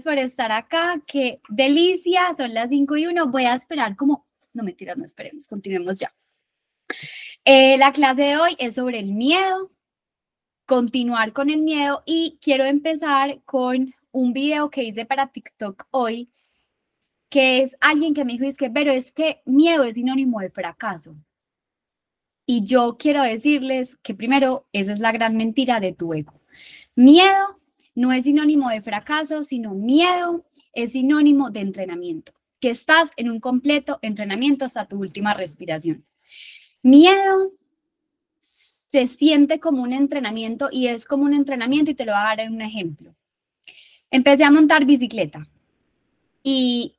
Por 0.00 0.18
estar 0.18 0.50
acá. 0.52 1.02
Qué 1.06 1.40
delicia. 1.48 2.34
Son 2.36 2.52
las 2.54 2.70
5 2.70 2.96
y 2.96 3.06
1. 3.06 3.26
Voy 3.28 3.44
a 3.44 3.54
esperar 3.54 3.96
como... 3.96 4.26
No 4.54 4.62
mentiras, 4.62 4.96
no 4.96 5.04
esperemos. 5.04 5.46
Continuemos 5.46 5.98
ya. 5.98 6.14
Eh, 7.44 7.76
la 7.78 7.92
clase 7.92 8.22
de 8.22 8.36
hoy 8.36 8.56
es 8.58 8.74
sobre 8.74 8.98
el 8.98 9.12
miedo. 9.12 9.70
Continuar 10.66 11.32
con 11.32 11.50
el 11.50 11.60
miedo 11.60 12.02
y 12.06 12.38
quiero 12.40 12.64
empezar 12.64 13.42
con 13.44 13.92
un 14.12 14.32
video 14.32 14.70
que 14.70 14.84
hice 14.84 15.04
para 15.04 15.32
TikTok 15.32 15.88
hoy, 15.90 16.30
que 17.28 17.62
es 17.62 17.76
alguien 17.80 18.14
que 18.14 18.24
me 18.24 18.32
dijo, 18.32 18.44
es 18.44 18.56
que, 18.56 18.70
pero 18.70 18.90
es 18.90 19.10
que 19.10 19.42
miedo 19.44 19.84
es 19.84 19.94
sinónimo 19.94 20.40
de 20.40 20.50
fracaso. 20.50 21.16
Y 22.46 22.64
yo 22.64 22.96
quiero 22.98 23.22
decirles 23.22 23.96
que 23.96 24.14
primero, 24.14 24.66
esa 24.72 24.92
es 24.92 25.00
la 25.00 25.12
gran 25.12 25.36
mentira 25.36 25.80
de 25.80 25.92
tu 25.92 26.12
ego. 26.12 26.40
Miedo 26.94 27.60
no 27.94 28.12
es 28.12 28.24
sinónimo 28.24 28.70
de 28.70 28.82
fracaso, 28.82 29.44
sino 29.44 29.74
miedo 29.74 30.46
es 30.72 30.92
sinónimo 30.92 31.50
de 31.50 31.60
entrenamiento, 31.60 32.32
que 32.60 32.70
estás 32.70 33.10
en 33.16 33.30
un 33.30 33.40
completo 33.40 33.98
entrenamiento 34.02 34.64
hasta 34.64 34.86
tu 34.86 34.98
última 34.98 35.34
respiración. 35.34 36.04
Miedo 36.82 37.52
se 38.88 39.08
siente 39.08 39.60
como 39.60 39.82
un 39.82 39.92
entrenamiento 39.92 40.68
y 40.70 40.88
es 40.88 41.04
como 41.04 41.24
un 41.24 41.34
entrenamiento 41.34 41.90
y 41.90 41.94
te 41.94 42.04
lo 42.04 42.12
voy 42.12 42.20
a 42.20 42.24
dar 42.24 42.40
en 42.40 42.54
un 42.54 42.62
ejemplo. 42.62 43.14
Empecé 44.10 44.44
a 44.44 44.50
montar 44.50 44.84
bicicleta 44.84 45.48
y 46.42 46.96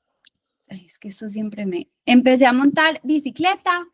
es 0.67 0.97
que 0.97 1.09
eso 1.09 1.30
siempre 1.30 1.66
me... 1.66 1.89
Empecé 2.05 2.45
a 2.45 2.53
montar 2.53 2.99
bicicleta 3.03 3.88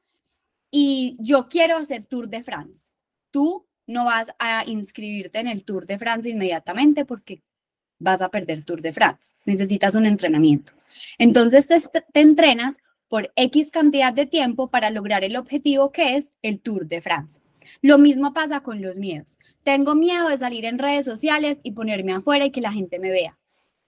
y 0.71 1.15
yo 1.19 1.47
quiero 1.47 1.77
hacer 1.77 2.05
Tour 2.05 2.29
de 2.29 2.43
France. 2.43 2.93
Tú 3.31 3.67
no 3.89 4.05
vas 4.05 4.31
a 4.37 4.63
inscribirte 4.67 5.39
en 5.39 5.47
el 5.47 5.63
Tour 5.63 5.87
de 5.87 5.97
France 5.97 6.29
inmediatamente 6.29 7.05
porque 7.05 7.41
vas 7.97 8.21
a 8.21 8.29
perder 8.29 8.63
Tour 8.63 8.81
de 8.83 8.93
France. 8.93 9.33
Necesitas 9.45 9.95
un 9.95 10.05
entrenamiento. 10.05 10.73
Entonces 11.17 11.67
te, 11.67 12.01
te, 12.01 12.21
entrenas 12.21 12.81
por 13.07 13.31
X 13.35 13.71
cantidad 13.71 14.13
de 14.13 14.27
tiempo 14.27 14.69
para 14.69 14.91
lograr 14.91 15.23
el 15.23 15.35
objetivo 15.35 15.91
que 15.91 16.17
es 16.17 16.37
el 16.43 16.61
Tour 16.61 16.85
de 16.85 17.01
France. 17.01 17.41
Lo 17.81 17.97
mismo 17.97 18.31
pasa 18.31 18.61
con 18.61 18.79
los 18.79 18.95
miedos. 18.95 19.39
Tengo 19.63 19.95
miedo 19.95 20.29
de 20.29 20.37
salir 20.37 20.65
en 20.65 20.77
redes 20.77 21.05
sociales 21.05 21.59
y 21.63 21.71
ponerme 21.71 22.13
afuera 22.13 22.45
y 22.45 22.51
que 22.51 22.61
la 22.61 22.71
gente 22.71 22.99
me 22.99 23.09
vea. 23.09 23.39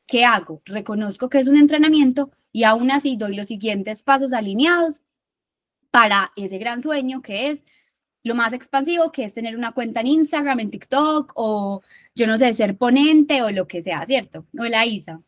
¿Qué 0.07 0.25
hago? 0.25 0.63
Reconozco 0.65 1.29
que 1.29 1.37
es 1.37 1.47
un 1.47 1.57
entrenamiento 1.57 2.31
y 2.51 2.63
aún 2.63 2.89
así 2.89 3.17
doy 3.17 3.35
los 3.35 3.45
siguientes 3.45 4.01
pasos 4.01 4.33
alineados 4.33 5.01
para 5.91 6.31
ese 6.35 6.57
gran 6.57 6.81
sueño 6.81 7.21
que 7.21 7.51
es 7.51 7.65
lo 8.23 8.35
más 8.35 8.53
expansivo, 8.53 9.11
que 9.11 9.23
es 9.23 9.33
tener 9.33 9.55
una 9.55 9.71
cuenta 9.71 10.01
en 10.01 10.07
Instagram, 10.07 10.59
en 10.59 10.71
TikTok 10.71 11.33
o 11.35 11.81
yo 12.15 12.27
no 12.27 12.37
sé, 12.37 12.53
ser 12.53 12.77
ponente 12.77 13.41
o 13.41 13.51
lo 13.51 13.67
que 13.67 13.81
sea, 13.81 14.05
¿cierto? 14.05 14.45
Hola 14.57 14.85
Isa. 14.85 15.21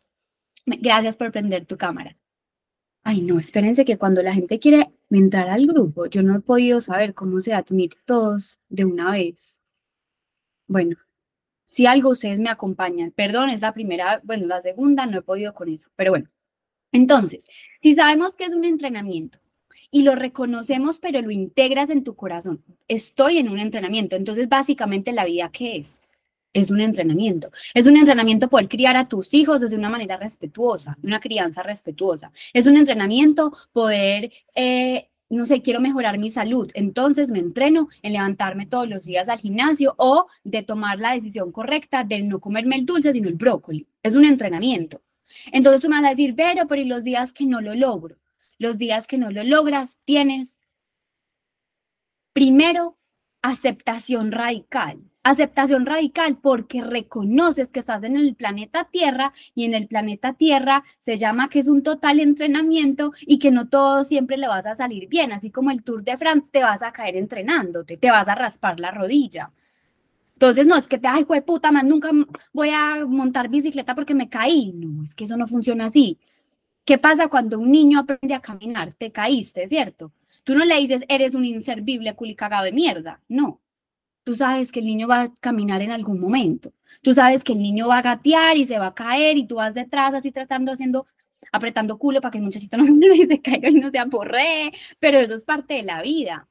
Gracias 0.66 1.18
por 1.18 1.32
prender 1.32 1.66
tu 1.66 1.78
cámara. 1.78 2.16
Ay, 3.04 3.22
no, 3.22 3.38
espérense 3.38 3.84
que 3.84 3.98
cuando 3.98 4.22
la 4.22 4.34
gente 4.34 4.60
quiere 4.60 4.94
entrar 5.10 5.50
al 5.50 5.68
grupo, 5.68 6.06
yo 6.06 6.24
no 6.24 6.38
he 6.38 6.40
podido 6.42 6.80
saber 6.80 7.14
cómo 7.14 7.42
se 7.42 7.54
admit 7.54 7.96
todos 8.06 8.62
de 8.70 8.86
una 8.86 9.12
vez. 9.12 9.62
Bueno, 10.68 10.96
si 11.66 11.86
algo 11.86 12.12
ustedes 12.12 12.40
me 12.40 12.50
acompañan, 12.50 13.12
perdón, 13.12 13.50
es 13.50 13.62
la 13.62 13.74
primera, 13.74 14.22
bueno, 14.24 14.48
la 14.48 14.62
segunda, 14.62 15.06
no 15.06 15.20
he 15.20 15.22
podido 15.22 15.54
con 15.54 15.70
eso, 15.70 15.90
pero 15.96 16.12
bueno. 16.12 16.30
Entonces, 16.94 17.48
si 17.82 17.96
sabemos 17.96 18.36
que 18.36 18.46
es 18.46 18.52
un 18.52 18.64
entrenamiento, 18.64 19.40
y 19.94 20.02
lo 20.02 20.16
reconocemos, 20.16 20.98
pero 20.98 21.22
lo 21.22 21.30
integras 21.30 21.92
en 21.92 22.04
tu 22.04 22.16
corazón. 22.16 22.64
Estoy 22.88 23.38
en 23.38 23.48
un 23.48 23.60
entrenamiento. 23.60 24.16
Entonces, 24.16 24.50
básicamente, 24.50 25.12
la 25.14 25.24
vida, 25.24 25.52
¿qué 25.54 25.78
es? 25.78 26.02
Es 26.52 26.72
un 26.72 26.82
entrenamiento. 26.82 27.52
Es 27.76 27.86
un 27.86 27.96
entrenamiento 27.96 28.50
poder 28.50 28.68
criar 28.68 28.98
a 28.98 29.08
tus 29.08 29.36
hijos 29.36 29.62
de 29.62 29.78
una 29.78 29.92
manera 29.92 30.18
respetuosa, 30.18 30.98
una 31.04 31.20
crianza 31.20 31.62
respetuosa. 31.62 32.32
Es 32.54 32.66
un 32.66 32.76
entrenamiento 32.76 33.54
poder, 33.72 34.32
eh, 34.56 35.10
no 35.30 35.46
sé, 35.46 35.62
quiero 35.62 35.80
mejorar 35.80 36.18
mi 36.18 36.32
salud. 36.32 36.72
Entonces 36.74 37.30
me 37.30 37.38
entreno 37.38 37.88
en 38.02 38.14
levantarme 38.14 38.66
todos 38.66 38.90
los 38.90 39.04
días 39.04 39.30
al 39.30 39.38
gimnasio 39.38 39.94
o 40.00 40.26
de 40.44 40.64
tomar 40.64 40.98
la 40.98 41.14
decisión 41.14 41.52
correcta 41.52 42.04
de 42.04 42.24
no 42.24 42.40
comerme 42.40 42.78
el 42.78 42.88
dulce, 42.88 43.14
sino 43.14 43.30
el 43.30 43.36
brócoli. 43.36 43.88
Es 44.02 44.14
un 44.16 44.26
entrenamiento. 44.26 45.04
Entonces 45.52 45.84
tú 45.84 45.90
me 45.90 45.98
vas 45.98 46.06
a 46.08 46.16
decir, 46.16 46.34
pero, 46.36 46.68
pero 46.68 46.82
¿y 46.82 46.86
los 46.86 47.04
días 47.04 47.32
que 47.32 47.46
no 47.46 47.62
lo 47.62 47.76
logro? 47.76 48.18
Los 48.64 48.80
días 48.80 49.06
que 49.06 49.20
no 49.20 49.30
lo 49.30 49.44
logras, 49.44 50.00
tienes 50.06 50.60
primero 52.34 52.98
aceptación 53.44 54.32
radical. 54.32 55.02
Aceptación 55.22 55.86
radical 55.86 56.38
porque 56.42 56.82
reconoces 56.82 57.70
que 57.70 57.80
estás 57.80 58.04
en 58.04 58.18
el 58.18 58.36
planeta 58.36 58.90
Tierra 58.92 59.34
y 59.56 59.66
en 59.66 59.74
el 59.74 59.88
planeta 59.88 60.34
Tierra 60.34 60.84
se 61.00 61.18
llama 61.18 61.48
que 61.48 61.60
es 61.60 61.68
un 61.68 61.84
total 61.84 62.20
entrenamiento 62.20 63.14
y 63.22 63.40
que 63.40 63.52
no 63.52 63.70
todo 63.70 64.04
siempre 64.04 64.38
le 64.38 64.48
vas 64.48 64.66
a 64.66 64.76
salir 64.76 65.08
bien, 65.08 65.32
así 65.32 65.50
como 65.50 65.72
el 65.72 65.84
Tour 65.84 66.04
de 66.04 66.18
France 66.18 66.50
te 66.52 66.64
vas 66.64 66.82
a 66.82 66.92
caer 66.92 67.16
entrenándote, 67.16 67.96
te 67.98 68.12
vas 68.12 68.28
a 68.28 68.36
raspar 68.36 68.80
la 68.80 68.92
rodilla. 68.92 69.52
Entonces, 70.34 70.68
no 70.68 70.76
es 70.76 70.88
que 70.88 70.98
te, 70.98 71.08
ay, 71.08 71.26
puta, 71.46 71.72
más 71.72 71.86
nunca 71.86 72.12
voy 72.52 72.70
a 72.70 73.06
montar 73.06 73.48
bicicleta 73.48 73.96
porque 73.96 74.14
me 74.14 74.28
caí. 74.28 74.74
No, 74.74 75.04
es 75.04 75.16
que 75.16 75.24
eso 75.24 75.38
no 75.38 75.48
funciona 75.48 75.86
así. 75.86 76.20
¿Qué 76.86 76.98
pasa 76.98 77.28
cuando 77.28 77.60
un 77.60 77.72
niño 77.72 78.00
aprende 78.00 78.34
a 78.34 78.42
caminar? 78.42 78.94
Te 78.94 79.12
caíste, 79.12 79.68
¿cierto? 79.68 80.12
Tú 80.44 80.56
no 80.56 80.66
le 80.66 80.76
dices, 80.78 81.04
eres 81.08 81.34
un 81.34 81.46
inservible 81.46 82.14
culicagado 82.16 82.66
de 82.66 82.74
mierda. 82.74 83.22
No. 83.30 83.62
Tú 84.26 84.36
sabes 84.36 84.72
que 84.72 84.80
el 84.80 84.86
niño 84.86 85.08
va 85.08 85.22
a 85.24 85.34
caminar 85.36 85.82
en 85.82 85.92
algún 85.92 86.20
momento. 86.20 86.74
Tú 87.02 87.14
sabes 87.14 87.44
que 87.44 87.54
el 87.54 87.62
niño 87.62 87.88
va 87.88 88.00
a 88.00 88.02
gatear 88.02 88.58
y 88.58 88.66
se 88.66 88.80
va 88.80 88.88
a 88.88 88.94
caer 88.94 89.38
y 89.38 89.46
tú 89.48 89.56
vas 89.56 89.74
detrás 89.74 90.14
así 90.14 90.32
tratando, 90.32 90.72
haciendo, 90.72 91.08
apretando 91.52 91.98
culo 91.98 92.22
para 92.22 92.32
que 92.32 92.38
el 92.40 92.44
muchachito 92.44 92.78
no 92.78 92.86
se 93.28 93.42
caiga 93.42 93.70
y 93.70 93.76
no 93.76 93.90
se 93.92 94.00
aporree. 94.00 94.74
Pero 95.00 95.20
eso 95.20 95.36
es 95.36 95.46
parte 95.46 95.76
de 95.76 95.84
la 95.84 96.02
vida, 96.02 96.50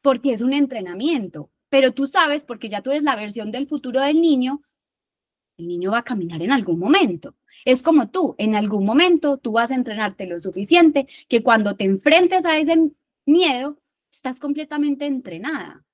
porque 0.00 0.32
es 0.32 0.42
un 0.42 0.52
entrenamiento. 0.52 1.50
Pero 1.68 1.92
tú 1.92 2.06
sabes, 2.06 2.44
porque 2.44 2.68
ya 2.68 2.82
tú 2.82 2.90
eres 2.90 3.02
la 3.02 3.16
versión 3.16 3.50
del 3.50 3.66
futuro 3.66 4.00
del 4.00 4.20
niño, 4.20 4.62
el 5.58 5.68
niño 5.68 5.92
va 5.92 5.98
a 5.98 6.04
caminar 6.04 6.42
en 6.42 6.52
algún 6.52 6.78
momento. 6.78 7.34
Es 7.64 7.82
como 7.82 8.08
tú, 8.08 8.34
en 8.38 8.54
algún 8.54 8.84
momento 8.84 9.38
tú 9.38 9.52
vas 9.52 9.70
a 9.70 9.74
entrenarte 9.74 10.26
lo 10.26 10.40
suficiente 10.40 11.06
que 11.28 11.42
cuando 11.42 11.76
te 11.76 11.84
enfrentes 11.84 12.44
a 12.44 12.58
ese 12.58 12.90
miedo, 13.26 13.78
estás 14.12 14.38
completamente 14.38 15.06
entrenada. 15.06 15.84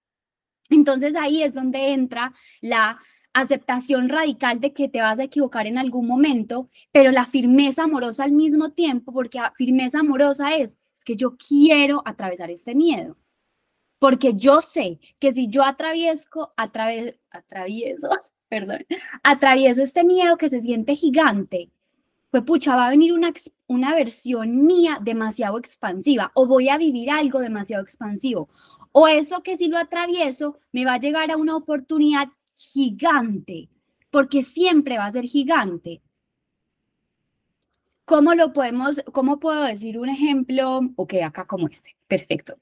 Entonces 0.70 1.16
ahí 1.16 1.42
es 1.42 1.54
donde 1.54 1.92
entra 1.92 2.32
la 2.60 2.98
aceptación 3.32 4.08
radical 4.08 4.60
de 4.60 4.72
que 4.72 4.88
te 4.88 5.00
vas 5.00 5.18
a 5.18 5.24
equivocar 5.24 5.66
en 5.66 5.78
algún 5.78 6.06
momento, 6.06 6.68
pero 6.92 7.10
la 7.10 7.26
firmeza 7.26 7.84
amorosa 7.84 8.24
al 8.24 8.32
mismo 8.32 8.70
tiempo, 8.70 9.12
porque 9.12 9.40
firmeza 9.56 10.00
amorosa 10.00 10.54
es, 10.56 10.78
es 10.94 11.04
que 11.04 11.16
yo 11.16 11.36
quiero 11.36 12.02
atravesar 12.04 12.50
este 12.50 12.74
miedo, 12.74 13.16
porque 13.98 14.34
yo 14.34 14.60
sé 14.60 15.00
que 15.20 15.32
si 15.32 15.48
yo 15.48 15.64
atravieso, 15.64 16.52
atravieso, 16.56 18.08
perdón, 18.48 18.84
atravieso 19.22 19.82
este 19.82 20.04
miedo 20.04 20.36
que 20.36 20.50
se 20.50 20.60
siente 20.60 20.94
gigante, 20.94 21.70
pues 22.30 22.42
pucha, 22.44 22.76
va 22.76 22.86
a 22.86 22.90
venir 22.90 23.12
una, 23.12 23.32
una 23.66 23.94
versión 23.94 24.66
mía 24.66 24.98
demasiado 25.00 25.58
expansiva 25.58 26.30
o 26.34 26.46
voy 26.46 26.68
a 26.68 26.76
vivir 26.76 27.10
algo 27.10 27.40
demasiado 27.40 27.82
expansivo. 27.82 28.48
O 28.92 29.08
eso 29.08 29.42
que 29.42 29.56
si 29.56 29.68
lo 29.68 29.78
atravieso 29.78 30.58
me 30.72 30.84
va 30.84 30.94
a 30.94 31.00
llegar 31.00 31.30
a 31.30 31.36
una 31.36 31.56
oportunidad 31.56 32.28
gigante, 32.56 33.68
porque 34.10 34.42
siempre 34.42 34.98
va 34.98 35.06
a 35.06 35.12
ser 35.12 35.24
gigante. 35.24 36.02
¿Cómo 38.04 38.34
lo 38.34 38.52
podemos, 38.52 39.02
cómo 39.12 39.38
puedo 39.38 39.62
decir 39.64 39.98
un 39.98 40.08
ejemplo? 40.08 40.80
Ok, 40.96 41.14
acá 41.24 41.46
como 41.46 41.68
este. 41.68 41.96
Perfecto. 42.06 42.56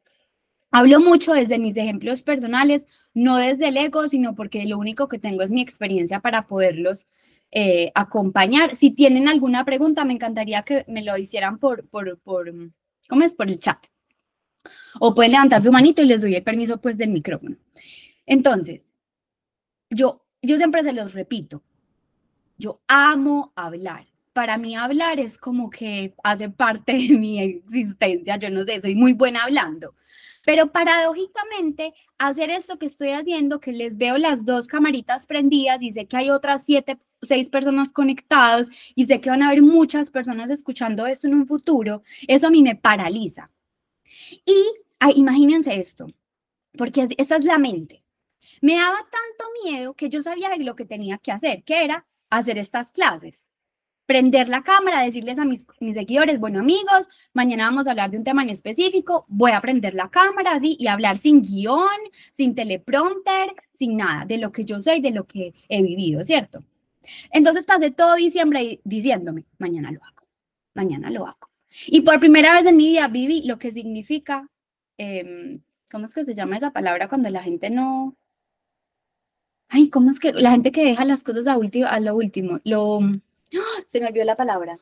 Hablo 0.77 1.01
mucho 1.01 1.33
desde 1.33 1.59
mis 1.59 1.75
ejemplos 1.79 2.23
personales, 2.23 2.87
no 3.15 3.39
desde 3.39 3.69
el 3.69 3.79
ego, 3.79 4.11
sino 4.11 4.35
porque 4.35 4.67
lo 4.67 4.77
único 4.77 5.09
que 5.09 5.19
tengo 5.19 5.43
es 5.43 5.51
mi 5.51 5.63
experiencia 5.63 6.21
para 6.21 6.47
poderlos 6.47 7.07
eh, 7.51 7.91
acompañar. 7.95 8.77
Si 8.77 8.91
tienen 8.91 9.27
alguna 9.27 9.65
pregunta, 9.65 10.05
me 10.05 10.13
encantaría 10.13 10.65
que 10.65 10.85
me 10.87 11.01
lo 11.03 11.17
hicieran 11.17 11.59
por, 11.59 11.89
por, 11.89 12.19
por, 12.19 12.53
¿cómo 13.09 13.23
es? 13.23 13.35
Por 13.35 13.49
el 13.49 13.59
chat. 13.59 13.87
O 15.01 15.15
pueden 15.15 15.33
levantar 15.33 15.63
su 15.63 15.73
manito 15.73 16.03
y 16.03 16.05
les 16.09 16.21
doy 16.21 16.35
el 16.35 16.43
permiso 16.43 16.79
pues 16.79 16.99
del 16.99 17.09
micrófono. 17.09 17.57
Entonces, 18.27 18.93
yo, 19.89 20.27
yo 20.43 20.59
siempre 20.59 20.83
se 20.83 20.93
los 20.93 21.15
repito, 21.15 21.63
yo 22.59 22.83
amo 22.87 23.51
hablar. 23.57 24.09
Para 24.35 24.59
mí 24.59 24.77
hablar 24.77 25.21
es 25.21 25.39
como 25.39 25.71
que 25.71 26.15
hace 26.23 26.51
parte 26.51 26.93
de 26.93 27.17
mi 27.17 27.41
existencia, 27.41 28.37
yo 28.37 28.51
no 28.51 28.63
sé, 28.65 28.79
soy 28.83 28.95
muy 28.95 29.15
buena 29.15 29.45
hablando. 29.45 29.95
Pero 30.47 30.71
paradójicamente, 30.71 31.93
hacer 32.19 32.51
esto 32.51 32.79
que 32.79 32.87
estoy 32.87 33.11
haciendo, 33.11 33.59
que 33.59 33.73
les 33.73 33.99
veo 33.99 34.17
las 34.17 34.45
dos 34.45 34.69
camaritas 34.69 35.27
prendidas 35.27 35.83
y 35.83 35.91
sé 35.91 36.07
que 36.07 36.17
hay 36.17 36.31
otras 36.31 36.65
siete, 36.65 37.01
seis 37.21 37.51
personas 37.51 37.93
conectadas 37.93 38.71
y 38.95 39.07
sé 39.07 39.21
que 39.21 39.29
van 39.29 39.43
a 39.43 39.49
haber 39.49 39.63
muchas 39.63 40.13
personas 40.13 40.49
escuchando 40.51 41.05
esto 41.05 41.27
en 41.27 41.35
un 41.35 41.49
futuro, 41.49 42.05
eso 42.29 42.47
a 42.47 42.51
mí 42.51 42.63
me 42.63 42.77
paraliza. 42.77 43.51
Y 44.45 44.57
imagínense 45.17 45.81
esto, 45.81 46.07
porque 46.79 47.09
esta 47.19 47.37
es 47.37 47.45
la 47.45 47.59
mente. 47.59 48.05
Me 48.61 48.77
daba 48.77 48.99
tanto 48.99 49.45
miedo 49.65 49.95
que 49.95 50.09
yo 50.09 50.23
sabía 50.23 50.57
lo 50.59 50.77
que 50.77 50.85
tenía 50.85 51.19
que 51.19 51.33
hacer, 51.33 51.65
que 51.65 51.85
era 51.85 52.07
hacer 52.31 52.57
estas 52.57 52.93
clases. 52.93 53.49
Prender 54.07 54.49
la 54.49 54.63
cámara, 54.63 55.03
decirles 55.03 55.39
a 55.39 55.45
mis, 55.45 55.67
mis, 55.81 55.95
seguidores, 55.95 56.39
bueno 56.39 56.61
amigos, 56.61 57.09
mañana 57.35 57.65
vamos 57.65 57.87
a 57.87 57.91
hablar 57.91 58.11
de 58.11 58.19
un 58.19 58.25
tema 58.25 58.43
en 58.43 58.51
específico, 58.51 59.27
voy 59.29 59.51
a 59.51 59.61
prender 59.61 59.95
la 59.95 60.09
cámara 60.09 60.53
así 60.53 60.77
y 60.79 60.87
hablar 60.87 61.19
sin 61.19 61.43
guion, 61.43 61.89
sin 62.33 62.55
teleprompter, 62.55 63.53
sin 63.73 63.97
nada, 63.97 64.25
de 64.25 64.39
lo 64.39 64.53
que 64.53 64.65
yo 64.65 64.81
soy, 64.81 65.01
de 65.01 65.11
lo 65.11 65.27
que 65.27 65.55
he 65.69 65.83
vivido, 65.83 66.23
¿cierto? 66.25 66.65
Entonces 67.33 67.67
pasé 67.67 67.91
todo 67.91 68.15
diciembre 68.15 68.81
diciéndome, 68.85 69.45
mañana 69.59 69.91
lo 69.91 70.03
hago, 70.05 70.27
mañana 70.75 71.11
lo 71.11 71.27
hago. 71.27 71.49
Y 71.87 72.03
por 72.03 72.21
primera 72.21 72.55
vez 72.55 72.67
en 72.67 72.77
mi 72.77 72.87
vida 72.87 73.09
viví 73.09 73.43
lo 73.43 73.59
que 73.59 73.71
significa, 73.73 74.49
eh, 74.99 75.59
¿cómo 75.91 76.07
es 76.07 76.15
que 76.15 76.25
se 76.25 76.35
llama 76.35 76.57
esa 76.57 76.73
palabra 76.73 77.09
cuando 77.09 77.29
la 77.31 77.43
gente 77.43 77.71
no... 77.71 78.17
Ay, 79.69 79.91
¿cómo 79.91 80.11
es 80.13 80.21
que 80.21 80.33
la 80.33 80.53
gente 80.53 80.71
que 80.71 80.85
deja 80.85 81.05
las 81.05 81.25
cosas 81.25 81.49
a, 81.49 81.55
a 81.55 82.01
lo 82.01 82.17
último? 82.17 82.61
Lo... 82.65 83.01
Se 83.89 84.01
me 84.01 84.09
olvidó 84.09 84.25
la 84.25 84.37
palabra. 84.37 84.79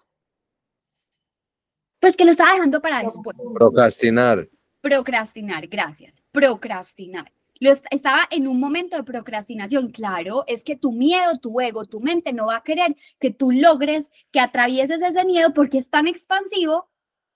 Pues 2.00 2.16
que 2.16 2.24
lo 2.24 2.32
estaba 2.32 2.52
dejando 2.52 2.80
para 2.80 3.02
después. 3.02 3.36
Procrastinar. 3.54 4.48
Procrastinar, 4.80 5.66
gracias. 5.68 6.14
Procrastinar. 6.32 7.32
Lo 7.60 7.70
estaba 7.70 8.28
en 8.30 8.46
un 8.48 8.60
momento 8.60 8.96
de 8.96 9.04
procrastinación. 9.04 9.88
Claro, 9.88 10.44
es 10.46 10.64
que 10.64 10.76
tu 10.76 10.92
miedo, 10.92 11.38
tu 11.38 11.60
ego, 11.60 11.86
tu 11.86 12.00
mente 12.00 12.32
no 12.32 12.46
va 12.46 12.56
a 12.56 12.62
querer 12.62 12.94
que 13.18 13.30
tú 13.30 13.52
logres 13.52 14.10
que 14.32 14.40
atravieses 14.40 15.00
ese 15.00 15.24
miedo 15.24 15.54
porque 15.54 15.78
es 15.78 15.88
tan 15.88 16.06
expansivo 16.06 16.90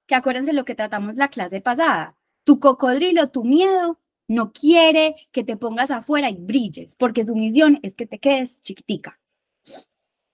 que 0.06 0.14
acuérdense 0.14 0.52
lo 0.52 0.64
que 0.64 0.74
tratamos 0.74 1.16
la 1.16 1.28
clase 1.28 1.60
pasada. 1.60 2.16
Tu 2.44 2.60
cocodrilo, 2.60 3.30
tu 3.30 3.44
miedo, 3.44 4.00
no 4.26 4.52
quiere 4.52 5.14
que 5.32 5.44
te 5.44 5.56
pongas 5.56 5.90
afuera 5.90 6.30
y 6.30 6.36
brilles, 6.36 6.96
porque 6.96 7.24
su 7.24 7.34
misión 7.34 7.78
es 7.82 7.94
que 7.94 8.06
te 8.06 8.18
quedes 8.18 8.60
chiquitica. 8.60 9.17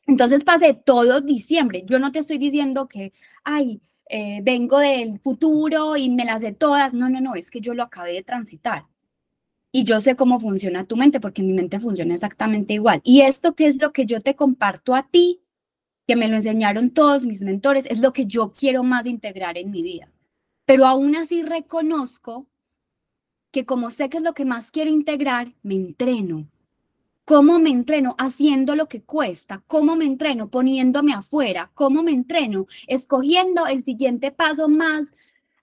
Entonces 0.07 0.45
pasé 0.45 0.75
todo 0.75 1.21
diciembre. 1.21 1.85
Yo 1.87 1.99
no 1.99 2.13
te 2.13 2.19
estoy 2.19 2.39
diciendo 2.39 2.89
que, 2.89 3.13
ay, 3.43 3.81
eh, 4.09 4.41
vengo 4.43 4.79
del 4.79 5.19
futuro 5.21 5.97
y 5.97 6.11
me 6.11 6.25
las 6.25 6.43
sé 6.43 6.53
todas. 6.53 6.95
No, 6.95 7.09
no, 7.09 7.21
no, 7.21 7.35
es 7.35 7.51
que 7.51 7.61
yo 7.61 7.75
lo 7.75 7.83
acabé 7.83 8.13
de 8.13 8.23
transitar. 8.23 8.87
Y 9.73 9.85
yo 9.85 10.01
sé 10.01 10.15
cómo 10.15 10.39
funciona 10.39 10.85
tu 10.85 10.97
mente, 10.97 11.21
porque 11.21 11.43
mi 11.43 11.53
mente 11.53 11.81
funciona 11.81 12.15
exactamente 12.15 12.75
igual. 12.75 13.01
Y 13.03 13.23
esto 13.23 13.55
que 13.55 13.67
es 13.67 13.81
lo 13.83 13.93
que 13.93 14.07
yo 14.07 14.21
te 14.21 14.37
comparto 14.37 14.95
a 14.95 15.09
ti, 15.09 15.43
que 16.07 16.17
me 16.17 16.29
lo 16.29 16.37
enseñaron 16.37 16.91
todos 16.91 17.25
mis 17.25 17.41
mentores, 17.43 17.87
es 17.87 17.99
lo 17.99 18.13
que 18.13 18.27
yo 18.27 18.53
quiero 18.53 18.85
más 18.85 19.07
integrar 19.07 19.59
en 19.59 19.71
mi 19.71 19.83
vida. 19.83 20.13
Pero 20.67 20.87
aún 20.87 21.17
así 21.17 21.43
reconozco 21.43 22.47
que 23.51 23.67
como 23.67 23.91
sé 23.91 24.09
que 24.09 24.19
es 24.19 24.23
lo 24.23 24.35
que 24.35 24.45
más 24.45 24.71
quiero 24.71 24.91
integrar, 24.91 25.55
me 25.63 25.75
entreno. 25.75 26.49
¿Cómo 27.25 27.59
me 27.59 27.71
entreno? 27.71 28.15
Haciendo 28.19 28.77
lo 28.77 28.87
que 28.87 29.03
cuesta. 29.03 29.63
¿Cómo 29.67 29.97
me 29.97 30.05
entreno? 30.05 30.51
Poniéndome 30.51 31.15
afuera. 31.15 31.71
¿Cómo 31.75 32.03
me 32.03 32.11
entreno? 32.13 32.67
Escogiendo 32.87 33.67
el 33.67 33.83
siguiente 33.83 34.31
paso 34.31 34.69
más 34.69 35.15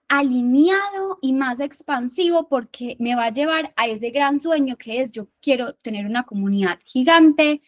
alineado 0.08 1.18
y 1.22 1.32
más 1.32 1.60
expansivo 1.60 2.48
porque 2.48 2.96
me 2.98 3.14
va 3.14 3.26
a 3.26 3.32
llevar 3.32 3.72
a 3.76 3.86
ese 3.86 4.10
gran 4.10 4.38
sueño 4.38 4.76
que 4.76 5.00
es 5.00 5.10
yo 5.10 5.28
quiero 5.40 5.74
tener 5.74 6.04
una 6.04 6.24
comunidad 6.24 6.78
gigante 6.84 7.62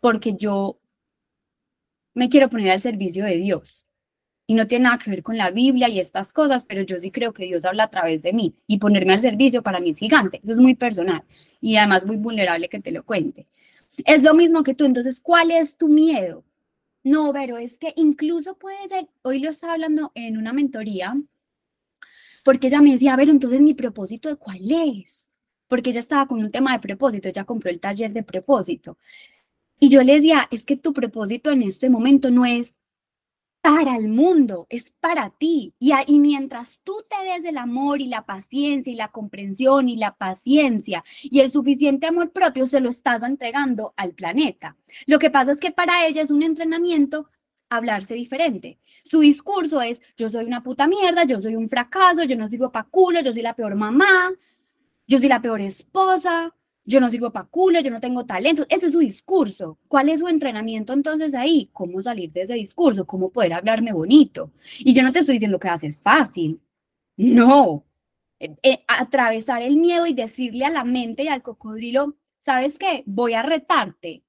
porque 0.00 0.34
yo 0.34 0.80
me 2.14 2.28
quiero 2.28 2.50
poner 2.50 2.70
al 2.70 2.80
servicio 2.80 3.24
de 3.24 3.36
Dios 3.36 3.85
y 4.46 4.54
no 4.54 4.66
tiene 4.66 4.84
nada 4.84 4.98
que 4.98 5.10
ver 5.10 5.22
con 5.22 5.36
la 5.36 5.50
Biblia 5.50 5.88
y 5.88 5.98
estas 5.98 6.32
cosas, 6.32 6.64
pero 6.66 6.82
yo 6.82 6.98
sí 7.00 7.10
creo 7.10 7.32
que 7.32 7.44
Dios 7.44 7.64
habla 7.64 7.84
a 7.84 7.90
través 7.90 8.22
de 8.22 8.32
mí 8.32 8.54
y 8.66 8.78
ponerme 8.78 9.12
al 9.12 9.20
servicio 9.20 9.62
para 9.62 9.80
mí 9.80 9.90
es 9.90 9.98
gigante, 9.98 10.38
eso 10.42 10.52
es 10.52 10.58
muy 10.58 10.74
personal 10.74 11.24
y 11.60 11.76
además 11.76 12.06
muy 12.06 12.16
vulnerable 12.16 12.68
que 12.68 12.80
te 12.80 12.92
lo 12.92 13.04
cuente. 13.04 13.46
Es 14.04 14.22
lo 14.22 14.34
mismo 14.34 14.62
que 14.62 14.74
tú, 14.74 14.84
entonces, 14.84 15.20
¿cuál 15.20 15.50
es 15.50 15.76
tu 15.76 15.88
miedo? 15.88 16.44
No, 17.02 17.32
pero 17.32 17.56
es 17.56 17.78
que 17.78 17.92
incluso 17.96 18.56
puede 18.56 18.88
ser, 18.88 19.08
hoy 19.22 19.38
lo 19.38 19.50
estaba 19.50 19.74
hablando 19.74 20.12
en 20.14 20.36
una 20.36 20.52
mentoría, 20.52 21.16
porque 22.44 22.68
ella 22.68 22.80
me 22.80 22.92
decía, 22.92 23.14
a 23.14 23.16
ver, 23.16 23.28
entonces 23.28 23.60
mi 23.60 23.74
propósito 23.74 24.28
de 24.28 24.36
cuál 24.36 24.60
es, 24.70 25.30
porque 25.68 25.90
ella 25.90 26.00
estaba 26.00 26.26
con 26.26 26.40
un 26.40 26.50
tema 26.50 26.72
de 26.72 26.78
propósito, 26.78 27.28
ella 27.28 27.44
compró 27.44 27.70
el 27.70 27.80
taller 27.80 28.12
de 28.12 28.22
propósito. 28.22 28.98
Y 29.78 29.88
yo 29.88 30.02
le 30.02 30.14
decía, 30.14 30.48
es 30.50 30.62
que 30.62 30.76
tu 30.76 30.92
propósito 30.92 31.50
en 31.50 31.62
este 31.62 31.90
momento 31.90 32.30
no 32.30 32.44
es 32.44 32.80
para 33.66 33.96
el 33.96 34.06
mundo, 34.06 34.68
es 34.70 34.92
para 34.92 35.30
ti. 35.30 35.74
Y, 35.80 35.90
y 36.06 36.20
mientras 36.20 36.78
tú 36.84 37.04
te 37.10 37.28
des 37.28 37.44
el 37.44 37.58
amor 37.58 38.00
y 38.00 38.06
la 38.06 38.24
paciencia 38.24 38.92
y 38.92 38.96
la 38.96 39.08
comprensión 39.08 39.88
y 39.88 39.96
la 39.96 40.14
paciencia 40.14 41.02
y 41.24 41.40
el 41.40 41.50
suficiente 41.50 42.06
amor 42.06 42.30
propio, 42.30 42.66
se 42.66 42.78
lo 42.78 42.90
estás 42.90 43.24
entregando 43.24 43.92
al 43.96 44.14
planeta. 44.14 44.76
Lo 45.06 45.18
que 45.18 45.30
pasa 45.30 45.50
es 45.50 45.58
que 45.58 45.72
para 45.72 46.06
ella 46.06 46.22
es 46.22 46.30
un 46.30 46.44
entrenamiento 46.44 47.28
hablarse 47.68 48.14
diferente. 48.14 48.78
Su 49.02 49.18
discurso 49.18 49.82
es, 49.82 50.00
yo 50.16 50.28
soy 50.28 50.44
una 50.44 50.62
puta 50.62 50.86
mierda, 50.86 51.24
yo 51.24 51.40
soy 51.40 51.56
un 51.56 51.68
fracaso, 51.68 52.22
yo 52.22 52.36
no 52.36 52.48
sirvo 52.48 52.70
para 52.70 52.88
culo, 52.88 53.20
yo 53.20 53.32
soy 53.32 53.42
la 53.42 53.56
peor 53.56 53.74
mamá, 53.74 54.30
yo 55.08 55.18
soy 55.18 55.28
la 55.28 55.42
peor 55.42 55.60
esposa, 55.60 56.54
yo 56.86 57.00
no 57.00 57.10
sirvo 57.10 57.32
para 57.32 57.48
culo, 57.48 57.80
yo 57.80 57.90
no 57.90 58.00
tengo 58.00 58.24
talento. 58.24 58.64
Ese 58.68 58.86
es 58.86 58.92
su 58.92 59.00
discurso. 59.00 59.78
¿Cuál 59.88 60.08
es 60.08 60.20
su 60.20 60.28
entrenamiento 60.28 60.92
entonces 60.92 61.34
ahí? 61.34 61.68
¿Cómo 61.72 62.00
salir 62.00 62.32
de 62.32 62.42
ese 62.42 62.54
discurso? 62.54 63.06
¿Cómo 63.06 63.28
poder 63.30 63.54
hablarme 63.54 63.92
bonito? 63.92 64.52
Y 64.78 64.94
yo 64.94 65.02
no 65.02 65.12
te 65.12 65.18
estoy 65.18 65.34
diciendo 65.34 65.58
que 65.58 65.68
hace 65.68 65.92
fácil. 65.92 66.60
No. 67.16 67.84
Eh, 68.38 68.54
eh, 68.62 68.84
atravesar 68.86 69.62
el 69.62 69.76
miedo 69.76 70.06
y 70.06 70.14
decirle 70.14 70.64
a 70.64 70.70
la 70.70 70.84
mente 70.84 71.24
y 71.24 71.28
al 71.28 71.42
cocodrilo, 71.42 72.14
¿sabes 72.38 72.78
qué? 72.78 73.02
Voy 73.04 73.34
a 73.34 73.42
retarte. 73.42 74.22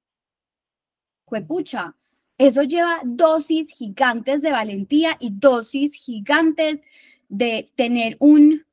Juepucha, 1.25 1.95
eso 2.39 2.63
lleva 2.63 3.01
dosis 3.03 3.69
gigantes 3.69 4.41
de 4.41 4.51
valentía 4.51 5.15
y 5.19 5.31
dosis 5.31 5.93
gigantes 5.93 6.81
de 7.29 7.67
tener 7.75 8.17
un 8.19 8.65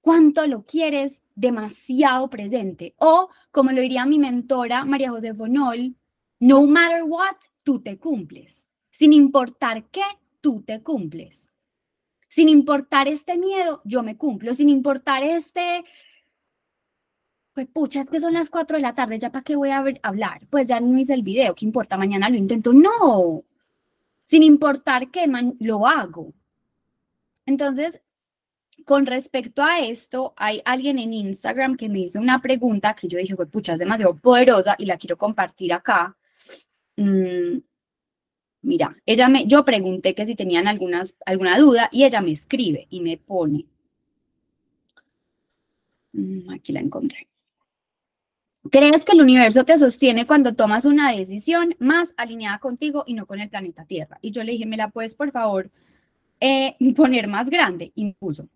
cuánto 0.00 0.46
lo 0.46 0.64
quieres 0.64 1.20
demasiado 1.38 2.28
presente. 2.28 2.94
O, 2.98 3.28
como 3.50 3.70
lo 3.70 3.80
diría 3.80 4.04
mi 4.06 4.18
mentora 4.18 4.84
María 4.84 5.10
José 5.10 5.34
Fonol, 5.34 5.94
no 6.40 6.66
matter 6.66 7.04
what, 7.04 7.36
tú 7.62 7.80
te 7.80 7.98
cumples. 7.98 8.68
Sin 8.90 9.12
importar 9.12 9.84
qué, 9.90 10.02
tú 10.40 10.62
te 10.62 10.82
cumples. 10.82 11.50
Sin 12.28 12.48
importar 12.48 13.08
este 13.08 13.38
miedo, 13.38 13.80
yo 13.84 14.02
me 14.02 14.16
cumplo. 14.16 14.54
Sin 14.54 14.68
importar 14.68 15.22
este, 15.22 15.84
pues 17.54 17.68
pucha, 17.68 18.00
es 18.00 18.10
que 18.10 18.20
son 18.20 18.34
las 18.34 18.50
4 18.50 18.76
de 18.76 18.82
la 18.82 18.94
tarde, 18.94 19.18
¿ya 19.18 19.30
para 19.30 19.44
qué 19.44 19.56
voy 19.56 19.70
a 19.70 19.84
hablar? 20.02 20.46
Pues 20.50 20.68
ya 20.68 20.80
no 20.80 20.98
hice 20.98 21.14
el 21.14 21.22
video, 21.22 21.54
¿qué 21.54 21.64
importa? 21.64 21.96
Mañana 21.96 22.28
lo 22.28 22.36
intento. 22.36 22.72
No, 22.72 23.44
sin 24.24 24.42
importar 24.42 25.10
qué, 25.10 25.26
lo 25.60 25.86
hago. 25.86 26.34
Entonces, 27.46 28.02
con 28.88 29.04
respecto 29.04 29.62
a 29.62 29.80
esto, 29.80 30.32
hay 30.34 30.62
alguien 30.64 30.98
en 30.98 31.12
Instagram 31.12 31.76
que 31.76 31.90
me 31.90 31.98
hizo 31.98 32.18
una 32.18 32.40
pregunta 32.40 32.94
que 32.94 33.06
yo 33.06 33.18
dije, 33.18 33.36
pues 33.36 33.50
pucha, 33.50 33.74
es 33.74 33.78
demasiado 33.78 34.16
poderosa 34.16 34.76
y 34.78 34.86
la 34.86 34.96
quiero 34.96 35.18
compartir 35.18 35.74
acá. 35.74 36.16
Mm, 36.96 37.58
mira, 38.62 38.96
ella 39.04 39.28
me, 39.28 39.46
yo 39.46 39.62
pregunté 39.62 40.14
que 40.14 40.24
si 40.24 40.34
tenían 40.34 40.66
algunas, 40.66 41.18
alguna 41.26 41.58
duda 41.58 41.90
y 41.92 42.04
ella 42.04 42.22
me 42.22 42.32
escribe 42.32 42.86
y 42.88 43.02
me 43.02 43.18
pone. 43.18 43.66
Mm, 46.14 46.50
aquí 46.50 46.72
la 46.72 46.80
encontré. 46.80 47.26
¿Crees 48.70 49.04
que 49.04 49.12
el 49.12 49.20
universo 49.20 49.66
te 49.66 49.76
sostiene 49.76 50.26
cuando 50.26 50.54
tomas 50.54 50.86
una 50.86 51.12
decisión 51.12 51.76
más 51.78 52.14
alineada 52.16 52.58
contigo 52.58 53.04
y 53.06 53.12
no 53.12 53.26
con 53.26 53.38
el 53.38 53.50
planeta 53.50 53.84
Tierra? 53.84 54.18
Y 54.22 54.30
yo 54.30 54.42
le 54.44 54.52
dije, 54.52 54.64
¿me 54.64 54.78
la 54.78 54.88
puedes, 54.88 55.14
por 55.14 55.30
favor, 55.30 55.70
eh, 56.40 56.74
poner 56.96 57.28
más 57.28 57.50
grande? 57.50 57.92
Y 57.94 58.14
puso, 58.14 58.48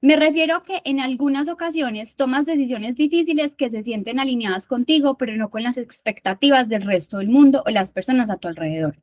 me 0.00 0.16
refiero 0.16 0.56
a 0.56 0.64
que 0.64 0.80
en 0.84 1.00
algunas 1.00 1.48
ocasiones 1.48 2.16
tomas 2.16 2.46
decisiones 2.46 2.96
difíciles 2.96 3.54
que 3.54 3.70
se 3.70 3.82
sienten 3.82 4.20
alineadas 4.20 4.66
contigo, 4.66 5.16
pero 5.16 5.36
no 5.36 5.50
con 5.50 5.62
las 5.62 5.76
expectativas 5.76 6.68
del 6.68 6.82
resto 6.82 7.18
del 7.18 7.28
mundo 7.28 7.62
o 7.66 7.70
las 7.70 7.92
personas 7.92 8.30
a 8.30 8.36
tu 8.36 8.48
alrededor. 8.48 9.00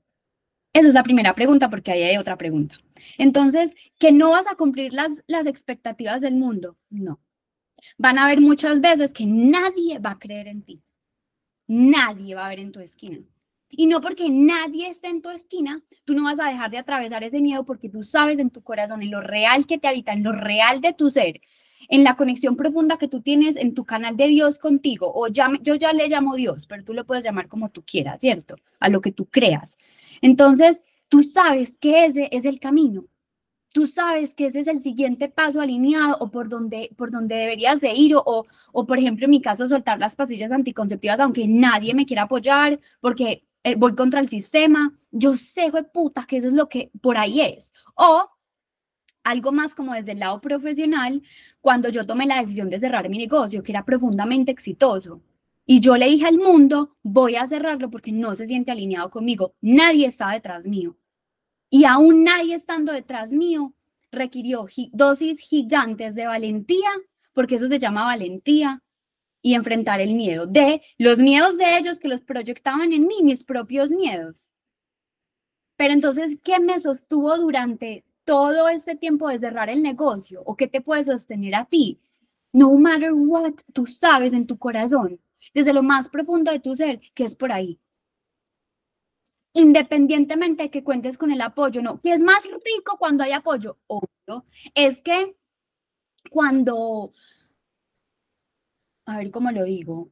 Esa 0.74 0.90
es 0.90 0.94
la 0.94 1.04
primera 1.04 1.34
pregunta, 1.36 1.70
porque 1.70 1.92
ahí 1.92 2.04
hay 2.04 2.18
otra 2.18 2.38
pregunta. 2.38 2.76
Entonces, 3.18 3.76
¿que 3.98 4.12
no 4.12 4.32
vas 4.32 4.46
a 4.48 4.56
cumplir 4.56 4.94
las, 4.94 5.24
las 5.28 5.48
expectativas 5.48 6.22
del 6.22 6.36
mundo? 6.36 6.78
No. 6.90 7.22
Van 7.98 8.18
a 8.18 8.26
haber 8.26 8.42
muchas 8.42 8.82
veces 8.82 9.14
que 9.14 9.26
nadie 9.26 10.00
va 10.00 10.12
a 10.12 10.20
creer 10.20 10.48
en 10.48 10.64
ti. 10.64 10.84
Nadie 11.68 12.36
va 12.36 12.46
a 12.46 12.50
ver 12.50 12.60
en 12.60 12.72
tu 12.72 12.80
esquina. 12.80 13.20
Y 13.78 13.88
no 13.88 14.02
porque 14.02 14.30
nadie 14.30 14.90
esté 14.90 15.10
en 15.10 15.22
tu 15.22 15.30
esquina, 15.30 15.82
tú 16.06 16.14
no 16.14 16.24
vas 16.24 16.40
a 16.40 16.50
dejar 16.50 16.72
de 16.72 16.78
atravesar 16.78 17.24
ese 17.24 17.42
miedo 17.42 17.66
porque 17.66 17.90
tú 17.90 18.04
sabes 18.04 18.40
en 18.40 18.50
tu 18.50 18.62
corazón, 18.62 19.02
en 19.02 19.12
lo 19.12 19.22
real 19.22 19.66
que 19.66 19.78
te 19.78 19.88
habita, 19.88 20.14
en 20.14 20.24
lo 20.24 20.32
real 20.32 20.82
de 20.82 20.94
tu 20.94 21.10
ser, 21.10 21.42
en 21.90 22.04
la 22.04 22.16
conexión 22.16 22.56
profunda 22.56 22.98
que 22.98 23.08
tú 23.08 23.22
tienes 23.22 23.56
en 23.58 23.74
tu 23.74 23.86
canal 23.86 24.18
de 24.18 24.28
Dios 24.28 24.60
contigo, 24.60 25.12
o 25.14 25.28
ya, 25.28 25.50
yo 25.62 25.76
ya 25.76 25.94
le 25.94 26.08
llamo 26.08 26.36
Dios, 26.36 26.66
pero 26.68 26.84
tú 26.84 26.94
lo 26.94 27.06
puedes 27.06 27.24
llamar 27.24 27.48
como 27.48 27.70
tú 27.70 27.84
quieras, 27.84 28.20
¿cierto? 28.20 28.56
A 28.80 28.90
lo 28.90 29.02
que 29.02 29.12
tú 29.12 29.26
creas. 29.26 29.78
Entonces, 30.22 30.82
tú 31.10 31.24
sabes 31.24 31.78
que 31.80 32.06
ese 32.06 32.30
es 32.32 32.46
el 32.46 32.60
camino. 32.60 33.06
Tú 33.74 33.88
sabes 33.88 34.34
que 34.36 34.46
ese 34.48 34.62
es 34.62 34.68
el 34.68 34.82
siguiente 34.82 35.28
paso 35.28 35.60
alineado 35.60 36.16
o 36.22 36.32
por 36.32 36.48
donde, 36.48 36.92
por 36.96 37.12
donde 37.12 37.36
deberías 37.36 37.82
de 37.82 37.94
ir 37.94 38.16
o, 38.16 38.46
o, 38.72 38.88
por 38.88 38.98
ejemplo, 38.98 39.26
en 39.26 39.32
mi 39.32 39.42
caso, 39.42 39.68
soltar 39.68 40.00
las 40.00 40.16
pastillas 40.16 40.54
anticonceptivas 40.54 41.20
aunque 41.20 41.46
nadie 41.46 41.94
me 41.94 42.06
quiera 42.06 42.24
apoyar 42.24 42.80
porque 43.02 43.44
eh, 43.66 43.76
voy 43.76 43.96
contra 43.96 44.20
el 44.20 44.30
sistema. 44.30 44.94
Yo 45.12 45.34
sé, 45.34 45.72
güey, 45.72 45.84
puta, 45.92 46.26
que 46.28 46.38
eso 46.38 46.48
es 46.48 46.54
lo 46.54 46.70
que 46.70 46.92
por 47.02 47.18
ahí 47.18 47.42
es. 47.42 47.74
O 47.96 48.30
algo 49.24 49.52
más 49.52 49.74
como 49.74 49.94
desde 49.94 50.12
el 50.12 50.20
lado 50.20 50.40
profesional, 50.40 51.24
cuando 51.62 51.90
yo 51.90 52.06
tomé 52.06 52.28
la 52.28 52.40
decisión 52.40 52.70
de 52.70 52.78
cerrar 52.78 53.10
mi 53.10 53.18
negocio, 53.18 53.64
que 53.64 53.72
era 53.72 53.84
profundamente 53.84 54.52
exitoso. 54.52 55.24
Y 55.66 55.80
yo 55.80 55.98
le 55.98 56.06
dije 56.06 56.28
al 56.28 56.38
mundo, 56.38 56.96
voy 57.02 57.38
a 57.38 57.48
cerrarlo 57.48 57.90
porque 57.90 58.12
no 58.12 58.36
se 58.36 58.46
siente 58.46 58.72
alineado 58.72 59.10
conmigo. 59.10 59.56
Nadie 59.62 60.06
está 60.06 60.30
detrás 60.30 60.68
mío. 60.68 60.96
Y 61.72 61.86
aún 61.86 62.24
nadie 62.24 62.54
estando 62.54 62.92
detrás 62.94 63.32
mío 63.32 63.74
requirió 64.12 64.68
dosis 64.92 65.40
gigantes 65.40 66.14
de 66.14 66.28
valentía, 66.28 66.90
porque 67.34 67.56
eso 67.56 67.68
se 67.68 67.80
llama 67.80 68.06
valentía, 68.06 68.84
y 69.46 69.54
enfrentar 69.54 70.02
el 70.02 70.16
miedo, 70.16 70.48
de 70.48 70.82
los 70.98 71.20
miedos 71.20 71.56
de 71.60 71.78
ellos 71.78 72.00
que 72.00 72.08
los 72.08 72.22
proyectaban 72.22 72.92
en 72.94 73.06
mí, 73.06 73.22
mis 73.22 73.44
propios 73.44 73.92
miedos. 73.92 74.50
Pero 75.78 75.94
entonces, 75.94 76.40
¿qué 76.44 76.60
me 76.60 76.80
sostuvo 76.80 77.38
durante 77.38 78.04
todo 78.24 78.68
este 78.70 78.96
tiempo 78.96 79.30
de 79.30 79.38
cerrar 79.38 79.70
el 79.70 79.84
negocio? 79.84 80.42
¿O 80.48 80.56
qué 80.56 80.68
te 80.68 80.82
puede 80.82 81.04
sostener 81.04 81.54
a 81.54 81.66
ti? 81.66 82.02
No 82.54 82.74
matter 82.74 83.14
what, 83.14 83.54
tú 83.72 83.86
sabes 83.86 84.34
en 84.34 84.48
tu 84.48 84.58
corazón, 84.58 85.22
desde 85.54 85.74
lo 85.74 85.84
más 85.84 86.10
profundo 86.10 86.52
de 86.52 86.60
tu 86.60 86.76
ser, 86.76 87.00
que 87.14 87.26
es 87.26 87.36
por 87.36 87.52
ahí. 87.52 87.80
Independientemente 89.54 90.64
de 90.64 90.72
que 90.72 90.84
cuentes 90.84 91.20
con 91.20 91.32
el 91.32 91.42
apoyo, 91.42 91.84
no, 91.84 92.02
que 92.02 92.14
es 92.14 92.22
más 92.22 92.46
rico 92.46 92.98
cuando 92.98 93.24
hay 93.24 93.34
apoyo, 93.34 93.78
obvio, 93.86 94.44
es 94.74 95.04
que 95.04 95.38
cuando 96.32 97.12
a 99.06 99.18
ver 99.18 99.32
cómo 99.32 99.52
lo 99.52 99.64
digo, 99.64 100.12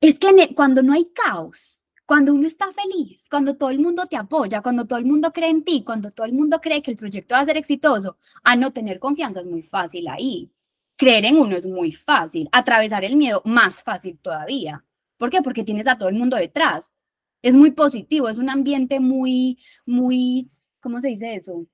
es 0.00 0.18
que 0.18 0.28
e, 0.28 0.54
cuando 0.54 0.82
no 0.82 0.92
hay 0.92 1.10
caos, 1.12 1.82
cuando 2.06 2.32
uno 2.32 2.46
está 2.46 2.72
feliz, 2.72 3.26
cuando 3.28 3.56
todo 3.56 3.70
el 3.70 3.80
mundo 3.80 4.06
te 4.06 4.16
apoya, 4.16 4.62
cuando 4.62 4.84
todo 4.84 4.98
el 4.98 5.04
mundo 5.04 5.32
cree 5.32 5.50
en 5.50 5.62
ti, 5.62 5.82
cuando 5.84 6.10
todo 6.10 6.26
el 6.26 6.32
mundo 6.32 6.60
cree 6.60 6.82
que 6.82 6.90
el 6.90 6.96
proyecto 6.96 7.34
va 7.34 7.40
a 7.40 7.44
ser 7.44 7.56
exitoso, 7.56 8.16
a 8.44 8.56
no 8.56 8.72
tener 8.72 8.98
confianza 8.98 9.40
es 9.40 9.46
muy 9.46 9.62
fácil 9.62 10.08
ahí. 10.08 10.50
Creer 10.96 11.26
en 11.26 11.36
uno 11.36 11.56
es 11.56 11.66
muy 11.66 11.92
fácil, 11.92 12.48
atravesar 12.50 13.04
el 13.04 13.16
miedo 13.16 13.42
más 13.44 13.82
fácil 13.82 14.18
todavía. 14.18 14.84
¿Por 15.18 15.30
qué? 15.30 15.42
Porque 15.42 15.64
tienes 15.64 15.86
a 15.86 15.98
todo 15.98 16.08
el 16.08 16.14
mundo 16.16 16.36
detrás. 16.36 16.94
Es 17.42 17.54
muy 17.54 17.72
positivo, 17.72 18.28
es 18.28 18.38
un 18.38 18.50
ambiente 18.50 19.00
muy, 19.00 19.58
muy, 19.84 20.50
¿cómo 20.80 21.00
se 21.00 21.08
dice 21.08 21.34
eso? 21.34 21.66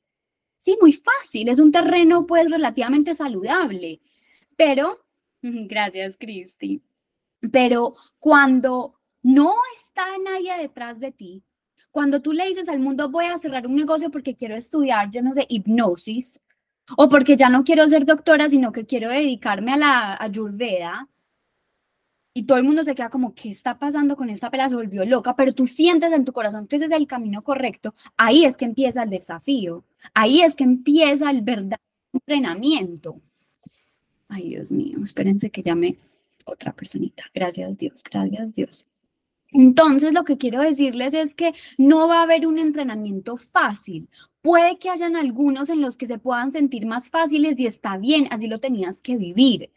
Sí, 0.59 0.77
muy 0.81 0.93
fácil, 0.93 1.49
es 1.49 1.59
un 1.59 1.71
terreno 1.71 2.27
pues 2.27 2.51
relativamente 2.51 3.15
saludable, 3.15 4.01
pero 4.57 5.04
Gracias, 5.69 6.17
Cristi. 6.19 6.83
Pero 7.53 7.95
cuando 8.19 9.01
no 9.23 9.55
está 9.77 10.07
nadie 10.25 10.57
detrás 10.59 10.99
de 11.01 11.13
ti, 11.13 11.45
cuando 11.91 12.21
tú 12.23 12.33
le 12.33 12.47
dices 12.49 12.69
al 12.69 12.81
mundo 12.81 13.11
voy 13.11 13.27
a 13.27 13.39
cerrar 13.39 13.67
un 13.67 13.77
negocio 13.77 14.11
porque 14.11 14.35
quiero 14.35 14.57
estudiar, 14.57 15.11
yo 15.11 15.23
no 15.23 15.35
sé, 15.35 15.47
hipnosis, 15.49 16.43
o 16.97 17.09
porque 17.09 17.37
ya 17.37 17.49
no 17.49 17.65
quiero 17.65 17.89
ser 17.89 18.05
doctora, 18.05 18.49
sino 18.49 18.73
que 18.73 18.87
quiero 18.87 19.09
dedicarme 19.09 19.73
a 19.73 19.77
la 19.77 20.17
ayurveda, 20.21 21.09
y 22.37 22.47
todo 22.47 22.59
el 22.59 22.65
mundo 22.65 22.83
se 22.83 22.97
queda 22.97 23.11
como, 23.11 23.33
¿qué 23.33 23.51
está 23.51 23.79
pasando 23.79 24.17
con 24.17 24.29
esta 24.29 24.51
pela? 24.51 24.69
Se 24.69 24.75
volvió 24.75 25.05
loca, 25.05 25.37
pero 25.37 25.55
tú 25.55 25.67
sientes 25.67 26.11
en 26.11 26.25
tu 26.25 26.33
corazón 26.33 26.67
que 26.67 26.77
ese 26.77 26.87
es 26.87 26.91
el 26.91 27.07
camino 27.07 27.45
correcto, 27.45 27.95
ahí 28.17 28.45
es 28.45 28.57
que 28.57 28.65
empieza 28.65 29.05
el 29.05 29.11
desafío, 29.11 29.85
ahí 30.15 30.41
es 30.41 30.57
que 30.57 30.65
empieza 30.65 31.31
el 31.31 31.43
verdadero 31.43 31.79
entrenamiento. 32.13 33.21
Ay, 34.35 34.49
Dios 34.49 34.73
mío, 34.73 34.99
espérense 35.01 35.51
que 35.51 35.63
llame 35.63 35.97
otra 36.45 36.73
personita. 36.73 37.23
Gracias 37.33 37.79
Dios, 37.79 38.03
gracias 38.03 38.53
Dios. 38.53 38.89
Entonces, 39.53 40.13
lo 40.13 40.25
que 40.25 40.37
quiero 40.37 40.61
decirles 40.61 41.15
es 41.15 41.37
que 41.37 41.55
no 41.79 42.09
va 42.09 42.19
a 42.19 42.23
haber 42.25 42.45
un 42.45 42.59
entrenamiento 42.59 43.37
fácil. 43.37 44.09
Puede 44.43 44.77
que 44.81 44.91
hayan 44.91 45.15
algunos 45.15 45.69
en 45.69 45.81
los 45.81 45.97
que 45.97 46.09
se 46.09 46.19
puedan 46.19 46.51
sentir 46.51 46.85
más 46.85 47.11
fáciles 47.11 47.61
y 47.61 47.69
está 47.69 47.97
bien, 47.97 48.27
así 48.33 48.49
lo 48.49 48.59
tenías 48.59 49.01
que 49.01 49.17
vivir. 49.17 49.71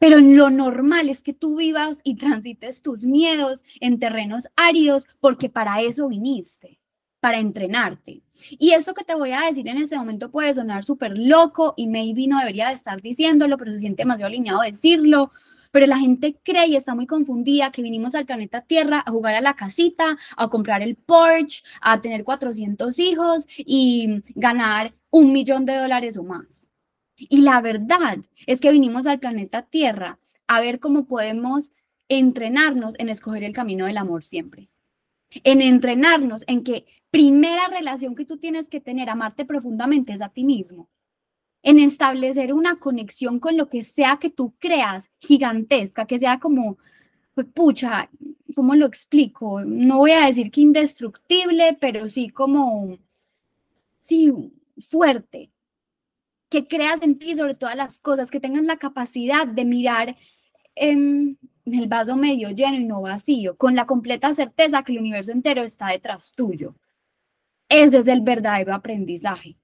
Pero 0.00 0.18
lo 0.18 0.50
normal 0.50 1.08
es 1.08 1.20
que 1.20 1.32
tú 1.32 1.58
vivas 1.58 2.00
y 2.02 2.16
transites 2.16 2.82
tus 2.82 3.04
miedos 3.04 3.62
en 3.78 4.00
terrenos 4.00 4.48
áridos 4.56 5.06
porque 5.20 5.48
para 5.48 5.80
eso 5.82 6.08
viniste 6.08 6.80
para 7.24 7.38
entrenarte. 7.38 8.20
Y 8.50 8.72
eso 8.72 8.92
que 8.92 9.02
te 9.02 9.14
voy 9.14 9.32
a 9.32 9.46
decir 9.46 9.66
en 9.66 9.78
este 9.78 9.96
momento 9.96 10.30
puede 10.30 10.52
sonar 10.52 10.84
súper 10.84 11.16
loco 11.16 11.72
y 11.74 11.86
maybe 11.86 12.26
no 12.26 12.38
debería 12.38 12.68
de 12.68 12.74
estar 12.74 13.00
diciéndolo, 13.00 13.56
pero 13.56 13.72
se 13.72 13.78
siente 13.78 14.02
demasiado 14.02 14.26
alineado 14.26 14.60
decirlo. 14.60 15.30
Pero 15.70 15.86
la 15.86 15.96
gente 15.96 16.36
cree 16.42 16.66
y 16.66 16.76
está 16.76 16.94
muy 16.94 17.06
confundida 17.06 17.72
que 17.72 17.80
vinimos 17.80 18.14
al 18.14 18.26
planeta 18.26 18.60
Tierra 18.60 19.02
a 19.06 19.10
jugar 19.10 19.36
a 19.36 19.40
la 19.40 19.56
casita, 19.56 20.18
a 20.36 20.48
comprar 20.48 20.82
el 20.82 20.96
Porsche, 20.96 21.64
a 21.80 21.98
tener 22.02 22.24
400 22.24 22.98
hijos 22.98 23.46
y 23.56 24.22
ganar 24.34 24.92
un 25.08 25.32
millón 25.32 25.64
de 25.64 25.76
dólares 25.76 26.18
o 26.18 26.24
más. 26.24 26.68
Y 27.16 27.40
la 27.40 27.62
verdad 27.62 28.18
es 28.46 28.60
que 28.60 28.70
vinimos 28.70 29.06
al 29.06 29.18
planeta 29.18 29.62
Tierra 29.62 30.18
a 30.46 30.60
ver 30.60 30.78
cómo 30.78 31.06
podemos 31.06 31.72
entrenarnos 32.06 32.96
en 32.98 33.08
escoger 33.08 33.44
el 33.44 33.54
camino 33.54 33.86
del 33.86 33.96
amor 33.96 34.22
siempre 34.22 34.68
en 35.42 35.60
entrenarnos 35.60 36.44
en 36.46 36.62
que 36.62 36.86
primera 37.14 37.68
relación 37.68 38.16
que 38.16 38.24
tú 38.24 38.38
tienes 38.38 38.68
que 38.68 38.80
tener, 38.80 39.08
amarte 39.08 39.44
profundamente, 39.44 40.12
es 40.12 40.20
a 40.20 40.30
ti 40.30 40.42
mismo. 40.42 40.90
En 41.62 41.78
establecer 41.78 42.52
una 42.52 42.80
conexión 42.80 43.38
con 43.38 43.56
lo 43.56 43.68
que 43.68 43.84
sea 43.84 44.18
que 44.20 44.30
tú 44.30 44.56
creas 44.58 45.12
gigantesca, 45.20 46.08
que 46.08 46.18
sea 46.18 46.40
como, 46.40 46.76
pues, 47.34 47.46
pucha, 47.54 48.10
¿cómo 48.56 48.74
lo 48.74 48.86
explico? 48.86 49.62
No 49.64 49.98
voy 49.98 50.10
a 50.10 50.26
decir 50.26 50.50
que 50.50 50.62
indestructible, 50.62 51.78
pero 51.80 52.08
sí 52.08 52.30
como, 52.30 52.98
sí, 54.00 54.32
fuerte. 54.78 55.52
Que 56.48 56.66
creas 56.66 57.00
en 57.00 57.16
ti 57.16 57.36
sobre 57.36 57.54
todas 57.54 57.76
las 57.76 58.00
cosas, 58.00 58.28
que 58.28 58.40
tengas 58.40 58.64
la 58.64 58.78
capacidad 58.78 59.46
de 59.46 59.64
mirar 59.64 60.16
en 60.74 61.38
el 61.64 61.86
vaso 61.86 62.16
medio 62.16 62.50
lleno 62.50 62.76
y 62.76 62.84
no 62.84 63.02
vacío, 63.02 63.56
con 63.56 63.76
la 63.76 63.86
completa 63.86 64.34
certeza 64.34 64.82
que 64.82 64.90
el 64.90 64.98
universo 64.98 65.30
entero 65.30 65.62
está 65.62 65.86
detrás 65.90 66.32
tuyo. 66.34 66.74
Ese 67.68 67.98
es 67.98 68.08
el 68.08 68.20
verdadero 68.20 68.74
aprendizaje. 68.74 69.56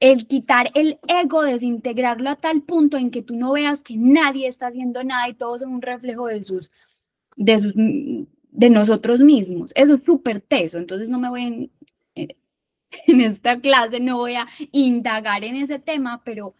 El 0.00 0.26
quitar 0.26 0.70
el 0.74 0.98
ego, 1.08 1.42
desintegrarlo 1.42 2.28
a 2.30 2.36
tal 2.36 2.62
punto 2.62 2.96
en 2.98 3.10
que 3.10 3.22
tú 3.22 3.34
no 3.36 3.52
veas 3.52 3.80
que 3.80 3.96
nadie 3.96 4.48
está 4.48 4.66
haciendo 4.66 5.02
nada 5.04 5.28
y 5.28 5.34
todos 5.34 5.60
son 5.60 5.74
un 5.74 5.82
reflejo 5.82 6.26
de 6.26 6.42
sus, 6.42 6.70
de 7.36 7.58
sus, 7.58 7.74
de 7.74 8.70
nosotros 8.70 9.20
mismos. 9.20 9.72
Eso 9.74 9.94
es 9.94 10.04
súper 10.04 10.40
teso. 10.40 10.78
Entonces 10.78 11.08
no 11.10 11.18
me 11.18 11.28
voy 11.28 11.42
en, 11.42 11.70
eh, 12.14 12.36
esta 13.06 13.60
clase, 13.60 14.00
no 14.00 14.18
voy 14.18 14.34
a 14.34 14.46
indagar 14.72 15.44
en 15.44 15.56
ese 15.56 15.78
tema, 15.78 16.22
pero 16.24 16.54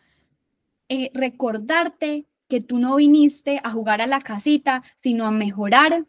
eh, 0.89 1.11
recordarte 1.15 2.27
que 2.49 2.61
tú 2.61 2.79
no 2.79 2.97
viniste 2.97 3.61
a 3.65 3.71
jugar 3.71 4.01
a 4.01 4.07
la 4.07 4.21
casita, 4.21 4.83
sino 4.97 5.25
a 5.25 5.31
mejorar 5.31 6.07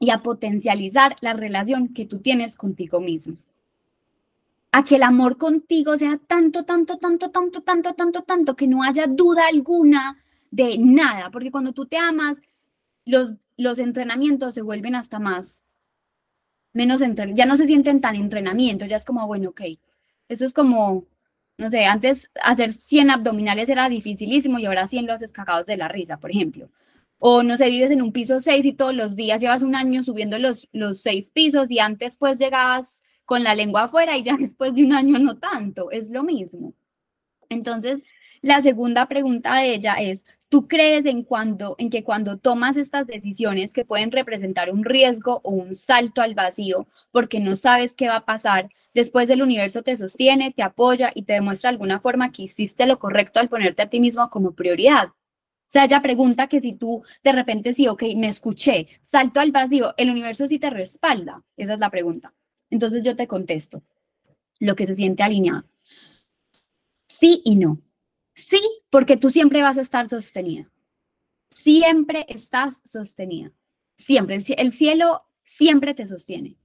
y 0.00 0.10
a 0.10 0.22
potencializar 0.22 1.16
la 1.20 1.32
relación 1.32 1.92
que 1.92 2.04
tú 2.04 2.18
tienes 2.18 2.56
contigo 2.56 3.00
mismo. 3.00 3.36
A 4.72 4.84
que 4.84 4.96
el 4.96 5.02
amor 5.02 5.38
contigo 5.38 5.96
sea 5.96 6.18
tanto, 6.26 6.64
tanto, 6.64 6.98
tanto, 6.98 7.30
tanto, 7.30 7.62
tanto, 7.62 7.94
tanto, 7.94 8.22
tanto, 8.22 8.56
que 8.56 8.66
no 8.66 8.82
haya 8.82 9.06
duda 9.06 9.48
alguna 9.48 10.22
de 10.50 10.76
nada, 10.78 11.30
porque 11.30 11.50
cuando 11.50 11.72
tú 11.72 11.86
te 11.86 11.96
amas, 11.96 12.40
los, 13.04 13.32
los 13.56 13.78
entrenamientos 13.78 14.54
se 14.54 14.62
vuelven 14.62 14.94
hasta 14.94 15.18
más, 15.18 15.64
menos, 16.72 17.00
ya 17.34 17.46
no 17.46 17.56
se 17.56 17.66
sienten 17.66 18.00
tan 18.00 18.16
entrenamientos, 18.16 18.88
ya 18.88 18.96
es 18.96 19.04
como, 19.04 19.26
bueno, 19.26 19.50
ok, 19.50 19.62
eso 20.28 20.44
es 20.44 20.52
como 20.52 21.04
no 21.58 21.68
sé, 21.70 21.84
antes 21.86 22.30
hacer 22.42 22.72
100 22.72 23.10
abdominales 23.10 23.68
era 23.68 23.88
dificilísimo 23.88 24.58
y 24.58 24.66
ahora 24.66 24.86
100 24.86 25.06
lo 25.06 25.12
haces 25.12 25.32
cagados 25.32 25.66
de 25.66 25.76
la 25.76 25.88
risa, 25.88 26.18
por 26.18 26.30
ejemplo. 26.30 26.70
O 27.18 27.42
no 27.42 27.56
sé, 27.56 27.68
vives 27.68 27.90
en 27.90 28.00
un 28.00 28.12
piso 28.12 28.40
6 28.40 28.64
y 28.64 28.72
todos 28.74 28.94
los 28.94 29.16
días 29.16 29.40
llevas 29.40 29.62
un 29.62 29.74
año 29.74 30.04
subiendo 30.04 30.38
los, 30.38 30.68
los 30.72 31.02
seis 31.02 31.30
pisos 31.30 31.70
y 31.70 31.80
antes 31.80 32.16
pues 32.16 32.38
llegabas 32.38 33.02
con 33.28 33.44
la 33.44 33.54
lengua 33.54 33.82
afuera 33.82 34.16
y 34.16 34.22
ya 34.22 34.38
después 34.38 34.74
de 34.74 34.84
un 34.84 34.94
año 34.94 35.18
no 35.18 35.36
tanto, 35.36 35.90
es 35.90 36.08
lo 36.08 36.22
mismo. 36.22 36.72
Entonces, 37.50 38.02
la 38.40 38.62
segunda 38.62 39.06
pregunta 39.06 39.56
de 39.56 39.74
ella 39.74 39.96
es, 39.96 40.24
¿Tú 40.50 40.66
crees 40.66 41.04
en, 41.04 41.24
cuando, 41.24 41.74
en 41.78 41.90
que 41.90 42.02
cuando 42.02 42.38
tomas 42.38 42.78
estas 42.78 43.06
decisiones 43.06 43.74
que 43.74 43.84
pueden 43.84 44.10
representar 44.10 44.70
un 44.70 44.82
riesgo 44.82 45.42
o 45.44 45.50
un 45.50 45.74
salto 45.74 46.22
al 46.22 46.34
vacío 46.34 46.88
porque 47.10 47.38
no 47.38 47.54
sabes 47.54 47.92
qué 47.92 48.08
va 48.08 48.16
a 48.16 48.24
pasar, 48.24 48.70
después 48.94 49.28
el 49.28 49.42
universo 49.42 49.82
te 49.82 49.94
sostiene, 49.98 50.50
te 50.50 50.62
apoya 50.62 51.12
y 51.14 51.24
te 51.24 51.34
demuestra 51.34 51.68
de 51.68 51.74
alguna 51.74 52.00
forma 52.00 52.32
que 52.32 52.44
hiciste 52.44 52.86
lo 52.86 52.98
correcto 52.98 53.40
al 53.40 53.50
ponerte 53.50 53.82
a 53.82 53.90
ti 53.90 54.00
mismo 54.00 54.30
como 54.30 54.52
prioridad? 54.54 55.08
O 55.08 55.70
sea, 55.70 55.84
ella 55.84 56.00
pregunta 56.00 56.46
que 56.46 56.62
si 56.62 56.72
tú 56.72 57.02
de 57.22 57.32
repente 57.32 57.74
sí, 57.74 57.86
ok, 57.86 58.04
me 58.16 58.28
escuché, 58.28 58.86
salto 59.02 59.40
al 59.40 59.52
vacío, 59.52 59.92
el 59.98 60.08
universo 60.08 60.48
sí 60.48 60.58
te 60.58 60.70
respalda. 60.70 61.44
Esa 61.58 61.74
es 61.74 61.80
la 61.80 61.90
pregunta. 61.90 62.32
Entonces 62.70 63.02
yo 63.02 63.16
te 63.16 63.26
contesto 63.26 63.82
lo 64.60 64.76
que 64.76 64.86
se 64.86 64.94
siente 64.94 65.22
alineado. 65.22 65.64
Sí 67.08 67.42
y 67.44 67.56
no. 67.56 67.80
Sí, 68.34 68.60
porque 68.90 69.16
tú 69.16 69.30
siempre 69.30 69.62
vas 69.62 69.78
a 69.78 69.82
estar 69.82 70.06
sostenida. 70.08 70.70
Siempre 71.50 72.26
estás 72.28 72.82
sostenida. 72.84 73.52
Siempre. 73.96 74.38
El, 74.56 74.72
cielo 74.72 75.20
siempre 75.42 75.94
te 75.94 76.06
sostiene. 76.06 76.56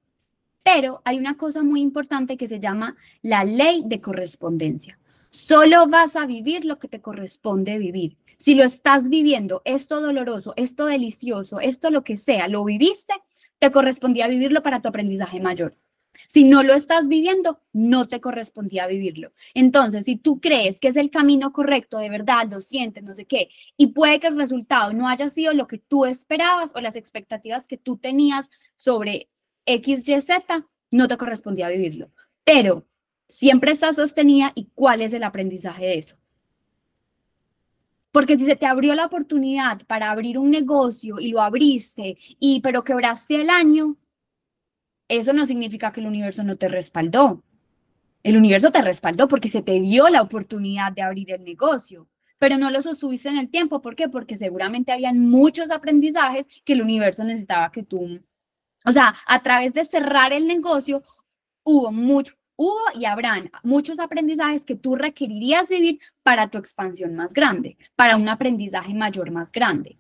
Pero 0.62 1.02
hay 1.06 1.18
una 1.18 1.36
cosa 1.38 1.64
muy 1.64 1.82
importante 1.82 2.38
que 2.38 2.48
se 2.48 2.60
llama 2.60 2.96
la 3.22 3.44
ley 3.44 3.84
de 3.86 4.00
correspondencia. 4.00 5.00
Solo 5.30 5.88
vas 5.88 6.16
a 6.16 6.26
vivir 6.26 6.64
lo 6.64 6.78
que 6.78 6.88
te 6.88 7.02
corresponde 7.02 7.80
vivir. 7.80 8.18
Si 8.38 8.56
lo 8.56 8.64
estás 8.64 9.10
viviendo, 9.10 9.62
esto 9.66 10.00
doloroso, 10.00 10.54
esto 10.58 10.86
delicioso, 10.86 11.60
esto 11.60 11.90
lo 11.90 12.04
que 12.04 12.18
sea, 12.18 12.48
lo 12.48 12.64
viviste, 12.66 13.14
te 13.58 13.72
correspondía 13.72 14.28
vivirlo 14.28 14.62
para 14.62 14.82
tu 14.82 14.90
aprendizaje 14.90 15.40
mayor. 15.40 15.76
Si 16.28 16.44
no 16.44 16.64
lo 16.64 16.74
estás 16.74 17.08
viviendo, 17.08 17.62
no 17.74 18.08
te 18.08 18.22
correspondía 18.22 18.88
vivirlo. 18.88 19.30
Entonces, 19.54 20.06
si 20.06 20.16
tú 20.16 20.40
crees 20.40 20.80
que 20.80 20.90
es 20.90 20.96
el 20.96 21.10
camino 21.10 21.52
correcto, 21.52 21.98
de 21.98 22.10
verdad, 22.10 22.48
lo 22.50 22.62
sientes, 22.62 23.04
no 23.04 23.16
sé 23.16 23.26
qué, 23.26 23.50
y 23.78 23.88
puede 23.88 24.20
que 24.20 24.28
el 24.28 24.38
resultado 24.38 24.94
no 24.94 25.08
haya 25.08 25.30
sido 25.30 25.54
lo 25.54 25.68
que 25.68 25.78
tú 25.78 26.06
esperabas 26.06 26.72
o 26.76 26.82
las 26.82 26.96
expectativas 26.96 27.68
que 27.68 27.78
tú 27.78 27.98
tenías 27.98 28.50
sobre 28.76 29.30
X, 29.66 30.08
Y, 30.08 30.22
Z, 30.22 30.68
no 30.92 31.08
te 31.08 31.18
correspondía 31.18 31.70
vivirlo. 31.70 32.12
Pero 32.44 32.86
siempre 33.28 33.72
estás 33.72 33.96
sostenida 33.96 34.52
y 34.56 34.70
cuál 34.76 35.02
es 35.02 35.14
el 35.14 35.24
aprendizaje 35.24 35.86
de 35.86 35.98
eso. 35.98 36.18
Porque 38.12 38.38
si 38.38 38.46
se 38.46 38.56
te 38.56 38.68
abrió 38.68 38.94
la 38.94 39.08
oportunidad 39.08 39.82
para 39.88 40.12
abrir 40.12 40.38
un 40.38 40.52
negocio 40.52 41.20
y 41.20 41.30
lo 41.30 41.42
abriste, 41.42 42.16
y 42.40 42.62
pero 42.62 42.84
quebraste 42.84 43.42
el 43.42 43.50
año, 43.50 43.98
eso 45.08 45.34
no 45.34 45.46
significa 45.46 45.92
que 45.92 46.02
el 46.02 46.08
universo 46.08 46.44
no 46.44 46.56
te 46.56 46.68
respaldó. 46.68 47.44
El 48.24 48.38
universo 48.38 48.72
te 48.72 48.82
respaldó 48.82 49.28
porque 49.28 49.50
se 49.50 49.62
te 49.62 49.80
dio 49.82 50.08
la 50.10 50.22
oportunidad 50.22 50.92
de 50.94 51.02
abrir 51.02 51.32
el 51.32 51.44
negocio, 51.44 52.08
pero 52.40 52.58
no 52.58 52.72
lo 52.72 52.82
sostuviste 52.82 53.30
en 53.30 53.38
el 53.38 53.50
tiempo. 53.50 53.82
¿Por 53.82 53.96
qué? 53.96 54.08
Porque 54.08 54.38
seguramente 54.38 54.92
habían 54.92 55.20
muchos 55.20 55.72
aprendizajes 55.72 56.48
que 56.64 56.74
el 56.74 56.82
universo 56.82 57.24
necesitaba 57.24 57.72
que 57.72 57.84
tú, 57.84 58.22
o 58.86 58.92
sea, 58.92 59.14
a 59.28 59.44
través 59.44 59.74
de 59.74 59.86
cerrar 59.86 60.32
el 60.32 60.48
negocio, 60.48 61.04
hubo 61.64 61.92
mucho, 61.92 62.34
hubo 62.56 62.80
y 62.96 63.06
habrán 63.06 63.52
muchos 63.64 64.00
aprendizajes 64.00 64.66
que 64.66 64.76
tú 64.76 64.96
requerirías 64.96 65.68
vivir 65.68 66.00
para 66.24 66.50
tu 66.50 66.58
expansión 66.58 67.16
más 67.16 67.34
grande, 67.34 67.78
para 67.96 68.16
un 68.16 68.30
aprendizaje 68.30 68.94
mayor 68.94 69.32
más 69.32 69.52
grande. 69.52 69.98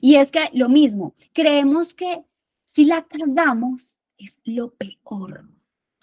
Y 0.00 0.16
es 0.16 0.30
que 0.30 0.50
lo 0.54 0.68
mismo, 0.68 1.14
creemos 1.32 1.94
que 1.94 2.24
si 2.64 2.84
la 2.84 3.06
cargamos, 3.06 3.97
es 4.18 4.40
lo 4.44 4.74
peor. 4.74 5.48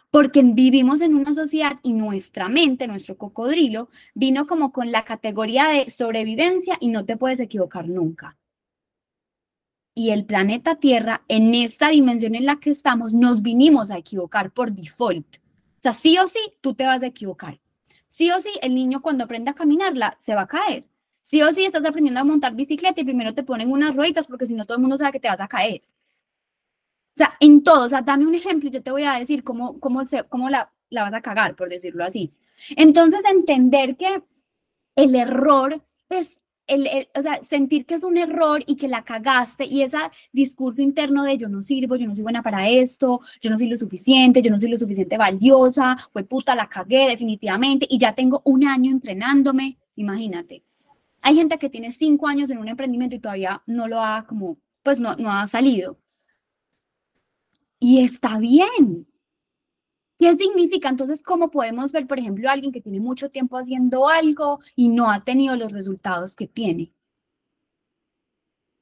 Porque 0.09 0.41
vivimos 0.43 1.01
en 1.01 1.13
una 1.13 1.33
sociedad 1.33 1.79
y 1.83 1.93
nuestra 1.93 2.47
mente, 2.47 2.87
nuestro 2.87 3.17
cocodrilo, 3.17 3.89
vino 4.13 4.47
como 4.47 4.71
con 4.71 4.91
la 4.91 5.03
categoría 5.03 5.67
de 5.67 5.89
sobrevivencia 5.91 6.77
y 6.79 6.87
no 6.87 7.05
te 7.05 7.17
puedes 7.17 7.39
equivocar 7.39 7.87
nunca. 7.89 8.37
Y 9.93 10.11
el 10.11 10.25
planeta 10.25 10.75
Tierra, 10.75 11.23
en 11.27 11.53
esta 11.53 11.89
dimensión 11.89 12.35
en 12.35 12.45
la 12.45 12.59
que 12.59 12.69
estamos, 12.69 13.13
nos 13.13 13.41
vinimos 13.41 13.91
a 13.91 13.97
equivocar 13.97 14.51
por 14.51 14.71
default. 14.71 15.37
O 15.37 15.81
sea, 15.81 15.93
sí 15.93 16.17
o 16.17 16.27
sí, 16.27 16.39
tú 16.61 16.73
te 16.73 16.85
vas 16.85 17.03
a 17.03 17.07
equivocar. 17.07 17.59
Sí 18.07 18.31
o 18.31 18.39
sí, 18.39 18.51
el 18.61 18.75
niño 18.75 19.01
cuando 19.01 19.25
aprende 19.25 19.51
a 19.51 19.55
caminarla, 19.55 20.15
se 20.19 20.35
va 20.35 20.43
a 20.43 20.47
caer. 20.47 20.85
Sí 21.21 21.41
o 21.41 21.51
sí, 21.51 21.65
estás 21.65 21.83
aprendiendo 21.85 22.21
a 22.21 22.23
montar 22.23 22.55
bicicleta 22.55 23.01
y 23.01 23.03
primero 23.03 23.33
te 23.33 23.43
ponen 23.43 23.71
unas 23.71 23.95
rueditas 23.95 24.27
porque 24.27 24.45
si 24.45 24.53
no 24.53 24.65
todo 24.65 24.77
el 24.77 24.81
mundo 24.81 24.97
sabe 24.97 25.11
que 25.11 25.19
te 25.19 25.27
vas 25.27 25.41
a 25.41 25.47
caer. 25.47 25.81
O 27.15 27.17
sea, 27.17 27.33
en 27.39 27.63
todo, 27.63 27.85
o 27.85 27.89
sea, 27.89 28.01
dame 28.01 28.25
un 28.25 28.35
ejemplo 28.35 28.67
y 28.67 28.71
yo 28.71 28.83
te 28.83 28.91
voy 28.91 29.03
a 29.03 29.13
decir 29.13 29.43
cómo, 29.43 29.79
cómo, 29.79 30.03
se, 30.05 30.23
cómo 30.25 30.49
la, 30.49 30.71
la 30.89 31.03
vas 31.03 31.13
a 31.13 31.21
cagar, 31.21 31.55
por 31.55 31.69
decirlo 31.69 32.03
así. 32.03 32.33
Entonces, 32.75 33.21
entender 33.31 33.95
que 33.95 34.21
el 34.95 35.15
error 35.15 35.81
es 36.09 36.31
el, 36.67 36.87
o 37.15 37.21
sea, 37.21 37.41
sentir 37.43 37.85
que 37.85 37.95
es 37.95 38.03
un 38.03 38.17
error 38.17 38.63
y 38.65 38.75
que 38.75 38.87
la 38.87 39.03
cagaste 39.03 39.65
y 39.65 39.81
ese 39.81 39.97
discurso 40.31 40.81
interno 40.81 41.23
de 41.23 41.37
yo 41.37 41.47
no 41.47 41.61
sirvo, 41.61 41.95
yo 41.95 42.07
no 42.07 42.15
soy 42.15 42.23
buena 42.23 42.41
para 42.41 42.67
esto, 42.69 43.19
yo 43.39 43.49
no 43.49 43.57
soy 43.57 43.67
lo 43.67 43.77
suficiente, 43.77 44.41
yo 44.41 44.51
no 44.51 44.59
soy 44.59 44.69
lo 44.69 44.77
suficiente 44.77 45.17
valiosa, 45.17 45.95
pues 46.11 46.25
puta, 46.25 46.55
la 46.55 46.67
cagué 46.67 47.07
definitivamente 47.07 47.85
y 47.89 47.97
ya 47.99 48.15
tengo 48.15 48.41
un 48.45 48.65
año 48.65 48.91
entrenándome, 48.91 49.77
imagínate. 49.95 50.63
Hay 51.21 51.35
gente 51.35 51.57
que 51.57 51.69
tiene 51.69 51.91
cinco 51.91 52.27
años 52.27 52.49
en 52.49 52.57
un 52.57 52.67
emprendimiento 52.67 53.15
y 53.15 53.19
todavía 53.19 53.61
no 53.65 53.87
lo 53.87 54.01
ha 54.01 54.25
como, 54.27 54.57
pues 54.83 54.99
no, 54.99 55.15
no 55.15 55.31
ha 55.31 55.47
salido. 55.47 55.97
Y 57.87 58.01
está 58.01 58.39
bien. 58.39 59.07
¿Qué 60.17 60.35
significa? 60.35 60.89
Entonces, 60.89 61.21
¿cómo 61.21 61.51
podemos 61.51 61.91
ver, 61.91 62.07
por 62.07 62.17
ejemplo, 62.17 62.49
a 62.49 62.53
alguien 62.53 62.71
que 62.71 62.81
tiene 62.81 62.99
mucho 62.99 63.29
tiempo 63.29 63.57
haciendo 63.57 64.07
algo 64.07 64.59
y 64.75 64.89
no 64.89 65.11
ha 65.11 65.23
tenido 65.23 65.55
los 65.55 65.71
resultados 65.71 66.35
que 66.35 66.47
tiene? 66.47 66.95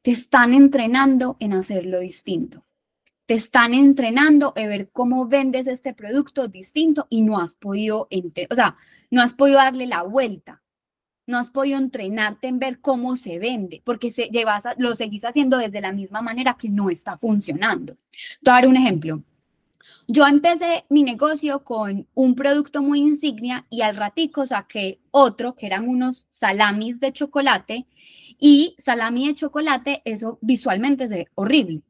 Te 0.03 0.11
están 0.11 0.53
entrenando 0.53 1.35
en 1.41 1.51
hacerlo 1.51 1.99
distinto. 1.99 2.65
Te 3.25 3.33
están 3.33 3.73
entrenando 3.73 4.53
en 4.55 4.69
ver 4.69 4.89
cómo 4.89 5.27
vendes 5.27 5.67
este 5.67 5.93
producto 5.93 6.47
distinto 6.47 7.05
y 7.09 7.23
no 7.23 7.39
has 7.39 7.55
podido, 7.55 8.07
o 8.49 8.55
sea, 8.55 8.77
no 9.11 9.21
has 9.21 9.33
podido 9.33 9.57
darle 9.57 9.85
la 9.85 10.03
vuelta 10.03 10.62
no 11.25 11.37
has 11.37 11.49
podido 11.49 11.77
entrenarte 11.77 12.47
en 12.47 12.59
ver 12.59 12.79
cómo 12.79 13.15
se 13.15 13.39
vende, 13.39 13.81
porque 13.83 14.09
se, 14.09 14.29
llevas 14.29 14.65
lo 14.77 14.95
seguís 14.95 15.25
haciendo 15.25 15.57
desde 15.57 15.81
la 15.81 15.91
misma 15.91 16.21
manera 16.21 16.57
que 16.57 16.69
no 16.69 16.89
está 16.89 17.17
funcionando. 17.17 17.95
Te 18.41 18.51
voy 18.51 18.51
a 18.51 18.55
dar 18.55 18.67
un 18.67 18.77
ejemplo. 18.77 19.23
Yo 20.07 20.25
empecé 20.25 20.85
mi 20.89 21.03
negocio 21.03 21.63
con 21.63 22.07
un 22.13 22.35
producto 22.35 22.81
muy 22.81 22.99
insignia 22.99 23.65
y 23.69 23.81
al 23.81 23.95
ratico 23.95 24.45
saqué 24.45 24.99
otro 25.11 25.55
que 25.55 25.65
eran 25.65 25.87
unos 25.87 26.27
salamis 26.31 26.99
de 26.99 27.13
chocolate 27.13 27.87
y 28.37 28.75
salami 28.77 29.27
de 29.27 29.35
chocolate, 29.35 30.01
eso 30.03 30.37
visualmente 30.41 31.07
se 31.07 31.15
ve 31.15 31.27
horrible. 31.35 31.81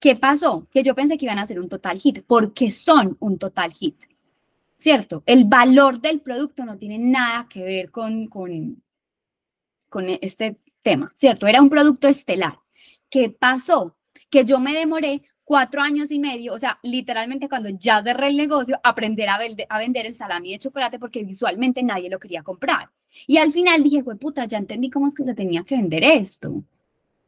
¿Qué 0.00 0.16
pasó? 0.16 0.66
Que 0.70 0.82
yo 0.82 0.94
pensé 0.94 1.18
que 1.18 1.26
iban 1.26 1.38
a 1.38 1.46
ser 1.46 1.60
un 1.60 1.68
total 1.68 1.98
hit, 1.98 2.22
porque 2.26 2.70
son 2.70 3.16
un 3.20 3.38
total 3.38 3.72
hit. 3.72 4.04
¿Cierto? 4.78 5.22
El 5.26 5.44
valor 5.44 6.00
del 6.00 6.20
producto 6.20 6.64
no 6.64 6.78
tiene 6.78 6.98
nada 6.98 7.46
que 7.48 7.62
ver 7.62 7.90
con, 7.90 8.26
con, 8.26 8.82
con 9.88 10.06
este 10.20 10.58
tema, 10.82 11.12
¿cierto? 11.14 11.46
Era 11.46 11.62
un 11.62 11.70
producto 11.70 12.08
estelar. 12.08 12.58
¿Qué 13.08 13.30
pasó? 13.30 13.96
Que 14.30 14.44
yo 14.44 14.58
me 14.58 14.74
demoré 14.74 15.22
cuatro 15.44 15.80
años 15.80 16.10
y 16.10 16.18
medio, 16.18 16.54
o 16.54 16.58
sea, 16.58 16.78
literalmente 16.82 17.48
cuando 17.48 17.68
ya 17.68 18.02
cerré 18.02 18.28
el 18.28 18.36
negocio, 18.36 18.80
aprender 18.82 19.28
a, 19.28 19.38
a 19.68 19.78
vender 19.78 20.04
el 20.06 20.14
salami 20.14 20.52
de 20.52 20.58
chocolate 20.58 20.98
porque 20.98 21.22
visualmente 21.22 21.82
nadie 21.82 22.10
lo 22.10 22.18
quería 22.18 22.42
comprar. 22.42 22.90
Y 23.26 23.36
al 23.38 23.52
final 23.52 23.82
dije, 23.82 24.02
güey, 24.02 24.18
puta, 24.18 24.44
ya 24.44 24.58
entendí 24.58 24.90
cómo 24.90 25.06
es 25.06 25.14
que 25.14 25.22
se 25.22 25.34
tenía 25.34 25.62
que 25.62 25.76
vender 25.76 26.02
esto. 26.02 26.64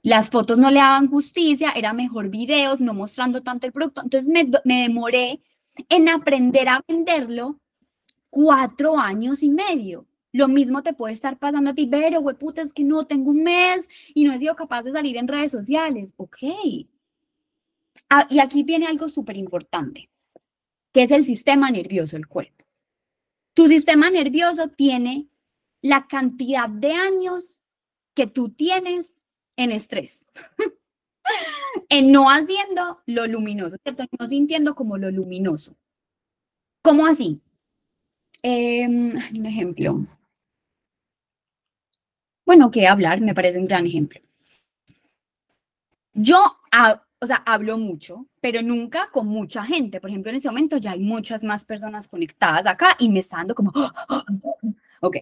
Las 0.03 0.31
fotos 0.31 0.59
no 0.59 0.71
le 0.71 0.81
daban 0.81 1.09
justicia, 1.09 1.71
era 1.77 1.93
mejor 1.93 2.29
videos, 2.29 2.81
no 2.81 2.93
mostrando 2.93 3.43
tanto 3.43 3.67
el 3.67 3.73
producto. 3.73 4.03
Entonces 4.03 4.29
me, 4.29 4.49
me 4.65 4.83
demoré 4.83 5.41
en 5.89 6.09
aprender 6.09 6.69
a 6.69 6.83
venderlo 6.87 7.61
cuatro 8.31 8.99
años 8.99 9.43
y 9.43 9.51
medio. 9.51 10.07
Lo 10.33 10.49
mismo 10.49 10.83
te 10.83 10.93
puede 10.93 11.15
estar 11.15 11.39
pasando 11.39 11.71
a 11.71 11.75
ti, 11.75 11.87
pero, 11.87 12.21
güey, 12.21 12.37
puta, 12.37 12.63
es 12.63 12.73
que 12.73 12.85
no 12.85 13.07
tengo 13.07 13.31
un 13.31 13.43
mes 13.43 13.89
y 14.15 14.25
no 14.25 14.33
he 14.33 14.39
sido 14.39 14.55
capaz 14.55 14.83
de 14.83 14.93
salir 14.93 15.17
en 15.17 15.29
redes 15.29 15.51
sociales. 15.51 16.13
Ok. 16.17 16.39
Ah, 18.11 18.27
y 18.31 18.39
aquí 18.39 18.63
viene 18.63 18.87
algo 18.87 19.09
súper 19.09 19.37
importante, 19.37 20.11
que 20.93 21.03
es 21.03 21.11
el 21.11 21.25
sistema 21.25 21.71
nervioso, 21.71 22.17
el 22.17 22.29
cuerpo. 22.29 22.65
Tu 23.55 23.67
sistema 23.69 24.11
nervioso 24.11 24.69
tiene 24.69 25.29
la 25.83 26.07
cantidad 26.07 26.69
de 26.69 26.93
años 26.93 27.63
que 28.15 28.27
tú 28.27 28.51
tienes 28.51 29.15
en 29.57 29.73
estrés. 29.73 30.25
en 31.89 32.13
no 32.13 32.31
haciendo 32.31 33.03
lo 33.07 33.27
luminoso, 33.27 33.77
¿cierto? 33.83 34.05
No 34.19 34.27
sintiendo 34.29 34.75
como 34.75 34.99
lo 34.99 35.11
luminoso. 35.11 35.77
¿Cómo 36.83 37.07
así? 37.07 37.41
Em, 38.43 39.15
un 39.35 39.47
ejemplo. 39.47 39.99
Bueno, 42.47 42.71
¿qué 42.71 42.87
hablar? 42.87 43.21
Me 43.21 43.35
parece 43.35 43.59
un 43.59 43.67
gran 43.67 43.87
ejemplo. 43.87 44.21
Yo, 46.15 46.39
o 47.21 47.27
sea, 47.27 47.37
hablo 47.47 47.79
mucho, 47.79 48.27
pero 48.41 48.63
nunca 48.63 49.11
con 49.13 49.27
mucha 49.27 49.65
gente. 49.65 50.01
Por 50.01 50.11
ejemplo, 50.11 50.31
en 50.31 50.39
ese 50.39 50.49
momento 50.49 50.77
ya 50.79 50.93
hay 50.93 51.01
muchas 51.01 51.45
más 51.45 51.65
personas 51.65 52.09
conectadas 52.09 52.67
acá 52.67 52.97
y 52.99 53.09
me 53.09 53.21
está 53.21 53.37
dando 53.39 53.55
como, 53.55 53.73
ok, 55.01 55.17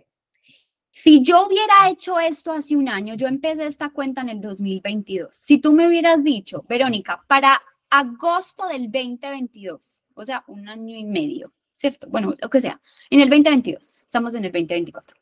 si 0.96 1.22
yo 1.22 1.46
hubiera 1.46 1.90
hecho 1.90 2.18
esto 2.18 2.52
hace 2.52 2.74
un 2.74 2.88
año, 2.88 3.12
yo 3.16 3.28
empecé 3.28 3.66
esta 3.66 3.90
cuenta 3.90 4.22
en 4.22 4.30
el 4.30 4.40
2022. 4.40 5.28
Si 5.30 5.58
tú 5.58 5.74
me 5.74 5.86
hubieras 5.86 6.24
dicho, 6.24 6.64
Verónica, 6.66 7.22
para 7.28 7.60
agosto 7.90 8.66
del 8.68 8.90
2022, 8.90 10.04
o 10.14 10.24
sea, 10.24 10.42
un 10.46 10.66
año 10.70 10.96
y 10.96 11.04
medio, 11.04 11.52
¿cierto? 11.74 12.08
Bueno, 12.08 12.34
lo 12.40 12.48
que 12.48 12.62
sea, 12.62 12.80
en 13.10 13.20
el 13.20 13.28
2022, 13.28 13.92
estamos 14.06 14.34
en 14.36 14.46
el 14.46 14.52
2024. 14.52 15.14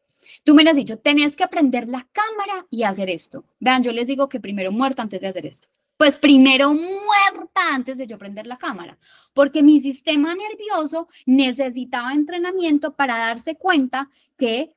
Tú 0.44 0.54
me 0.54 0.62
hubieras 0.62 0.76
dicho, 0.76 0.96
tenés 1.00 1.34
que 1.34 1.42
aprender 1.42 1.88
la 1.88 2.06
cámara 2.12 2.68
y 2.70 2.84
hacer 2.84 3.10
esto. 3.10 3.44
Vean, 3.58 3.82
yo 3.82 3.90
les 3.90 4.06
digo 4.06 4.28
que 4.28 4.38
primero 4.38 4.70
muerta 4.70 5.02
antes 5.02 5.22
de 5.22 5.26
hacer 5.26 5.44
esto. 5.44 5.66
Pues 5.96 6.16
primero 6.16 6.72
muerta 6.72 7.62
antes 7.72 7.98
de 7.98 8.06
yo 8.06 8.16
prender 8.16 8.46
la 8.46 8.58
cámara, 8.58 8.96
porque 9.32 9.64
mi 9.64 9.80
sistema 9.80 10.36
nervioso 10.36 11.08
necesitaba 11.26 12.12
entrenamiento 12.12 12.94
para 12.94 13.18
darse 13.18 13.56
cuenta 13.56 14.08
que 14.38 14.72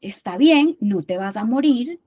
está 0.00 0.36
bien, 0.36 0.76
no 0.80 1.02
te 1.02 1.18
vas 1.18 1.36
a 1.36 1.44
morir, 1.44 2.00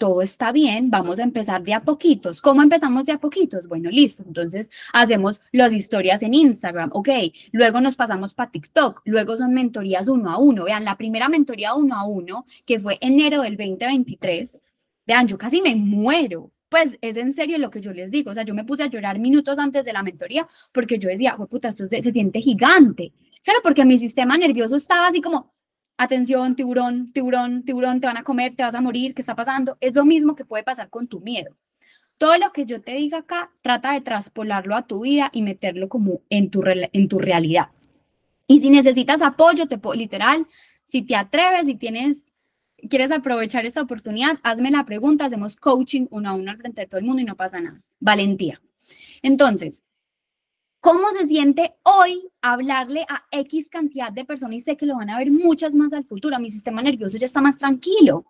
todo 0.00 0.22
está 0.22 0.50
bien, 0.50 0.90
vamos 0.90 1.18
a 1.18 1.22
empezar 1.22 1.62
de 1.62 1.74
a 1.74 1.82
poquitos. 1.82 2.40
¿Cómo 2.40 2.62
empezamos 2.62 3.04
de 3.04 3.12
a 3.12 3.18
poquitos? 3.18 3.68
Bueno, 3.68 3.90
listo. 3.90 4.24
Entonces 4.26 4.70
hacemos 4.94 5.42
las 5.52 5.74
historias 5.74 6.22
en 6.22 6.32
Instagram, 6.32 6.88
ok. 6.94 7.10
Luego 7.52 7.82
nos 7.82 7.96
pasamos 7.96 8.32
para 8.32 8.50
TikTok, 8.50 9.02
luego 9.04 9.36
son 9.36 9.52
mentorías 9.52 10.08
uno 10.08 10.30
a 10.30 10.38
uno. 10.38 10.64
Vean, 10.64 10.86
la 10.86 10.96
primera 10.96 11.28
mentoría 11.28 11.74
uno 11.74 11.96
a 11.96 12.04
uno, 12.04 12.46
que 12.64 12.80
fue 12.80 12.96
enero 13.02 13.42
del 13.42 13.58
2023, 13.58 14.62
vean, 15.06 15.28
yo 15.28 15.36
casi 15.36 15.60
me 15.60 15.76
muero. 15.76 16.50
Pues 16.70 16.96
es 17.02 17.16
en 17.18 17.34
serio 17.34 17.58
lo 17.58 17.70
que 17.70 17.82
yo 17.82 17.92
les 17.92 18.10
digo. 18.10 18.30
O 18.30 18.34
sea, 18.34 18.44
yo 18.44 18.54
me 18.54 18.64
puse 18.64 18.84
a 18.84 18.86
llorar 18.86 19.18
minutos 19.18 19.58
antes 19.58 19.84
de 19.84 19.92
la 19.92 20.02
mentoría 20.02 20.48
porque 20.72 20.98
yo 20.98 21.10
decía, 21.10 21.36
puta, 21.36 21.68
esto 21.68 21.86
se, 21.86 22.02
se 22.02 22.10
siente 22.10 22.40
gigante. 22.40 23.12
Claro, 23.42 23.60
porque 23.62 23.84
mi 23.84 23.98
sistema 23.98 24.38
nervioso 24.38 24.76
estaba 24.76 25.08
así 25.08 25.20
como, 25.20 25.52
atención, 25.96 26.56
tiburón, 26.56 27.12
tiburón, 27.12 27.62
tiburón, 27.62 28.00
te 28.00 28.06
van 28.06 28.16
a 28.16 28.24
comer, 28.24 28.54
te 28.54 28.62
vas 28.62 28.74
a 28.74 28.80
morir, 28.80 29.14
¿qué 29.14 29.22
está 29.22 29.34
pasando? 29.34 29.76
Es 29.80 29.94
lo 29.94 30.04
mismo 30.04 30.34
que 30.34 30.44
puede 30.44 30.64
pasar 30.64 30.90
con 30.90 31.08
tu 31.08 31.20
miedo. 31.20 31.56
Todo 32.18 32.36
lo 32.36 32.52
que 32.52 32.66
yo 32.66 32.82
te 32.82 32.92
diga 32.92 33.18
acá, 33.18 33.50
trata 33.62 33.92
de 33.92 34.00
traspolarlo 34.00 34.76
a 34.76 34.86
tu 34.86 35.00
vida 35.00 35.30
y 35.32 35.42
meterlo 35.42 35.88
como 35.88 36.20
en 36.28 36.50
tu, 36.50 36.62
en 36.66 37.08
tu 37.08 37.18
realidad. 37.18 37.68
Y 38.46 38.60
si 38.60 38.68
necesitas 38.68 39.22
apoyo, 39.22 39.66
te 39.68 39.80
literal, 39.94 40.46
si 40.84 41.02
te 41.02 41.16
atreves, 41.16 41.66
si 41.66 41.76
tienes, 41.76 42.24
quieres 42.88 43.10
aprovechar 43.10 43.64
esta 43.64 43.80
oportunidad, 43.80 44.38
hazme 44.42 44.70
la 44.70 44.84
pregunta, 44.84 45.24
hacemos 45.24 45.56
coaching 45.56 46.06
uno 46.10 46.30
a 46.30 46.34
uno 46.34 46.50
al 46.50 46.58
frente 46.58 46.82
de 46.82 46.88
todo 46.88 46.98
el 46.98 47.06
mundo 47.06 47.22
y 47.22 47.24
no 47.24 47.36
pasa 47.36 47.60
nada. 47.60 47.80
Valentía. 48.00 48.60
Entonces, 49.22 49.82
¿Cómo 50.80 51.08
se 51.10 51.26
siente 51.26 51.74
hoy 51.82 52.30
hablarle 52.40 53.04
a 53.06 53.26
X 53.30 53.68
cantidad 53.68 54.10
de 54.10 54.24
personas 54.24 54.56
y 54.56 54.60
sé 54.60 54.78
que 54.78 54.86
lo 54.86 54.96
van 54.96 55.10
a 55.10 55.18
ver 55.18 55.30
muchas 55.30 55.74
más 55.74 55.92
al 55.92 56.06
futuro? 56.06 56.38
Mi 56.38 56.48
sistema 56.48 56.80
nervioso 56.80 57.18
ya 57.18 57.26
está 57.26 57.42
más 57.42 57.58
tranquilo. 57.58 58.24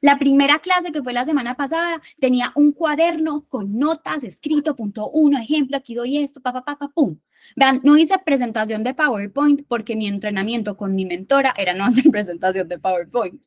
La 0.00 0.16
primera 0.16 0.60
clase 0.60 0.92
que 0.92 1.02
fue 1.02 1.12
la 1.12 1.24
semana 1.24 1.56
pasada 1.56 2.00
tenía 2.20 2.52
un 2.54 2.70
cuaderno 2.70 3.44
con 3.48 3.76
notas 3.76 4.22
escrito, 4.22 4.76
punto 4.76 5.10
uno, 5.10 5.36
ejemplo, 5.38 5.76
aquí 5.76 5.96
doy 5.96 6.18
esto, 6.18 6.40
pa, 6.40 6.52
pa, 6.52 6.64
pa, 6.64 6.78
pa, 6.78 6.88
pum. 6.88 7.18
Vean, 7.56 7.80
no 7.82 7.96
hice 7.98 8.18
presentación 8.24 8.84
de 8.84 8.94
PowerPoint 8.94 9.62
porque 9.66 9.96
mi 9.96 10.06
entrenamiento 10.06 10.76
con 10.76 10.94
mi 10.94 11.06
mentora 11.06 11.54
era 11.58 11.74
no 11.74 11.84
hacer 11.86 12.04
presentación 12.12 12.68
de 12.68 12.78
PowerPoint. 12.78 13.46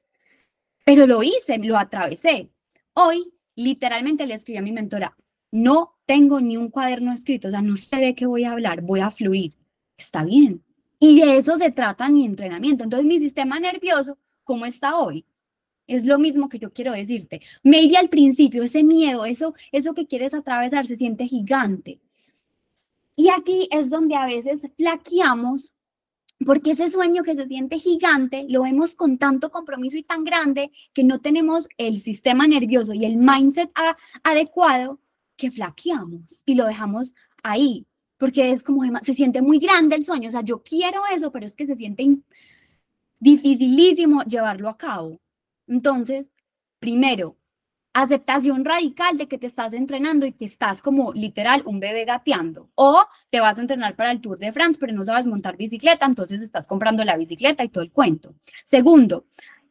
Pero 0.83 1.07
lo 1.07 1.23
hice, 1.23 1.59
lo 1.59 1.77
atravesé. 1.77 2.49
Hoy, 2.93 3.31
literalmente 3.55 4.27
le 4.27 4.33
escribí 4.33 4.57
a 4.57 4.61
mi 4.61 4.73
mentora, 4.73 5.15
no 5.51 5.95
tengo 6.05 6.39
ni 6.39 6.57
un 6.57 6.69
cuaderno 6.69 7.11
escrito, 7.13 7.47
o 7.47 7.51
sea, 7.51 7.61
no 7.61 7.77
sé 7.77 7.97
de 7.97 8.15
qué 8.15 8.25
voy 8.25 8.43
a 8.43 8.51
hablar, 8.51 8.81
voy 8.81 8.99
a 8.99 9.11
fluir. 9.11 9.55
Está 9.97 10.23
bien. 10.23 10.63
Y 10.99 11.19
de 11.19 11.37
eso 11.37 11.57
se 11.57 11.71
trata 11.71 12.09
mi 12.09 12.25
entrenamiento. 12.25 12.83
Entonces, 12.83 13.07
mi 13.07 13.19
sistema 13.19 13.59
nervioso, 13.59 14.17
¿cómo 14.43 14.65
está 14.65 14.97
hoy? 14.97 15.25
Es 15.87 16.05
lo 16.05 16.19
mismo 16.19 16.49
que 16.49 16.59
yo 16.59 16.71
quiero 16.71 16.91
decirte. 16.91 17.41
Maybe 17.63 17.97
al 17.97 18.09
principio 18.09 18.63
ese 18.63 18.83
miedo, 18.83 19.25
eso, 19.25 19.53
eso 19.71 19.93
que 19.93 20.05
quieres 20.05 20.33
atravesar 20.33 20.85
se 20.85 20.95
siente 20.95 21.25
gigante. 21.25 21.99
Y 23.15 23.29
aquí 23.29 23.67
es 23.71 23.89
donde 23.89 24.15
a 24.15 24.25
veces 24.25 24.61
flaqueamos 24.77 25.73
porque 26.45 26.71
ese 26.71 26.89
sueño 26.89 27.23
que 27.23 27.35
se 27.35 27.47
siente 27.47 27.79
gigante 27.79 28.45
lo 28.47 28.63
vemos 28.63 28.95
con 28.95 29.17
tanto 29.17 29.51
compromiso 29.51 29.97
y 29.97 30.03
tan 30.03 30.23
grande 30.23 30.71
que 30.93 31.03
no 31.03 31.19
tenemos 31.19 31.67
el 31.77 31.99
sistema 31.99 32.47
nervioso 32.47 32.93
y 32.93 33.03
el 33.05 33.17
mindset 33.17 33.71
adecuado 34.23 34.99
que 35.39 35.49
flaqueamos 35.49 36.43
y 36.45 36.53
lo 36.53 36.65
dejamos 36.65 37.15
ahí, 37.41 37.87
porque 38.17 38.51
es 38.51 38.61
como, 38.61 38.83
se 39.01 39.13
siente 39.13 39.41
muy 39.41 39.57
grande 39.57 39.95
el 39.95 40.05
sueño, 40.05 40.27
o 40.27 40.31
sea, 40.31 40.41
yo 40.41 40.61
quiero 40.61 41.01
eso, 41.11 41.31
pero 41.31 41.45
es 41.45 41.55
que 41.55 41.65
se 41.65 41.77
siente 41.77 42.05
dificilísimo 43.19 44.23
llevarlo 44.23 44.69
a 44.69 44.77
cabo. 44.77 45.21
Entonces, 45.65 46.31
primero, 46.79 47.37
aceptación 47.93 48.65
radical 48.65 49.17
de 49.17 49.27
que 49.27 49.37
te 49.37 49.47
estás 49.47 49.73
entrenando 49.73 50.25
y 50.25 50.33
que 50.33 50.45
estás 50.45 50.81
como 50.81 51.13
literal 51.13 51.63
un 51.65 51.79
bebé 51.79 52.03
gateando. 52.03 52.69
O 52.75 53.05
te 53.29 53.39
vas 53.39 53.57
a 53.57 53.61
entrenar 53.61 53.95
para 53.95 54.11
el 54.11 54.19
Tour 54.19 54.37
de 54.39 54.51
France, 54.51 54.77
pero 54.79 54.93
no 54.93 55.05
sabes 55.05 55.25
montar 55.25 55.55
bicicleta, 55.55 56.05
entonces 56.05 56.41
estás 56.41 56.67
comprando 56.67 57.03
la 57.05 57.17
bicicleta 57.17 57.63
y 57.63 57.69
todo 57.69 57.83
el 57.83 57.91
cuento. 57.91 58.35
Segundo, 58.65 59.25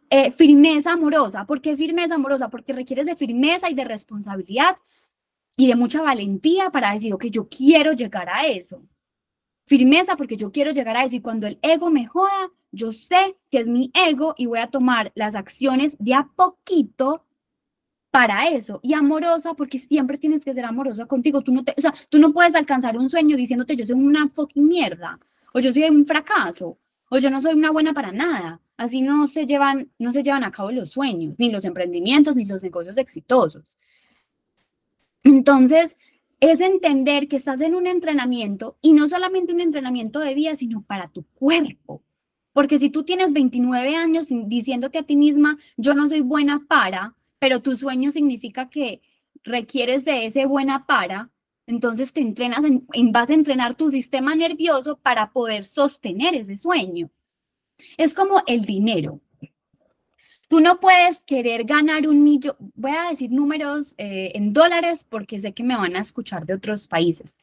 eh, 0.09 0.31
firmeza 0.31 0.93
amorosa. 0.93 1.45
¿Por 1.45 1.61
qué 1.61 1.77
firmeza 1.77 2.15
amorosa? 2.15 2.49
Porque 2.49 2.73
requieres 2.73 3.05
de 3.05 3.17
firmeza 3.17 3.69
y 3.69 3.75
de 3.75 3.85
responsabilidad 3.85 4.79
y 5.59 5.66
de 5.66 5.75
mucha 5.75 6.01
valentía 6.01 6.71
para 6.71 6.92
decir, 6.92 7.12
ok, 7.12 7.25
yo 7.27 7.49
quiero 7.49 7.92
llegar 7.92 8.29
a 8.29 8.47
eso. 8.47 8.81
Firmeza 9.66 10.16
porque 10.16 10.37
yo 10.37 10.53
quiero 10.53 10.71
llegar 10.71 10.97
a 10.97 11.03
eso 11.03 11.16
y 11.16 11.21
cuando 11.21 11.49
el 11.49 11.59
ego 11.62 11.90
me 11.90 12.07
joda, 12.07 12.53
yo 12.71 12.92
sé 12.92 13.37
que 13.51 13.59
es 13.59 13.68
mi 13.68 13.90
ego 13.92 14.35
y 14.38 14.47
voy 14.47 14.61
a 14.61 14.68
tomar 14.68 15.11
las 15.16 15.35
acciones 15.35 15.97
de 15.99 16.14
a 16.14 16.29
poquito 16.37 17.25
para 18.12 18.47
eso. 18.47 18.79
Y 18.85 18.94
amorosa 18.94 19.55
porque 19.55 19.81
siempre 19.81 20.16
tienes 20.16 20.44
que 20.44 20.55
ser 20.55 20.64
amorosa 20.64 21.07
contigo. 21.07 21.42
Tú 21.42 21.53
no, 21.53 21.64
te, 21.64 21.75
o 21.77 21.81
sea, 21.81 21.92
tú 22.09 22.21
no 22.21 22.33
puedes 22.33 22.55
alcanzar 22.55 22.97
un 22.97 23.11
sueño 23.11 23.37
diciéndote 23.37 23.75
yo 23.75 23.85
soy 23.85 23.97
una 23.97 24.29
fucking 24.29 24.64
mierda 24.64 25.18
o 25.53 25.59
yo 25.59 25.73
soy 25.73 25.83
un 25.90 26.07
fracaso 26.07 26.79
o 27.11 27.18
yo 27.18 27.31
no 27.31 27.42
soy 27.42 27.55
una 27.55 27.73
buena 27.73 27.92
para 27.92 28.12
nada. 28.12 28.61
Así 28.77 29.03
no 29.03 29.27
se 29.27 29.44
llevan, 29.44 29.90
no 29.99 30.12
se 30.12 30.23
llevan 30.23 30.44
a 30.44 30.53
cabo 30.53 30.71
los 30.71 30.90
sueños, 30.90 31.37
ni 31.40 31.51
los 31.51 31.64
emprendimientos, 31.64 32.37
ni 32.37 32.44
los 32.44 32.62
negocios 32.62 32.97
exitosos. 32.97 33.77
Entonces, 35.29 35.99
es 36.41 36.61
entender 36.61 37.29
que 37.29 37.37
estás 37.37 37.61
en 37.61 37.75
un 37.75 37.87
entrenamiento 37.87 38.79
y 38.81 38.95
no 38.95 39.09
solamente 39.09 39.53
un 39.53 39.61
entrenamiento 39.61 40.21
de 40.21 40.35
vida, 40.35 40.57
sino 40.57 40.83
para 40.83 41.09
tu 41.09 41.25
cuerpo. 41.35 42.03
Porque 42.55 42.79
si 42.79 42.88
tú 42.88 43.03
tienes 43.03 43.35
29 43.35 43.95
años 43.95 44.27
diciéndote 44.31 44.99
a 44.99 45.03
ti 45.03 45.17
misma, 45.17 45.59
yo 45.77 45.93
no 45.93 46.09
soy 46.09 46.23
buena 46.23 46.64
para, 46.67 47.14
pero 47.38 47.61
tu 47.61 47.77
sueño 47.77 48.11
significa 48.11 48.71
que 48.71 49.03
requieres 49.45 50.07
de 50.07 50.25
ese 50.25 50.47
buena 50.47 50.87
para, 50.87 51.31
entonces 51.67 52.14
te 52.14 52.21
entrenas, 52.21 52.64
en, 52.64 53.12
vas 53.12 53.29
a 53.29 53.35
entrenar 53.35 53.75
tu 53.75 53.91
sistema 53.91 54.35
nervioso 54.35 54.99
para 54.99 55.31
poder 55.31 55.64
sostener 55.64 56.35
ese 56.35 56.57
sueño. 56.57 57.11
Es 57.99 58.14
como 58.14 58.43
el 58.47 58.64
dinero. 58.64 59.21
Tú 60.49 60.61
no 60.61 60.81
puedes 60.81 61.21
querer 61.21 61.65
ganar 61.65 62.09
un 62.09 62.25
millón, 62.25 62.57
voy 62.75 62.93
a 62.93 63.11
decir 63.11 63.31
números 63.31 63.95
eh, 63.99 64.33
en 64.35 64.55
dólares 64.55 65.05
porque 65.09 65.39
sé 65.39 65.53
que 65.53 65.63
me 65.63 65.77
van 65.77 65.95
a 65.95 66.01
escuchar 66.01 66.47
de 66.47 66.55
otros 66.55 66.89
países. 66.89 67.39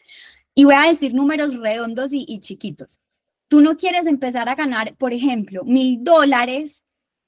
Y 0.55 0.63
voy 0.63 0.73
a 0.73 0.87
decir 0.87 1.13
números 1.13 1.55
redondos 1.59 2.11
y, 2.13 2.25
y 2.27 2.39
chiquitos. 2.39 2.99
Tú 3.47 3.61
no 3.61 3.77
quieres 3.77 4.07
empezar 4.07 4.49
a 4.49 4.55
ganar, 4.55 4.95
por 4.95 5.13
ejemplo, 5.13 5.63
mil 5.63 6.03
dólares 6.03 6.85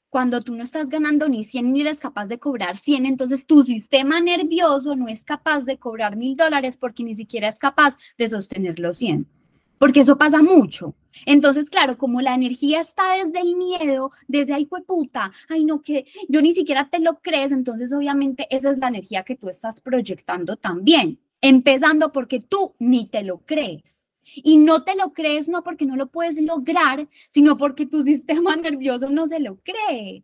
cuando 0.09 0.41
tú 0.41 0.55
no 0.55 0.63
estás 0.63 0.89
ganando 0.89 1.29
ni 1.29 1.43
100 1.43 1.71
ni 1.71 1.81
eres 1.81 1.99
capaz 1.99 2.25
de 2.25 2.39
cobrar 2.39 2.77
100, 2.77 3.05
entonces 3.05 3.45
tu 3.45 3.63
sistema 3.63 4.19
nervioso 4.19 4.95
no 4.95 5.07
es 5.07 5.23
capaz 5.23 5.65
de 5.65 5.77
cobrar 5.77 6.15
mil 6.15 6.35
dólares 6.35 6.77
porque 6.77 7.03
ni 7.03 7.13
siquiera 7.13 7.49
es 7.49 7.59
capaz 7.59 7.97
de 8.17 8.27
sostener 8.27 8.79
los 8.79 8.97
100 8.97 9.36
porque 9.77 10.01
eso 10.01 10.17
pasa 10.17 10.41
mucho. 10.41 10.95
Entonces, 11.25 11.69
claro, 11.69 11.97
como 11.97 12.21
la 12.21 12.35
energía 12.35 12.81
está 12.81 13.13
desde 13.13 13.39
el 13.39 13.55
miedo, 13.55 14.11
desde 14.27 14.53
ahí 14.53 14.65
fue 14.65 14.83
puta, 14.83 15.31
ay 15.49 15.65
no, 15.65 15.81
que 15.81 16.05
yo 16.27 16.41
ni 16.41 16.53
siquiera 16.53 16.89
te 16.89 16.99
lo 16.99 17.19
crees, 17.19 17.51
entonces 17.51 17.91
obviamente 17.91 18.47
esa 18.49 18.69
es 18.69 18.77
la 18.77 18.89
energía 18.89 19.23
que 19.23 19.35
tú 19.35 19.49
estás 19.49 19.81
proyectando 19.81 20.57
también, 20.57 21.19
empezando 21.41 22.11
porque 22.11 22.39
tú 22.39 22.75
ni 22.79 23.07
te 23.07 23.23
lo 23.23 23.39
crees. 23.39 24.03
Y 24.35 24.57
no 24.57 24.83
te 24.83 24.95
lo 24.95 25.13
crees 25.13 25.47
no 25.47 25.63
porque 25.63 25.85
no 25.85 25.95
lo 25.95 26.07
puedes 26.07 26.39
lograr, 26.41 27.07
sino 27.29 27.57
porque 27.57 27.85
tu 27.85 28.03
sistema 28.03 28.55
nervioso 28.55 29.09
no 29.09 29.25
se 29.25 29.39
lo 29.39 29.57
cree. 29.57 30.23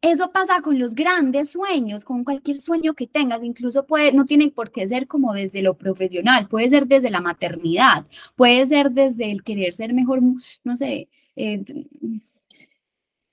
Eso 0.00 0.30
pasa 0.30 0.60
con 0.62 0.78
los 0.78 0.94
grandes 0.94 1.50
sueños, 1.50 2.04
con 2.04 2.22
cualquier 2.22 2.60
sueño 2.60 2.94
que 2.94 3.08
tengas, 3.08 3.42
incluso 3.42 3.84
puede, 3.84 4.12
no 4.12 4.24
tiene 4.26 4.48
por 4.50 4.70
qué 4.70 4.86
ser 4.86 5.08
como 5.08 5.32
desde 5.34 5.60
lo 5.60 5.76
profesional, 5.76 6.46
puede 6.48 6.70
ser 6.70 6.86
desde 6.86 7.10
la 7.10 7.20
maternidad, 7.20 8.06
puede 8.36 8.64
ser 8.68 8.92
desde 8.92 9.30
el 9.32 9.42
querer 9.42 9.74
ser 9.74 9.92
mejor, 9.94 10.20
no 10.62 10.76
sé, 10.76 11.08
eh, 11.34 11.64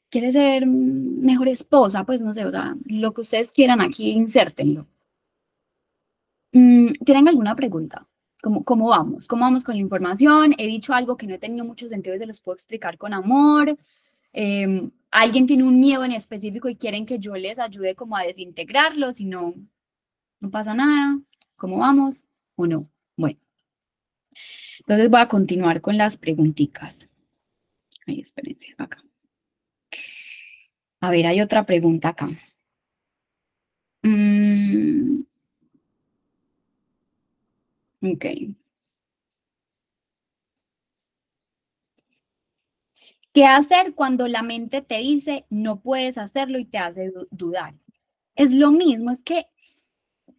quiere 0.09 0.31
ser 0.31 0.65
mejor 0.65 1.49
esposa, 1.49 2.03
pues 2.03 2.21
no 2.21 2.33
sé, 2.33 2.45
o 2.45 2.51
sea, 2.51 2.75
lo 2.85 3.13
que 3.13 3.21
ustedes 3.21 3.51
quieran 3.51 3.81
aquí, 3.81 4.11
insértenlo. 4.11 4.87
Mm, 6.51 6.93
¿Tienen 7.05 7.27
alguna 7.27 7.55
pregunta? 7.55 8.07
¿Cómo, 8.41 8.63
¿Cómo 8.63 8.87
vamos? 8.89 9.27
¿Cómo 9.27 9.41
vamos 9.41 9.63
con 9.63 9.75
la 9.75 9.81
información? 9.81 10.53
He 10.57 10.67
dicho 10.67 10.93
algo 10.93 11.17
que 11.17 11.27
no 11.27 11.35
he 11.35 11.37
tenido 11.39 11.65
mucho 11.65 11.89
sentido 11.89 12.15
y 12.15 12.19
se 12.19 12.25
los 12.25 12.41
puedo 12.41 12.55
explicar 12.55 12.97
con 12.97 13.13
amor. 13.13 13.77
Em, 14.31 14.91
alguien 15.15 15.47
tiene 15.47 15.63
un 15.63 15.79
miedo 15.79 16.03
en 16.03 16.11
específico 16.11 16.67
y 16.69 16.75
quieren 16.75 17.05
que 17.05 17.19
yo 17.19 17.35
les 17.35 17.57
ayude 17.57 17.95
como 17.95 18.17
a 18.17 18.23
desintegrarlo, 18.23 19.13
si 19.13 19.25
no, 19.25 19.53
no 20.39 20.51
pasa 20.51 20.73
nada, 20.73 21.19
¿cómo 21.55 21.77
vamos? 21.77 22.25
¿O 22.55 22.67
no? 22.67 22.89
Bueno. 23.15 23.39
Entonces 24.79 25.09
voy 25.09 25.21
a 25.21 25.27
continuar 25.27 25.81
con 25.81 25.97
las 25.97 26.17
preguntitas. 26.17 27.09
Ay, 28.05 28.19
espérense, 28.19 28.75
acá. 28.77 29.01
A 30.99 31.09
ver, 31.11 31.27
hay 31.27 31.41
otra 31.41 31.65
pregunta 31.65 32.09
acá. 32.09 32.29
Mm. 34.03 35.23
Ok. 38.01 38.25
¿Qué 43.35 43.45
hacer 43.45 43.93
cuando 43.93 44.27
la 44.27 44.41
mente 44.41 44.81
te 44.81 44.97
dice 44.97 45.45
no 45.51 45.81
puedes 45.81 46.17
hacerlo 46.17 46.57
y 46.57 46.65
te 46.65 46.79
hace 46.79 47.13
dudar? 47.29 47.75
es 48.35 48.51
lo 48.51 48.71
mismo, 48.71 49.11
es 49.11 49.23
que 49.23 49.47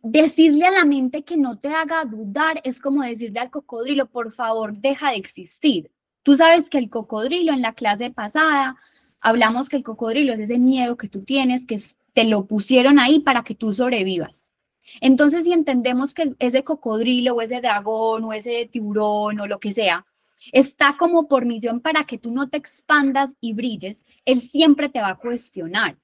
decirle 0.02 0.66
a 0.66 0.70
la 0.70 0.84
mente 0.84 1.24
que 1.24 1.36
no 1.36 1.58
te 1.58 1.68
haga 1.68 2.04
dudar 2.04 2.60
es 2.64 2.78
como 2.78 3.02
decirle 3.02 3.40
al 3.40 3.50
cocodrilo, 3.50 4.06
por 4.06 4.32
favor, 4.32 4.74
deja 4.76 5.10
de 5.10 5.16
existir. 5.16 5.90
Tú 6.22 6.36
sabes 6.36 6.70
que 6.70 6.78
el 6.78 6.90
cocodrilo 6.90 7.52
en 7.52 7.62
la 7.62 7.74
clase 7.74 8.10
pasada 8.10 8.76
hablamos 9.20 9.68
que 9.68 9.76
el 9.76 9.82
cocodrilo 9.82 10.32
es 10.32 10.40
ese 10.40 10.58
miedo 10.58 10.96
que 10.96 11.08
tú 11.08 11.22
tienes, 11.22 11.66
que 11.66 11.80
te 12.12 12.24
lo 12.24 12.46
pusieron 12.46 12.98
ahí 12.98 13.20
para 13.20 13.42
que 13.42 13.54
tú 13.54 13.72
sobrevivas. 13.72 14.52
Entonces, 15.00 15.44
si 15.44 15.52
entendemos 15.52 16.14
que 16.14 16.34
ese 16.38 16.64
cocodrilo 16.64 17.34
o 17.34 17.42
ese 17.42 17.60
dragón 17.60 18.24
o 18.24 18.32
ese 18.32 18.68
tiburón 18.70 19.40
o 19.40 19.46
lo 19.46 19.58
que 19.58 19.72
sea, 19.72 20.06
está 20.52 20.96
como 20.98 21.28
por 21.28 21.46
misión 21.46 21.80
para 21.80 22.04
que 22.04 22.18
tú 22.18 22.30
no 22.30 22.48
te 22.48 22.56
expandas 22.56 23.36
y 23.40 23.52
brilles, 23.52 24.04
él 24.24 24.40
siempre 24.40 24.88
te 24.88 25.00
va 25.00 25.10
a 25.10 25.18
cuestionar. 25.18 25.98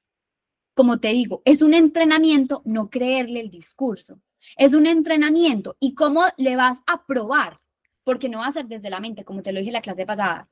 Como 0.74 0.98
te 0.98 1.08
digo, 1.08 1.42
es 1.44 1.62
un 1.62 1.74
entrenamiento 1.74 2.62
no 2.64 2.88
creerle 2.88 3.40
el 3.40 3.50
discurso. 3.50 4.20
Es 4.56 4.74
un 4.74 4.86
entrenamiento. 4.86 5.76
¿Y 5.80 5.94
cómo 5.94 6.22
le 6.36 6.56
vas 6.56 6.80
a 6.86 7.04
probar? 7.04 7.60
Porque 8.04 8.28
no 8.28 8.38
va 8.38 8.46
a 8.46 8.52
ser 8.52 8.66
desde 8.66 8.90
la 8.90 9.00
mente, 9.00 9.24
como 9.24 9.42
te 9.42 9.52
lo 9.52 9.60
dije 9.60 9.70
en 9.70 9.74
la 9.74 9.80
clase 9.80 10.06
pasada. 10.06 10.48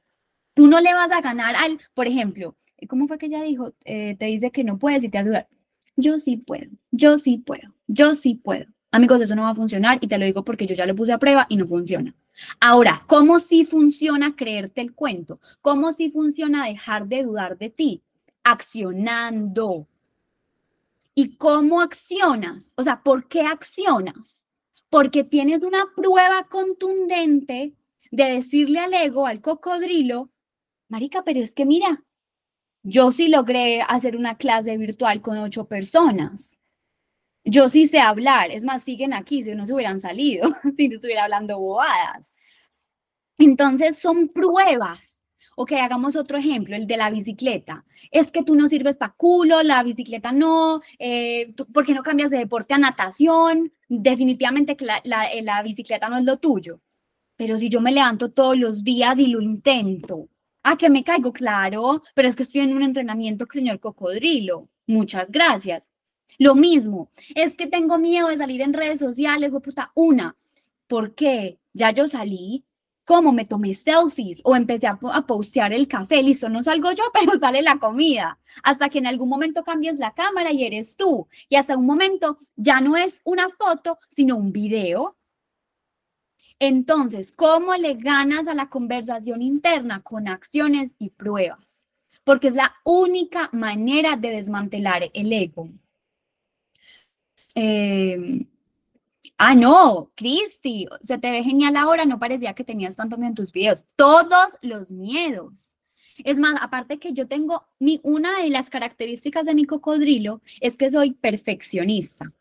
Tú 0.54 0.66
no 0.66 0.80
le 0.80 0.92
vas 0.94 1.10
a 1.10 1.20
ganar 1.20 1.56
al, 1.56 1.80
por 1.94 2.06
ejemplo, 2.06 2.56
¿cómo 2.88 3.08
fue 3.08 3.18
que 3.18 3.26
ella 3.26 3.42
dijo? 3.42 3.72
Eh, 3.84 4.16
te 4.18 4.26
dice 4.26 4.50
que 4.50 4.64
no 4.64 4.78
puedes 4.78 5.04
y 5.04 5.08
te 5.08 5.18
ayudar. 5.18 5.48
Yo 5.96 6.18
sí 6.18 6.36
puedo, 6.36 6.70
yo 6.90 7.18
sí 7.18 7.38
puedo, 7.38 7.74
yo 7.86 8.14
sí 8.14 8.34
puedo. 8.34 8.66
Amigos, 8.92 9.20
eso 9.20 9.36
no 9.36 9.42
va 9.42 9.50
a 9.50 9.54
funcionar 9.54 9.98
y 10.00 10.08
te 10.08 10.18
lo 10.18 10.24
digo 10.24 10.44
porque 10.44 10.66
yo 10.66 10.74
ya 10.74 10.86
lo 10.86 10.94
puse 10.94 11.12
a 11.12 11.18
prueba 11.18 11.46
y 11.48 11.56
no 11.56 11.66
funciona. 11.66 12.14
Ahora, 12.60 13.04
¿cómo 13.06 13.40
sí 13.40 13.64
funciona 13.64 14.36
creerte 14.36 14.80
el 14.80 14.94
cuento? 14.94 15.40
¿Cómo 15.60 15.92
sí 15.92 16.10
funciona 16.10 16.66
dejar 16.66 17.06
de 17.06 17.22
dudar 17.22 17.58
de 17.58 17.70
ti? 17.70 18.02
Accionando. 18.44 19.86
¿Y 21.14 21.36
cómo 21.36 21.80
accionas? 21.80 22.72
O 22.76 22.84
sea, 22.84 23.02
¿por 23.02 23.28
qué 23.28 23.42
accionas? 23.42 24.48
Porque 24.88 25.24
tienes 25.24 25.62
una 25.62 25.84
prueba 25.94 26.46
contundente 26.48 27.74
de 28.10 28.24
decirle 28.24 28.80
al 28.80 28.94
ego, 28.94 29.26
al 29.26 29.40
cocodrilo, 29.40 30.30
Marica, 30.88 31.22
pero 31.24 31.40
es 31.40 31.52
que 31.52 31.64
mira, 31.64 32.02
yo 32.82 33.12
sí 33.12 33.28
logré 33.28 33.82
hacer 33.82 34.16
una 34.16 34.36
clase 34.36 34.76
virtual 34.76 35.20
con 35.22 35.38
ocho 35.38 35.66
personas. 35.66 36.59
Yo 37.44 37.68
sí 37.68 37.88
sé 37.88 38.00
hablar, 38.00 38.50
es 38.50 38.64
más, 38.64 38.82
siguen 38.82 39.14
aquí, 39.14 39.42
si 39.42 39.54
no 39.54 39.66
se 39.66 39.72
hubieran 39.72 40.00
salido, 40.00 40.50
si 40.76 40.88
no 40.88 40.96
estuviera 40.96 41.24
hablando 41.24 41.58
bobadas. 41.58 42.34
Entonces 43.38 43.98
son 43.98 44.28
pruebas. 44.28 45.20
Ok, 45.56 45.72
hagamos 45.72 46.16
otro 46.16 46.38
ejemplo, 46.38 46.76
el 46.76 46.86
de 46.86 46.96
la 46.96 47.10
bicicleta. 47.10 47.84
Es 48.10 48.30
que 48.30 48.42
tú 48.42 48.54
no 48.54 48.68
sirves 48.68 48.96
para 48.96 49.14
culo, 49.16 49.62
la 49.62 49.82
bicicleta 49.82 50.32
no, 50.32 50.80
eh, 50.98 51.54
¿por 51.72 51.84
qué 51.84 51.94
no 51.94 52.02
cambias 52.02 52.30
de 52.30 52.38
deporte 52.38 52.74
a 52.74 52.78
natación? 52.78 53.72
Definitivamente 53.88 54.76
la, 55.04 55.24
eh, 55.26 55.42
la 55.42 55.62
bicicleta 55.62 56.08
no 56.08 56.18
es 56.18 56.24
lo 56.24 56.38
tuyo. 56.38 56.80
Pero 57.36 57.58
si 57.58 57.68
yo 57.68 57.80
me 57.80 57.92
levanto 57.92 58.30
todos 58.30 58.58
los 58.58 58.84
días 58.84 59.18
y 59.18 59.26
lo 59.26 59.40
intento, 59.40 60.28
¿a 60.62 60.76
que 60.76 60.90
me 60.90 61.04
caigo? 61.04 61.32
Claro, 61.32 62.02
pero 62.14 62.28
es 62.28 62.36
que 62.36 62.42
estoy 62.44 62.62
en 62.62 62.74
un 62.76 62.82
entrenamiento, 62.82 63.46
señor 63.50 63.80
cocodrilo. 63.80 64.68
Muchas 64.86 65.30
gracias. 65.30 65.90
Lo 66.38 66.54
mismo, 66.54 67.10
es 67.34 67.54
que 67.54 67.66
tengo 67.66 67.98
miedo 67.98 68.28
de 68.28 68.38
salir 68.38 68.62
en 68.62 68.72
redes 68.72 68.98
sociales, 68.98 69.50
puta, 69.62 69.92
una, 69.94 70.36
¿por 70.86 71.14
qué? 71.14 71.58
Ya 71.72 71.90
yo 71.90 72.08
salí, 72.08 72.64
¿cómo? 73.04 73.32
Me 73.32 73.44
tomé 73.44 73.74
selfies 73.74 74.40
o 74.44 74.54
empecé 74.54 74.86
a, 74.86 74.98
a, 75.12 75.26
postear 75.26 75.72
el 75.72 75.88
café, 75.88 76.22
listo, 76.22 76.48
no 76.48 76.62
salgo 76.62 76.92
yo, 76.92 77.04
pero 77.12 77.38
sale 77.38 77.62
la 77.62 77.78
comida, 77.78 78.38
hasta 78.62 78.88
que 78.88 78.98
en 78.98 79.06
algún 79.06 79.28
momento 79.28 79.64
cambies 79.64 79.98
la 79.98 80.14
cámara 80.14 80.52
y 80.52 80.64
eres 80.64 80.96
tú, 80.96 81.26
y 81.48 81.56
hasta 81.56 81.76
un 81.76 81.86
momento 81.86 82.38
ya 82.56 82.80
no 82.80 82.96
es 82.96 83.20
una 83.24 83.48
foto, 83.48 83.98
sino 84.10 84.36
un 84.36 84.52
video. 84.52 85.16
Entonces, 86.60 87.32
¿cómo 87.32 87.74
le 87.74 87.94
ganas 87.94 88.46
a 88.46 88.54
la 88.54 88.68
conversación 88.68 89.40
interna? 89.40 90.02
Con 90.02 90.28
acciones 90.28 90.94
y 90.98 91.08
pruebas, 91.08 91.86
porque 92.22 92.48
es 92.48 92.54
la 92.54 92.74
única 92.84 93.48
manera 93.52 94.16
de 94.16 94.30
desmantelar 94.30 95.10
el 95.14 95.32
ego. 95.32 95.70
Eh, 97.54 98.46
ah, 99.38 99.54
no, 99.54 100.12
Cristi, 100.14 100.86
se 101.02 101.18
te 101.18 101.30
ve 101.30 101.42
genial 101.42 101.76
ahora, 101.76 102.04
no 102.04 102.18
parecía 102.18 102.54
que 102.54 102.64
tenías 102.64 102.96
tanto 102.96 103.16
miedo 103.16 103.30
en 103.30 103.34
tus 103.34 103.52
videos. 103.52 103.86
Todos 103.96 104.58
los 104.62 104.90
miedos. 104.90 105.76
Es 106.24 106.38
más, 106.38 106.60
aparte 106.60 106.98
que 106.98 107.12
yo 107.12 107.26
tengo, 107.26 107.66
mi, 107.78 108.00
una 108.02 108.42
de 108.42 108.50
las 108.50 108.68
características 108.68 109.46
de 109.46 109.54
mi 109.54 109.64
cocodrilo 109.64 110.42
es 110.60 110.76
que 110.76 110.90
soy 110.90 111.12
perfeccionista. 111.12 112.32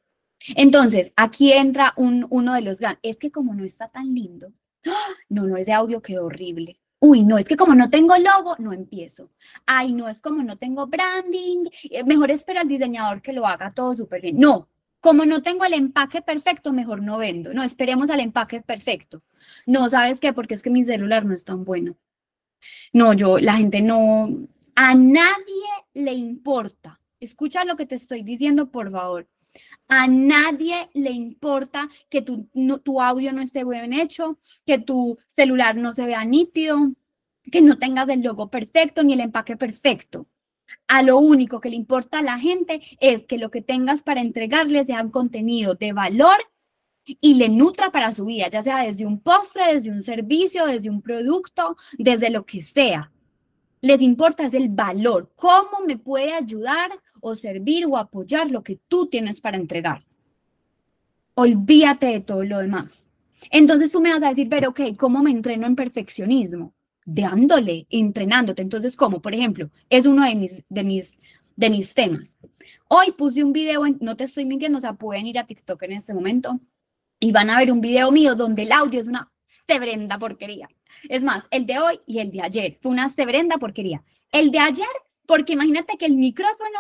Entonces, 0.56 1.12
aquí 1.16 1.52
entra 1.52 1.94
un, 1.98 2.26
uno 2.30 2.54
de 2.54 2.62
los 2.62 2.80
grandes, 2.80 3.00
es 3.04 3.18
que 3.18 3.32
como 3.32 3.54
no 3.54 3.66
está 3.66 3.90
tan 3.90 4.14
lindo, 4.14 4.52
¡ah! 4.86 5.14
no, 5.30 5.46
no, 5.46 5.58
ese 5.58 5.74
audio 5.74 6.02
quedó 6.02 6.26
horrible. 6.26 6.80
Uy, 7.02 7.24
no, 7.24 7.38
es 7.38 7.48
que 7.48 7.56
como 7.56 7.76
no 7.76 7.90
tengo 7.90 8.16
logo, 8.18 8.56
no 8.60 8.74
empiezo. 8.74 9.32
Ay, 9.66 9.94
no, 9.94 10.10
es 10.10 10.20
como 10.20 10.44
no 10.44 10.58
tengo 10.58 10.88
branding, 10.88 11.66
eh, 11.84 12.04
mejor 12.04 12.30
espera 12.32 12.62
al 12.62 12.68
diseñador 12.68 13.22
que 13.22 13.32
lo 13.32 13.48
haga 13.48 13.74
todo 13.74 13.96
súper 13.96 14.22
bien. 14.22 14.38
No, 14.38 14.68
como 15.00 15.26
no 15.26 15.42
tengo 15.42 15.66
el 15.66 15.74
empaque 15.74 16.22
perfecto, 16.22 16.74
mejor 16.74 17.02
no 17.02 17.18
vendo. 17.18 17.54
No, 17.54 17.64
esperemos 17.64 18.10
al 18.10 18.20
empaque 18.20 18.62
perfecto. 18.62 19.24
No, 19.66 19.90
¿sabes 19.90 20.20
qué? 20.20 20.34
Porque 20.34 20.56
es 20.56 20.62
que 20.62 20.70
mi 20.70 20.84
celular 20.84 21.26
no 21.26 21.34
es 21.34 21.46
tan 21.46 21.64
bueno. 21.64 21.96
No, 22.92 23.14
yo, 23.14 23.38
la 23.38 23.56
gente 23.56 23.82
no, 23.82 24.28
a 24.76 24.96
nadie 24.96 25.70
le 25.94 26.14
importa. 26.14 27.00
Escucha 27.20 27.66
lo 27.66 27.76
que 27.76 27.86
te 27.86 27.96
estoy 27.96 28.24
diciendo, 28.24 28.72
por 28.72 28.92
favor. 28.92 29.28
A 29.88 30.08
nadie 30.08 30.90
le 30.94 31.12
importa 31.12 31.90
que 32.10 32.22
tu, 32.22 32.48
tu 32.84 33.02
audio 33.02 33.34
no 33.34 33.42
esté 33.42 33.64
bien 33.64 33.94
hecho, 33.94 34.38
que 34.66 34.78
tu 34.78 35.18
celular 35.28 35.76
no 35.76 35.94
se 35.94 36.06
vea 36.06 36.24
nítido, 36.26 36.94
que 37.52 37.62
no 37.62 37.78
tengas 37.78 38.08
el 38.10 38.22
logo 38.22 38.50
perfecto 38.50 39.04
ni 39.04 39.14
el 39.14 39.22
empaque 39.22 39.58
perfecto. 39.58 40.28
A 40.88 41.02
lo 41.04 41.18
único 41.18 41.60
que 41.60 41.70
le 41.70 41.76
importa 41.76 42.20
a 42.20 42.24
la 42.24 42.40
gente 42.40 42.82
es 43.00 43.24
que 43.24 43.38
lo 43.38 43.52
que 43.52 43.62
tengas 43.62 44.04
para 44.04 44.22
entregarles 44.22 44.88
sea 44.88 45.04
un 45.04 45.12
contenido 45.12 45.76
de 45.76 45.94
valor 45.94 46.38
y 47.06 47.36
le 47.36 47.50
nutra 47.50 47.92
para 47.92 48.14
su 48.14 48.26
vida, 48.26 48.50
ya 48.50 48.62
sea 48.62 48.84
desde 48.84 49.06
un 49.06 49.20
postre, 49.20 49.74
desde 49.74 49.92
un 49.92 50.04
servicio, 50.04 50.66
desde 50.66 50.90
un 50.90 51.02
producto, 51.02 51.76
desde 51.98 52.30
lo 52.30 52.46
que 52.46 52.62
sea. 52.62 53.12
Les 53.82 54.02
importa 54.02 54.46
es 54.46 54.54
el 54.54 54.70
valor, 54.70 55.32
cómo 55.36 55.86
me 55.88 55.98
puede 55.98 56.34
ayudar 56.34 56.92
o 57.22 57.36
servir 57.36 57.86
o 57.86 57.98
apoyar 57.98 58.52
lo 58.52 58.64
que 58.64 58.80
tú 58.88 59.08
tienes 59.08 59.42
para 59.42 59.58
entregar. 59.58 60.06
Olvídate 61.36 62.08
de 62.08 62.20
todo 62.20 62.44
lo 62.44 62.60
demás. 62.60 63.10
Entonces 63.52 63.92
tú 63.92 64.02
me 64.02 64.12
vas 64.12 64.24
a 64.24 64.30
decir, 64.30 64.50
pero 64.50 64.70
ok, 64.70 64.82
¿cómo 64.98 65.24
me 65.24 65.32
entreno 65.32 65.66
en 65.66 65.76
perfeccionismo? 65.76 66.74
Dándole, 67.14 67.88
entrenándote. 67.90 68.62
Entonces, 68.62 68.96
como 68.96 69.22
por 69.22 69.34
ejemplo, 69.34 69.70
es 69.90 70.06
uno 70.06 70.26
de 70.26 70.36
mis, 70.36 70.64
de 70.70 70.84
mis, 70.84 71.20
de 71.56 71.70
mis 71.70 71.94
temas. 71.94 72.38
Hoy 72.88 73.12
puse 73.12 73.44
un 73.44 73.54
video, 73.54 73.84
no 74.00 74.16
te 74.16 74.26
estoy 74.26 74.46
mintiendo, 74.46 74.78
o 74.78 74.82
sea, 74.82 74.94
pueden 74.94 75.28
ir 75.28 75.40
a 75.40 75.46
TikTok 75.46 75.82
en 75.84 75.94
este 75.94 76.14
momento 76.14 76.60
y 77.20 77.32
van 77.32 77.50
a 77.50 77.58
ver 77.58 77.72
un 77.72 77.82
video 77.82 78.12
mío 78.12 78.36
donde 78.36 78.64
el 78.64 78.72
audio 78.72 79.02
es 79.02 79.08
una 79.08 79.32
sebrenda 79.68 80.18
porquería. 80.18 80.70
Es 81.08 81.24
más, 81.24 81.46
el 81.52 81.66
de 81.66 81.80
hoy 81.80 82.00
y 82.06 82.20
el 82.20 82.32
de 82.32 82.42
ayer 82.42 82.78
fue 82.82 82.92
una 82.92 83.10
sebrenda 83.10 83.58
porquería. 83.58 84.04
El 84.32 84.52
de 84.52 84.60
ayer, 84.60 84.88
porque 85.26 85.54
imagínate 85.54 85.98
que 85.98 86.06
el 86.06 86.16
micrófono 86.16 86.80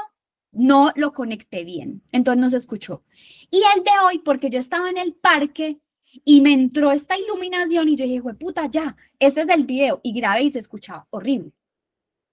no 0.51 0.91
lo 0.95 1.13
conecté 1.13 1.63
bien, 1.63 2.01
entonces 2.11 2.41
no 2.41 2.49
se 2.49 2.57
escuchó. 2.57 3.03
Y 3.51 3.61
el 3.75 3.83
de 3.83 3.91
hoy, 4.05 4.19
porque 4.19 4.49
yo 4.49 4.59
estaba 4.59 4.89
en 4.89 4.97
el 4.97 5.13
parque 5.13 5.79
y 6.25 6.41
me 6.41 6.53
entró 6.53 6.91
esta 6.91 7.17
iluminación 7.17 7.89
y 7.89 7.95
yo 7.95 8.05
dije, 8.05 8.21
puta, 8.35 8.67
ya, 8.67 8.95
este 9.19 9.41
es 9.41 9.49
el 9.49 9.65
video. 9.65 9.99
Y 10.03 10.13
grabé 10.13 10.43
y 10.43 10.49
se 10.49 10.59
escuchaba 10.59 11.07
horrible. 11.11 11.51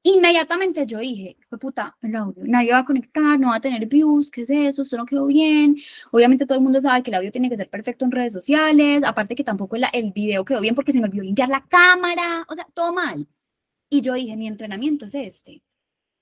Inmediatamente 0.02 0.86
yo 0.86 0.98
dije, 1.00 1.36
puta, 1.60 1.96
el 2.00 2.14
audio, 2.14 2.44
nadie 2.46 2.70
va 2.70 2.78
a 2.78 2.84
conectar, 2.84 3.40
no 3.40 3.48
va 3.48 3.56
a 3.56 3.60
tener 3.60 3.86
views, 3.86 4.30
¿qué 4.30 4.42
es 4.42 4.50
eso? 4.50 4.82
Esto 4.82 4.96
no 4.96 5.04
quedó 5.04 5.26
bien. 5.26 5.76
Obviamente 6.12 6.46
todo 6.46 6.58
el 6.58 6.62
mundo 6.62 6.80
sabe 6.80 7.02
que 7.02 7.10
el 7.10 7.16
audio 7.16 7.32
tiene 7.32 7.50
que 7.50 7.56
ser 7.56 7.68
perfecto 7.68 8.04
en 8.04 8.12
redes 8.12 8.32
sociales, 8.32 9.02
aparte 9.02 9.34
que 9.34 9.42
tampoco 9.42 9.74
el, 9.74 9.84
el 9.92 10.12
video 10.12 10.44
quedó 10.44 10.60
bien 10.60 10.76
porque 10.76 10.92
se 10.92 11.00
me 11.00 11.06
olvidó 11.06 11.24
limpiar 11.24 11.48
la 11.48 11.66
cámara, 11.66 12.46
o 12.48 12.54
sea, 12.54 12.68
todo 12.72 12.92
mal. 12.92 13.26
Y 13.90 14.00
yo 14.00 14.14
dije, 14.14 14.36
mi 14.36 14.46
entrenamiento 14.46 15.06
es 15.06 15.14
este. 15.14 15.62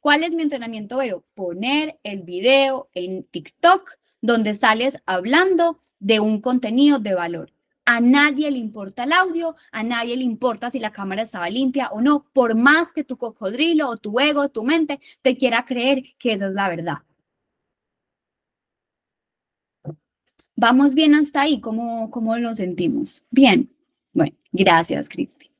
¿Cuál 0.01 0.25
es 0.25 0.33
mi 0.33 0.43
entrenamiento, 0.43 0.99
Vero? 0.99 1.25
Poner 1.35 1.99
el 2.03 2.23
video 2.23 2.89
en 2.95 3.25
TikTok 3.25 3.91
donde 4.25 4.55
sales 4.55 4.97
hablando 5.05 5.79
de 6.01 6.19
un 6.19 6.41
contenido 6.41 6.99
de 6.99 7.13
valor. 7.13 7.53
A 7.85 8.01
nadie 8.01 8.51
le 8.51 8.57
importa 8.57 9.05
el 9.05 9.13
audio, 9.13 9.55
a 9.71 9.83
nadie 9.83 10.17
le 10.17 10.25
importa 10.25 10.71
si 10.71 10.79
la 10.79 10.93
cámara 10.93 11.21
estaba 11.21 11.51
limpia 11.51 11.91
o 11.91 12.01
no, 12.01 12.25
por 12.33 12.55
más 12.55 12.91
que 12.95 13.05
tu 13.05 13.19
cocodrilo 13.19 13.87
o 13.87 13.99
tu 13.99 14.19
ego, 14.19 14.49
tu 14.49 14.65
mente 14.65 14.99
te 15.21 15.37
quiera 15.37 15.67
creer 15.67 16.03
que 16.19 16.33
esa 16.33 16.49
es 16.49 16.55
la 16.55 16.71
verdad. 16.71 16.99
¿Vamos 20.57 20.95
bien 20.95 21.15
hasta 21.15 21.43
ahí? 21.43 21.61
¿Cómo, 21.61 22.11
cómo 22.11 22.39
lo 22.39 22.55
sentimos? 22.55 23.25
Bien. 23.31 23.71
Bueno, 24.15 24.37
gracias, 24.53 25.11
Cristi. 25.11 25.54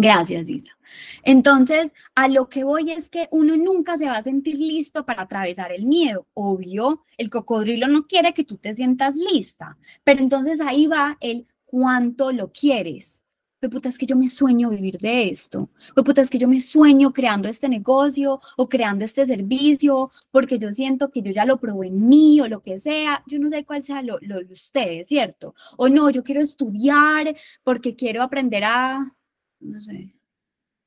Gracias, 0.00 0.48
Isla. 0.48 0.76
Entonces, 1.22 1.92
a 2.14 2.28
lo 2.28 2.48
que 2.48 2.64
voy 2.64 2.90
es 2.90 3.10
que 3.10 3.28
uno 3.30 3.56
nunca 3.56 3.98
se 3.98 4.06
va 4.06 4.16
a 4.16 4.22
sentir 4.22 4.56
listo 4.56 5.04
para 5.04 5.22
atravesar 5.22 5.72
el 5.72 5.84
miedo. 5.84 6.26
Obvio, 6.34 7.04
el 7.18 7.28
cocodrilo 7.28 7.86
no 7.86 8.06
quiere 8.06 8.32
que 8.32 8.44
tú 8.44 8.56
te 8.56 8.74
sientas 8.74 9.16
lista, 9.16 9.76
pero 10.02 10.20
entonces 10.20 10.60
ahí 10.60 10.86
va 10.86 11.18
el 11.20 11.46
cuánto 11.66 12.32
lo 12.32 12.50
quieres. 12.50 13.22
Pues 13.60 13.70
puta, 13.72 13.90
es 13.90 13.98
que 13.98 14.06
yo 14.06 14.16
me 14.16 14.28
sueño 14.28 14.70
vivir 14.70 14.98
de 14.98 15.28
esto. 15.28 15.68
Pues 15.94 16.06
puta, 16.06 16.22
es 16.22 16.30
que 16.30 16.38
yo 16.38 16.48
me 16.48 16.60
sueño 16.60 17.12
creando 17.12 17.46
este 17.46 17.68
negocio 17.68 18.40
o 18.56 18.68
creando 18.70 19.04
este 19.04 19.26
servicio 19.26 20.10
porque 20.30 20.58
yo 20.58 20.72
siento 20.72 21.10
que 21.10 21.20
yo 21.20 21.30
ya 21.30 21.44
lo 21.44 21.60
probé 21.60 21.88
en 21.88 22.08
mí 22.08 22.40
o 22.40 22.48
lo 22.48 22.62
que 22.62 22.78
sea. 22.78 23.22
Yo 23.26 23.38
no 23.38 23.50
sé 23.50 23.66
cuál 23.66 23.84
sea 23.84 24.00
lo 24.02 24.18
de 24.18 24.52
ustedes, 24.54 25.08
¿cierto? 25.08 25.54
O 25.76 25.90
no, 25.90 26.08
yo 26.08 26.22
quiero 26.22 26.40
estudiar 26.40 27.36
porque 27.62 27.94
quiero 27.96 28.22
aprender 28.22 28.64
a, 28.64 29.14
no 29.60 29.80
sé, 29.80 30.14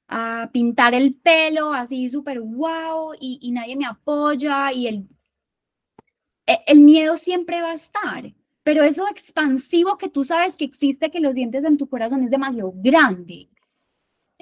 a 0.07 0.49
pintar 0.51 0.93
el 0.93 1.15
pelo 1.15 1.73
así 1.73 2.09
súper 2.09 2.41
guau 2.41 3.13
y, 3.19 3.39
y, 3.41 3.51
nadie 3.51 3.75
me 3.75 3.85
apoya 3.85 4.71
y 4.71 4.87
el, 4.87 5.07
e, 6.47 6.59
el 6.67 6.81
miedo 6.81 7.17
siempre 7.17 7.61
va 7.61 7.71
a 7.71 7.75
estar, 7.75 8.33
pero 8.63 8.83
eso 8.83 9.07
expansivo 9.09 9.97
que 9.97 10.09
tú 10.09 10.25
sabes 10.25 10.55
que 10.55 10.65
existe, 10.65 11.11
que 11.11 11.19
lo 11.19 11.33
sientes 11.33 11.65
en 11.65 11.77
tu 11.77 11.87
corazón, 11.87 12.23
es 12.23 12.31
demasiado 12.31 12.73
grande. 12.75 13.49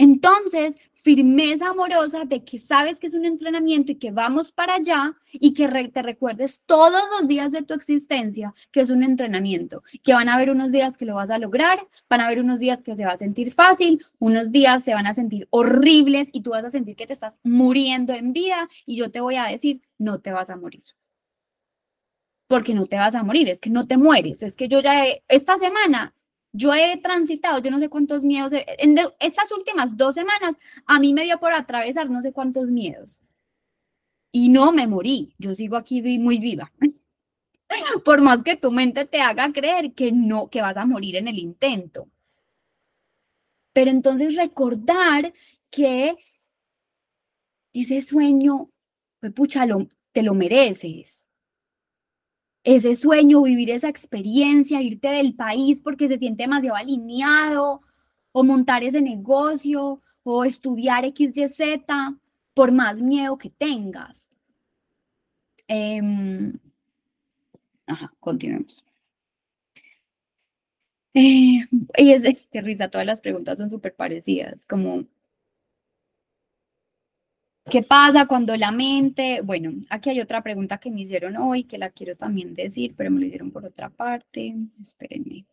Entonces, 0.02 0.78
firmeza 0.94 1.70
amorosa 1.70 2.26
de 2.26 2.44
que 2.44 2.58
sabes 2.58 2.98
que 2.98 3.06
es 3.06 3.14
un 3.14 3.24
entrenamiento 3.24 3.92
y 3.92 4.00
que 4.00 4.10
vamos 4.10 4.52
para 4.52 4.74
allá 4.74 5.16
y 5.32 5.54
que 5.54 5.68
te 5.90 6.02
recuerdes 6.02 6.64
todos 6.66 7.04
los 7.12 7.28
días 7.28 7.52
de 7.52 7.62
tu 7.62 7.76
existencia 7.76 8.52
que 8.72 8.82
es 8.82 8.90
un 8.90 9.04
entrenamiento, 9.04 9.84
que 10.04 10.16
van 10.16 10.28
a 10.28 10.34
haber 10.34 10.50
unos 10.50 10.72
días 10.72 10.98
que 10.98 11.06
lo 11.06 11.14
vas 11.14 11.30
a 11.30 11.38
lograr, 11.38 11.88
van 12.10 12.22
a 12.22 12.26
haber 12.26 12.40
unos 12.40 12.58
días 12.58 12.82
que 12.82 12.96
se 12.96 13.06
va 13.06 13.12
a 13.12 13.18
sentir 13.20 13.52
fácil, 13.52 14.04
unos 14.18 14.52
días 14.52 14.84
se 14.84 14.96
van 14.96 15.06
a 15.06 15.14
sentir 15.14 15.48
horribles 15.52 16.30
y 16.34 16.42
tú 16.42 16.50
vas 16.50 16.66
a 16.66 16.72
sentir 16.72 16.96
que 16.96 17.06
te 17.06 17.14
estás 17.14 17.38
muriendo 17.44 18.14
en 18.14 18.34
vida 18.34 18.68
y 18.88 18.96
yo 18.96 19.12
te 19.12 19.22
voy 19.22 19.36
a 19.36 19.44
decir, 19.44 19.84
no 20.00 20.20
te 20.20 20.32
vas 20.32 20.50
a 20.50 20.56
morir. 20.56 20.84
Porque 22.48 22.74
no 22.74 22.88
te 22.88 22.96
vas 22.96 23.14
a 23.14 23.22
morir, 23.22 23.50
es 23.50 23.60
que 23.60 23.70
no 23.70 23.86
te 23.86 23.98
mueres, 23.98 24.42
es 24.42 24.56
que 24.56 24.68
yo 24.68 24.80
ya 24.80 25.04
esta 25.28 25.60
semana 25.60 26.16
yo 26.54 26.74
he 26.74 26.98
transitado, 26.98 27.60
yo 27.60 27.72
no 27.72 27.80
sé 27.80 27.90
cuántos 27.90 28.24
miedos, 28.24 28.52
en 28.54 28.98
estas 29.20 29.52
últimas 29.52 29.96
dos 29.96 30.16
semanas 30.16 30.58
a 30.86 31.00
mí 31.00 31.14
me 31.14 31.24
dio 31.24 31.40
por 31.40 31.54
atravesar 31.54 32.10
no 32.10 32.22
sé 32.22 32.34
cuántos 32.34 32.68
miedos. 32.68 33.22
Y 34.34 34.50
no 34.50 34.72
me 34.72 34.88
morí, 34.88 35.34
yo 35.38 35.54
sigo 35.56 35.78
aquí 35.78 36.02
muy 36.18 36.40
viva. 36.40 36.72
Por 38.06 38.22
más 38.22 38.44
que 38.44 38.58
tu 38.58 38.72
mente 38.72 39.06
te 39.06 39.22
haga 39.22 39.52
creer 39.52 39.94
que 39.94 40.12
no, 40.12 40.50
que 40.50 40.62
vas 40.62 40.78
a 40.78 40.86
morir 40.86 41.16
en 41.18 41.28
el 41.28 41.38
intento. 41.38 42.10
Pero 43.74 43.92
entonces 43.92 44.36
recordar 44.36 45.34
que 45.70 46.16
ese 47.74 48.02
sueño, 48.02 48.70
pues 49.20 49.32
pucha, 49.34 49.66
te 50.12 50.24
lo 50.24 50.34
mereces 50.34 51.30
ese 52.64 52.96
sueño, 52.96 53.42
vivir 53.42 53.72
esa 53.72 53.90
experiencia, 53.90 54.82
irte 54.82 55.10
del 55.10 55.36
país 55.36 55.82
porque 55.84 56.08
se 56.08 56.20
siente 56.20 56.44
demasiado 56.44 56.76
alineado, 56.76 57.82
o 58.32 58.44
montar 58.44 58.84
ese 58.84 59.02
negocio, 59.02 60.02
o 60.24 60.46
estudiar 60.46 61.06
XYZ, 61.06 61.60
por 62.54 62.72
más 62.72 63.02
miedo 63.02 63.38
que 63.38 63.50
tengas. 63.50 64.30
Em, 65.68 66.54
ajá, 67.88 68.14
continuemos. 68.20 68.86
Eh, 71.14 71.66
y 71.98 72.12
es, 72.12 72.48
que 72.48 72.62
risa, 72.62 72.90
todas 72.90 73.06
las 73.06 73.22
preguntas 73.22 73.58
son 73.58 73.70
súper 73.70 73.96
parecidas, 73.96 74.66
como 74.66 75.06
¿Qué 77.72 77.84
pasa 77.84 78.26
cuando 78.26 78.58
la 78.58 78.70
mente? 78.70 79.40
Bueno, 79.42 79.72
aquí 79.90 80.10
hay 80.10 80.20
otra 80.20 80.44
pregunta 80.44 80.78
que 80.78 80.92
me 80.92 81.02
hicieron 81.02 81.38
hoy 81.38 81.64
que 81.64 81.78
la 81.78 81.90
quiero 81.90 82.16
también 82.16 82.54
decir, 82.54 82.94
pero 82.98 83.10
me 83.10 83.22
lo 83.22 83.26
hicieron 83.28 83.50
por 83.50 83.66
otra 83.66 83.90
parte. 83.90 84.54
Espérenme. 84.82 85.46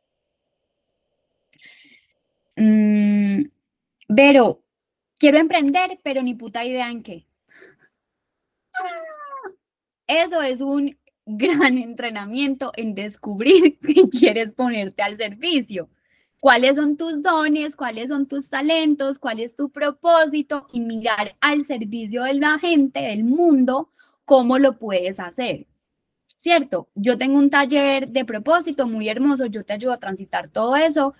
Mm, 2.57 3.45
pero 4.17 4.65
quiero 5.17 5.39
emprender, 5.39 6.01
pero 6.03 6.21
ni 6.21 6.35
puta 6.35 6.65
idea 6.65 6.91
en 6.91 7.05
qué. 7.05 7.25
Eso 10.09 10.43
es 10.43 10.61
un 10.61 10.99
gran 11.25 11.79
entrenamiento 11.79 12.73
en 12.75 12.97
descubrir 12.97 13.79
que 13.81 14.09
quieres 14.11 14.55
ponerte 14.55 15.03
al 15.03 15.17
servicio 15.17 15.89
cuáles 16.41 16.77
son 16.77 16.97
tus 16.97 17.23
dones, 17.23 17.77
cuáles 17.77 18.09
son 18.09 18.27
tus 18.27 18.49
talentos, 18.49 19.19
cuál 19.19 19.41
es 19.41 19.57
tu 19.57 19.71
propósito 19.71 20.67
y 20.73 20.81
mirar 20.81 21.37
al 21.41 21.65
servicio 21.65 22.25
de 22.25 22.35
la 22.35 22.59
gente, 22.59 23.01
del 23.01 23.25
mundo, 23.25 23.91
cómo 24.25 24.59
lo 24.59 24.79
puedes 24.79 25.21
hacer. 25.21 25.67
¿Cierto? 26.37 26.89
Yo 26.95 27.19
tengo 27.19 27.39
un 27.39 27.51
taller 27.51 28.09
de 28.09 28.25
propósito 28.25 28.87
muy 28.87 29.09
hermoso, 29.09 29.47
yo 29.47 29.65
te 29.65 29.73
ayudo 29.75 29.93
a 29.93 29.97
transitar 29.97 30.49
todo 30.49 30.77
eso, 30.77 31.15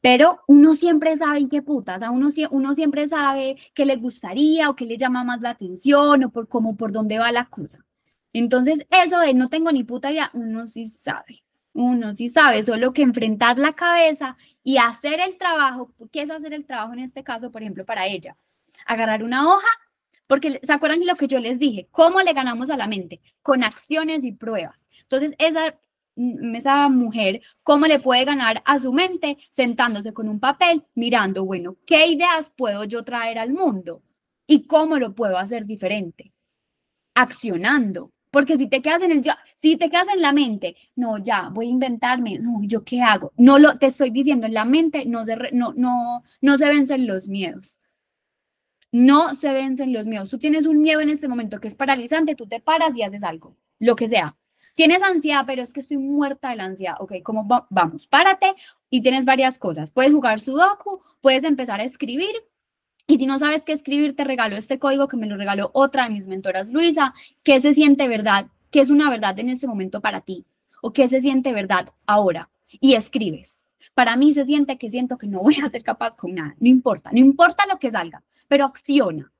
pero 0.00 0.40
uno 0.48 0.74
siempre 0.76 1.16
sabe 1.16 1.40
en 1.40 1.48
qué 1.48 1.62
putas, 1.62 2.02
a 2.02 2.10
uno, 2.10 2.30
uno 2.50 2.74
siempre 2.74 3.08
sabe 3.08 3.56
qué 3.74 3.84
le 3.84 3.96
gustaría 3.96 4.70
o 4.70 4.76
qué 4.76 4.86
le 4.86 4.96
llama 4.96 5.24
más 5.24 5.40
la 5.40 5.50
atención 5.50 6.24
o 6.24 6.30
por 6.30 6.48
cómo 6.48 6.76
por 6.76 6.92
dónde 6.92 7.18
va 7.18 7.32
la 7.32 7.46
cosa. 7.46 7.84
Entonces, 8.32 8.86
eso 8.90 9.18
de 9.20 9.34
no 9.34 9.48
tengo 9.48 9.72
ni 9.72 9.84
puta 9.84 10.12
idea, 10.12 10.30
uno 10.34 10.66
sí 10.66 10.88
sabe. 10.88 11.42
Uno 11.72 12.14
sí 12.14 12.28
sabe, 12.28 12.62
solo 12.64 12.92
que 12.92 13.02
enfrentar 13.02 13.58
la 13.58 13.74
cabeza 13.74 14.36
y 14.64 14.78
hacer 14.78 15.20
el 15.20 15.36
trabajo. 15.38 15.94
¿Qué 16.12 16.22
es 16.22 16.30
hacer 16.30 16.52
el 16.52 16.66
trabajo 16.66 16.92
en 16.92 17.00
este 17.00 17.22
caso, 17.22 17.50
por 17.52 17.62
ejemplo, 17.62 17.84
para 17.84 18.06
ella? 18.06 18.36
Agarrar 18.86 19.22
una 19.22 19.48
hoja, 19.48 19.68
porque 20.26 20.60
¿se 20.62 20.72
acuerdan 20.72 21.06
lo 21.06 21.14
que 21.16 21.28
yo 21.28 21.38
les 21.40 21.58
dije? 21.58 21.88
¿Cómo 21.90 22.22
le 22.22 22.32
ganamos 22.32 22.70
a 22.70 22.76
la 22.76 22.86
mente? 22.86 23.20
Con 23.42 23.62
acciones 23.64 24.24
y 24.24 24.32
pruebas. 24.32 24.88
Entonces, 25.02 25.34
esa, 25.38 25.78
mm, 26.16 26.54
esa 26.56 26.88
mujer, 26.88 27.40
¿cómo 27.62 27.86
le 27.86 28.00
puede 28.00 28.24
ganar 28.24 28.62
a 28.64 28.78
su 28.80 28.92
mente? 28.92 29.38
Sentándose 29.50 30.12
con 30.12 30.28
un 30.28 30.40
papel, 30.40 30.84
mirando, 30.94 31.44
bueno, 31.44 31.76
¿qué 31.86 32.06
ideas 32.06 32.52
puedo 32.56 32.84
yo 32.84 33.04
traer 33.04 33.38
al 33.38 33.52
mundo? 33.52 34.02
¿Y 34.46 34.66
cómo 34.66 34.98
lo 34.98 35.14
puedo 35.14 35.38
hacer 35.38 35.66
diferente? 35.66 36.32
Accionando. 37.14 38.12
Porque 38.30 38.56
si 38.56 38.68
te 38.68 38.80
quedas 38.80 39.02
en 39.02 39.12
el 39.12 39.24
si 39.56 39.76
te 39.76 39.90
quedas 39.90 40.08
en 40.14 40.22
la 40.22 40.32
mente, 40.32 40.76
no, 40.96 41.18
ya, 41.18 41.48
voy 41.48 41.66
a 41.66 41.70
inventarme, 41.70 42.38
no, 42.38 42.60
¿yo 42.62 42.84
qué 42.84 43.02
hago? 43.02 43.32
No 43.36 43.58
lo, 43.58 43.74
te 43.76 43.86
estoy 43.86 44.10
diciendo, 44.10 44.46
en 44.46 44.54
la 44.54 44.64
mente 44.64 45.04
no 45.04 45.24
se, 45.26 45.36
no, 45.52 45.72
no, 45.76 46.22
no 46.40 46.58
se 46.58 46.68
vencen 46.68 47.06
los 47.06 47.28
miedos. 47.28 47.80
No 48.92 49.34
se 49.36 49.52
vencen 49.52 49.92
los 49.92 50.06
miedos. 50.06 50.30
Tú 50.30 50.38
tienes 50.38 50.66
un 50.66 50.80
miedo 50.82 51.00
en 51.00 51.10
este 51.10 51.28
momento 51.28 51.60
que 51.60 51.68
es 51.68 51.74
paralizante, 51.74 52.34
tú 52.34 52.46
te 52.46 52.60
paras 52.60 52.96
y 52.96 53.02
haces 53.02 53.22
algo, 53.22 53.56
lo 53.78 53.96
que 53.96 54.08
sea. 54.08 54.36
Tienes 54.74 55.02
ansiedad, 55.02 55.44
pero 55.46 55.62
es 55.62 55.72
que 55.72 55.80
estoy 55.80 55.98
muerta 55.98 56.50
de 56.50 56.56
la 56.56 56.64
ansiedad. 56.64 56.94
Ok, 57.00 57.14
¿cómo 57.22 57.46
vamos? 57.68 58.06
Párate 58.06 58.54
y 58.88 59.02
tienes 59.02 59.24
varias 59.24 59.58
cosas. 59.58 59.90
Puedes 59.90 60.12
jugar 60.12 60.40
Sudoku, 60.40 61.02
puedes 61.20 61.44
empezar 61.44 61.80
a 61.80 61.84
escribir, 61.84 62.34
y 63.10 63.16
si 63.16 63.26
no 63.26 63.40
sabes 63.40 63.62
qué 63.62 63.72
escribir, 63.72 64.14
te 64.14 64.22
regalo 64.22 64.56
este 64.56 64.78
código 64.78 65.08
que 65.08 65.16
me 65.16 65.26
lo 65.26 65.36
regaló 65.36 65.72
otra 65.74 66.04
de 66.04 66.10
mis 66.10 66.28
mentoras, 66.28 66.70
Luisa, 66.70 67.12
¿qué 67.42 67.58
se 67.60 67.74
siente 67.74 68.06
verdad? 68.06 68.46
¿Qué 68.70 68.80
es 68.80 68.88
una 68.88 69.10
verdad 69.10 69.36
en 69.40 69.48
este 69.48 69.66
momento 69.66 70.00
para 70.00 70.20
ti? 70.20 70.46
¿O 70.80 70.92
qué 70.92 71.08
se 71.08 71.20
siente 71.20 71.52
verdad 71.52 71.88
ahora? 72.06 72.50
Y 72.68 72.94
escribes. 72.94 73.64
Para 73.94 74.14
mí 74.16 74.32
se 74.32 74.44
siente 74.44 74.78
que 74.78 74.90
siento 74.90 75.18
que 75.18 75.26
no 75.26 75.40
voy 75.40 75.56
a 75.60 75.68
ser 75.68 75.82
capaz 75.82 76.14
con 76.14 76.36
nada. 76.36 76.54
No 76.60 76.68
importa, 76.68 77.10
no 77.12 77.18
importa 77.18 77.66
lo 77.66 77.80
que 77.80 77.90
salga, 77.90 78.22
pero 78.46 78.64
acciona. 78.64 79.32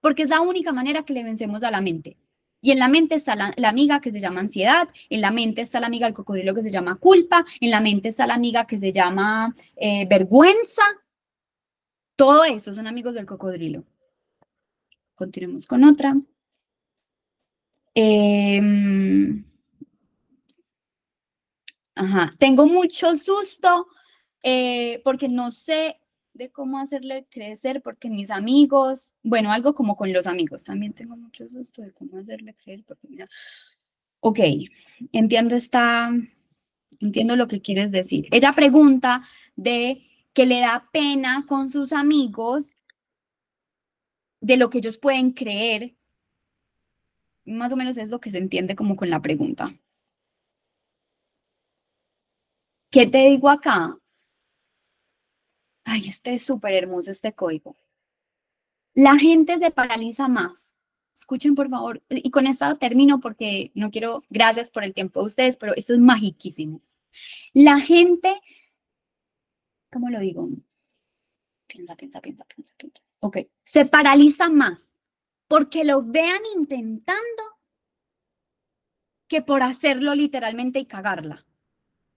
Porque 0.00 0.24
es 0.24 0.30
la 0.30 0.40
única 0.40 0.72
manera 0.72 1.04
que 1.04 1.12
le 1.12 1.22
vencemos 1.22 1.62
a 1.62 1.70
la 1.70 1.80
mente. 1.80 2.16
Y 2.60 2.72
en 2.72 2.80
la 2.80 2.88
mente 2.88 3.14
está 3.14 3.36
la, 3.36 3.54
amiga 3.68 4.00
que 4.00 4.10
se 4.10 4.18
llama 4.18 4.40
ansiedad, 4.40 4.88
en 5.10 5.20
la 5.20 5.30
mente 5.30 5.62
está 5.62 5.78
la 5.78 5.86
amiga 5.86 6.06
del 6.06 6.14
cocodrilo 6.14 6.54
que 6.54 6.62
se 6.62 6.72
llama 6.72 6.96
culpa, 6.96 7.44
en 7.60 7.70
la 7.70 7.80
mente 7.80 8.08
está 8.08 8.26
la 8.26 8.34
amiga 8.34 8.66
que 8.66 8.78
se 8.78 8.92
llama 8.92 9.54
eh, 9.76 10.06
vergüenza, 10.08 10.82
todo 12.16 12.44
eso 12.44 12.74
son 12.74 12.86
amigos 12.86 13.14
del 13.14 13.26
cocodrilo. 13.26 13.84
Continuemos 15.14 15.66
con 15.66 15.84
otra. 15.84 16.16
Em, 17.94 19.44
ajá, 21.94 22.34
tengo 22.38 22.66
mucho 22.66 23.16
susto 23.16 23.86
eh, 24.42 25.00
porque 25.04 25.28
no 25.28 25.50
sé 25.50 26.00
de 26.34 26.50
cómo 26.50 26.78
hacerle 26.78 27.26
crecer, 27.30 27.82
porque 27.82 28.08
mis 28.08 28.30
amigos, 28.30 29.14
bueno, 29.22 29.52
algo 29.52 29.74
como 29.74 29.96
con 29.96 30.12
los 30.12 30.26
amigos, 30.26 30.64
también 30.64 30.94
tengo 30.94 31.16
mucho 31.16 31.46
susto 31.48 31.82
de 31.82 31.92
cómo 31.92 32.16
hacerle 32.18 32.56
mira, 33.08 33.28
ok, 34.20 34.40
entiendo 35.12 35.54
esta, 35.54 36.10
entiendo 37.00 37.36
lo 37.36 37.48
que 37.48 37.60
quieres 37.60 37.92
decir. 37.92 38.28
Ella 38.30 38.54
pregunta 38.54 39.22
de 39.56 40.06
que 40.32 40.46
le 40.46 40.60
da 40.60 40.88
pena 40.92 41.44
con 41.46 41.68
sus 41.68 41.92
amigos 41.92 42.76
de 44.40 44.56
lo 44.56 44.70
que 44.70 44.78
ellos 44.78 44.98
pueden 44.98 45.32
creer. 45.32 45.96
Más 47.44 47.72
o 47.72 47.76
menos 47.76 47.98
es 47.98 48.10
lo 48.10 48.20
que 48.20 48.30
se 48.30 48.38
entiende 48.38 48.76
como 48.76 48.96
con 48.96 49.10
la 49.10 49.20
pregunta. 49.20 49.72
¿Qué 52.90 53.06
te 53.06 53.28
digo 53.28 53.48
acá? 53.48 53.98
Ay, 55.84 56.08
este 56.08 56.34
es 56.34 56.42
súper 56.42 56.74
hermoso, 56.74 57.10
este 57.10 57.32
código. 57.32 57.74
La 58.94 59.16
gente 59.16 59.58
se 59.58 59.70
paraliza 59.70 60.28
más. 60.28 60.76
Escuchen, 61.14 61.54
por 61.54 61.68
favor. 61.68 62.02
Y 62.10 62.30
con 62.30 62.46
esto 62.46 62.74
termino 62.76 63.20
porque 63.20 63.70
no 63.74 63.90
quiero, 63.90 64.24
gracias 64.28 64.70
por 64.70 64.84
el 64.84 64.92
tiempo 64.92 65.20
de 65.20 65.26
ustedes, 65.26 65.56
pero 65.56 65.74
esto 65.74 65.94
es 65.94 66.00
magiquísimo. 66.00 66.82
La 67.52 67.80
gente, 67.80 68.40
¿cómo 69.92 70.10
lo 70.10 70.20
digo? 70.20 70.48
Piensa, 71.66 71.94
piensa, 71.96 72.20
piensa, 72.20 72.44
piensa, 72.44 72.72
piensa. 72.76 73.02
Ok, 73.20 73.38
se 73.64 73.86
paraliza 73.86 74.48
más 74.48 74.98
porque 75.46 75.84
lo 75.84 76.02
vean 76.02 76.40
intentando 76.56 77.42
que 79.28 79.42
por 79.42 79.62
hacerlo 79.62 80.14
literalmente 80.14 80.78
y 80.78 80.86
cagarla 80.86 81.46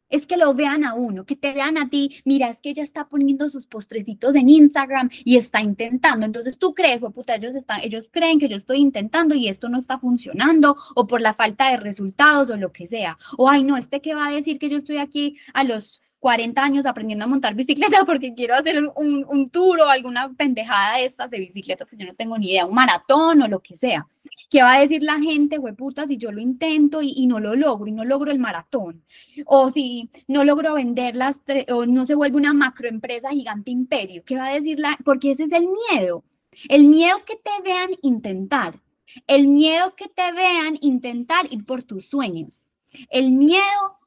es 0.10 0.26
que 0.26 0.38
lo 0.38 0.54
vean 0.54 0.84
a 0.84 0.94
uno, 0.94 1.26
que 1.26 1.36
te 1.36 1.54
vean 1.54 1.78
a 1.78 1.90
ti, 1.90 2.22
mira, 2.26 2.50
es 2.50 2.60
que 2.60 2.70
ella 2.70 2.84
está 2.84 3.08
poniendo 3.08 3.50
sus 3.50 3.66
postrecitos 3.66 4.36
en 4.36 4.50
Instagram 4.50 5.10
y 5.24 5.38
está 5.38 5.62
intentando. 5.62 6.26
Entonces 6.26 6.58
tú 6.58 6.74
crees, 6.74 7.00
puta, 7.00 7.36
ellos, 7.36 7.56
están, 7.56 7.82
ellos 7.82 8.10
creen 8.12 8.40
que 8.40 8.48
yo 8.48 8.56
estoy 8.56 8.78
intentando 8.78 9.36
y 9.36 9.48
esto 9.48 9.68
no 9.70 9.80
está 9.80 9.98
funcionando 9.98 10.78
o 10.96 11.08
por 11.08 11.22
la 11.22 11.34
falta 11.34 11.72
de 11.72 11.78
resultados 11.78 12.50
o 12.50 12.58
lo 12.58 12.72
que 12.72 12.88
sea. 12.88 13.18
O, 13.38 13.50
ay, 13.50 13.64
no, 13.64 13.78
este 13.78 14.02
que 14.02 14.16
va 14.16 14.28
a 14.28 14.32
decir 14.32 14.60
que 14.60 14.70
yo 14.70 14.78
estoy 14.78 14.98
aquí 14.98 15.38
a 15.54 15.64
los 15.64 16.02
40 16.26 16.60
años 16.60 16.88
aprendiendo 16.88 17.26
a 17.26 17.28
montar 17.28 17.54
bicicleta 17.54 18.00
porque 18.08 18.34
quiero 18.34 18.56
hacer 18.56 18.84
un, 18.96 19.24
un 19.30 19.48
tour 19.48 19.80
o 19.82 19.90
alguna 19.90 20.34
pendejada 20.34 20.98
de 20.98 21.06
estas 21.06 21.30
de 21.30 21.38
bicicletas 21.38 21.88
que 21.88 21.98
yo 21.98 22.08
no 22.08 22.16
tengo 22.16 22.36
ni 22.40 22.50
idea, 22.50 22.66
un 22.66 22.74
maratón 22.74 23.44
o 23.44 23.48
lo 23.48 23.60
que 23.60 23.76
sea. 23.76 24.08
¿Qué 24.50 24.64
va 24.64 24.74
a 24.74 24.80
decir 24.80 25.04
la 25.04 25.20
gente, 25.20 25.60
puta, 25.78 26.08
si 26.08 26.18
yo 26.18 26.32
lo 26.32 26.42
intento 26.42 27.04
y, 27.04 27.28
no 27.28 27.40
lo 27.40 27.56
logro 27.56 27.86
y 27.86 27.92
no 27.92 28.04
logro 28.04 28.32
el 28.32 28.40
maratón? 28.40 29.04
O 29.46 29.70
si 29.70 30.10
no 30.28 30.44
logro 30.44 30.74
venderlas 30.74 31.42
o 31.72 31.86
no 31.86 32.08
se 32.08 32.16
vuelve 32.16 32.38
una 32.38 32.54
macroempresa 32.54 33.30
gigante 33.30 33.70
imperio. 33.70 34.24
¿Qué 34.26 34.36
va 34.36 34.48
a 34.48 34.56
decir 34.56 34.80
la? 34.80 34.98
Porque 35.06 35.30
ese 35.30 35.44
es 35.44 35.52
el 35.52 35.68
miedo. 35.92 36.24
El 36.70 36.86
miedo 36.86 37.18
que 37.24 37.36
te 37.36 37.52
vean 37.64 37.92
intentar. 38.02 38.82
El 39.28 39.48
miedo 39.48 39.94
que 39.96 40.08
te 40.08 40.32
vean 40.32 40.80
intentar 40.82 41.46
ir 41.52 41.66
por 41.66 41.84
tus 41.84 42.08
sueños. 42.08 42.68
El 43.12 43.32
miedo 43.32 44.00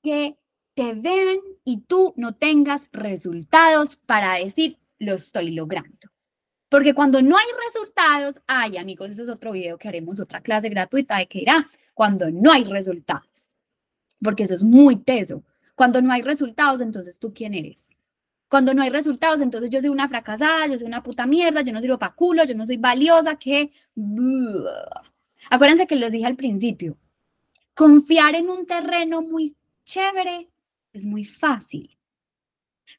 que 0.00 0.36
te 0.76 0.92
vean 0.92 1.38
y 1.64 1.80
tú 1.80 2.12
no 2.18 2.34
tengas 2.34 2.86
resultados 2.92 3.96
para 3.96 4.34
decir, 4.34 4.78
lo 4.98 5.14
estoy 5.14 5.50
logrando. 5.52 6.12
Porque 6.68 6.92
cuando 6.92 7.22
no 7.22 7.38
hay 7.38 7.46
resultados, 7.64 8.42
ay 8.46 8.76
amigos, 8.76 9.10
eso 9.10 9.22
es 9.22 9.30
otro 9.30 9.52
video 9.52 9.78
que 9.78 9.88
haremos, 9.88 10.20
otra 10.20 10.42
clase 10.42 10.68
gratuita 10.68 11.16
de 11.16 11.28
que 11.28 11.40
irá, 11.40 11.66
cuando 11.94 12.30
no 12.30 12.52
hay 12.52 12.64
resultados. 12.64 13.56
Porque 14.20 14.42
eso 14.42 14.52
es 14.52 14.62
muy 14.62 14.96
teso. 14.96 15.42
Cuando 15.74 16.02
no 16.02 16.12
hay 16.12 16.20
resultados, 16.20 16.82
entonces 16.82 17.18
tú 17.18 17.32
quién 17.32 17.54
eres. 17.54 17.88
Cuando 18.48 18.74
no 18.74 18.82
hay 18.82 18.90
resultados, 18.90 19.40
entonces 19.40 19.70
yo 19.70 19.80
soy 19.80 19.88
una 19.88 20.10
fracasada, 20.10 20.66
yo 20.66 20.76
soy 20.76 20.86
una 20.86 21.02
puta 21.02 21.26
mierda, 21.26 21.62
yo 21.62 21.72
no 21.72 21.80
sirvo 21.80 21.98
para 21.98 22.14
culo, 22.14 22.44
yo 22.44 22.54
no 22.54 22.66
soy 22.66 22.76
valiosa, 22.76 23.36
que... 23.36 23.72
Acuérdense 25.48 25.86
que 25.86 25.96
les 25.96 26.12
dije 26.12 26.26
al 26.26 26.36
principio, 26.36 26.98
confiar 27.74 28.34
en 28.34 28.50
un 28.50 28.66
terreno 28.66 29.22
muy 29.22 29.56
chévere 29.84 30.50
es 30.96 31.04
muy 31.04 31.24
fácil. 31.24 31.90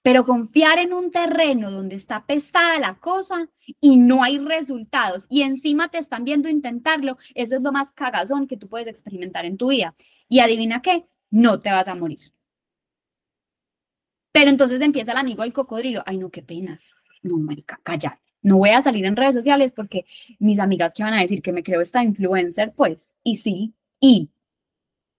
Pero 0.01 0.25
confiar 0.25 0.79
en 0.79 0.93
un 0.93 1.11
terreno 1.11 1.71
donde 1.71 1.95
está 1.95 2.25
pesada 2.25 2.79
la 2.79 2.99
cosa 2.99 3.49
y 3.79 3.97
no 3.97 4.23
hay 4.23 4.37
resultados 4.37 5.25
y 5.29 5.43
encima 5.43 5.89
te 5.89 5.97
están 5.97 6.25
viendo 6.25 6.49
intentarlo, 6.49 7.17
eso 7.35 7.55
es 7.55 7.61
lo 7.61 7.71
más 7.71 7.91
cagazón 7.91 8.47
que 8.47 8.57
tú 8.57 8.67
puedes 8.67 8.87
experimentar 8.87 9.45
en 9.45 9.57
tu 9.57 9.69
vida. 9.69 9.95
Y 10.27 10.39
adivina 10.39 10.81
qué, 10.81 11.05
no 11.29 11.59
te 11.59 11.69
vas 11.71 11.87
a 11.87 11.95
morir. 11.95 12.19
Pero 14.31 14.49
entonces 14.49 14.81
empieza 14.81 15.13
el 15.13 15.17
amigo 15.17 15.43
del 15.43 15.53
cocodrilo. 15.53 16.03
Ay, 16.05 16.17
no, 16.17 16.29
qué 16.29 16.43
pena. 16.43 16.79
No, 17.23 17.37
marica, 17.37 17.79
cállate. 17.83 18.27
No 18.41 18.57
voy 18.57 18.69
a 18.69 18.81
salir 18.81 19.03
en 19.05 19.15
redes 19.15 19.35
sociales 19.35 19.73
porque 19.73 20.05
mis 20.39 20.59
amigas 20.59 20.93
que 20.93 21.03
van 21.03 21.13
a 21.13 21.21
decir 21.21 21.41
que 21.41 21.51
me 21.51 21.63
creo 21.63 21.81
esta 21.81 22.03
influencer, 22.03 22.73
pues, 22.75 23.17
y 23.23 23.37
sí, 23.37 23.73
y 23.99 24.29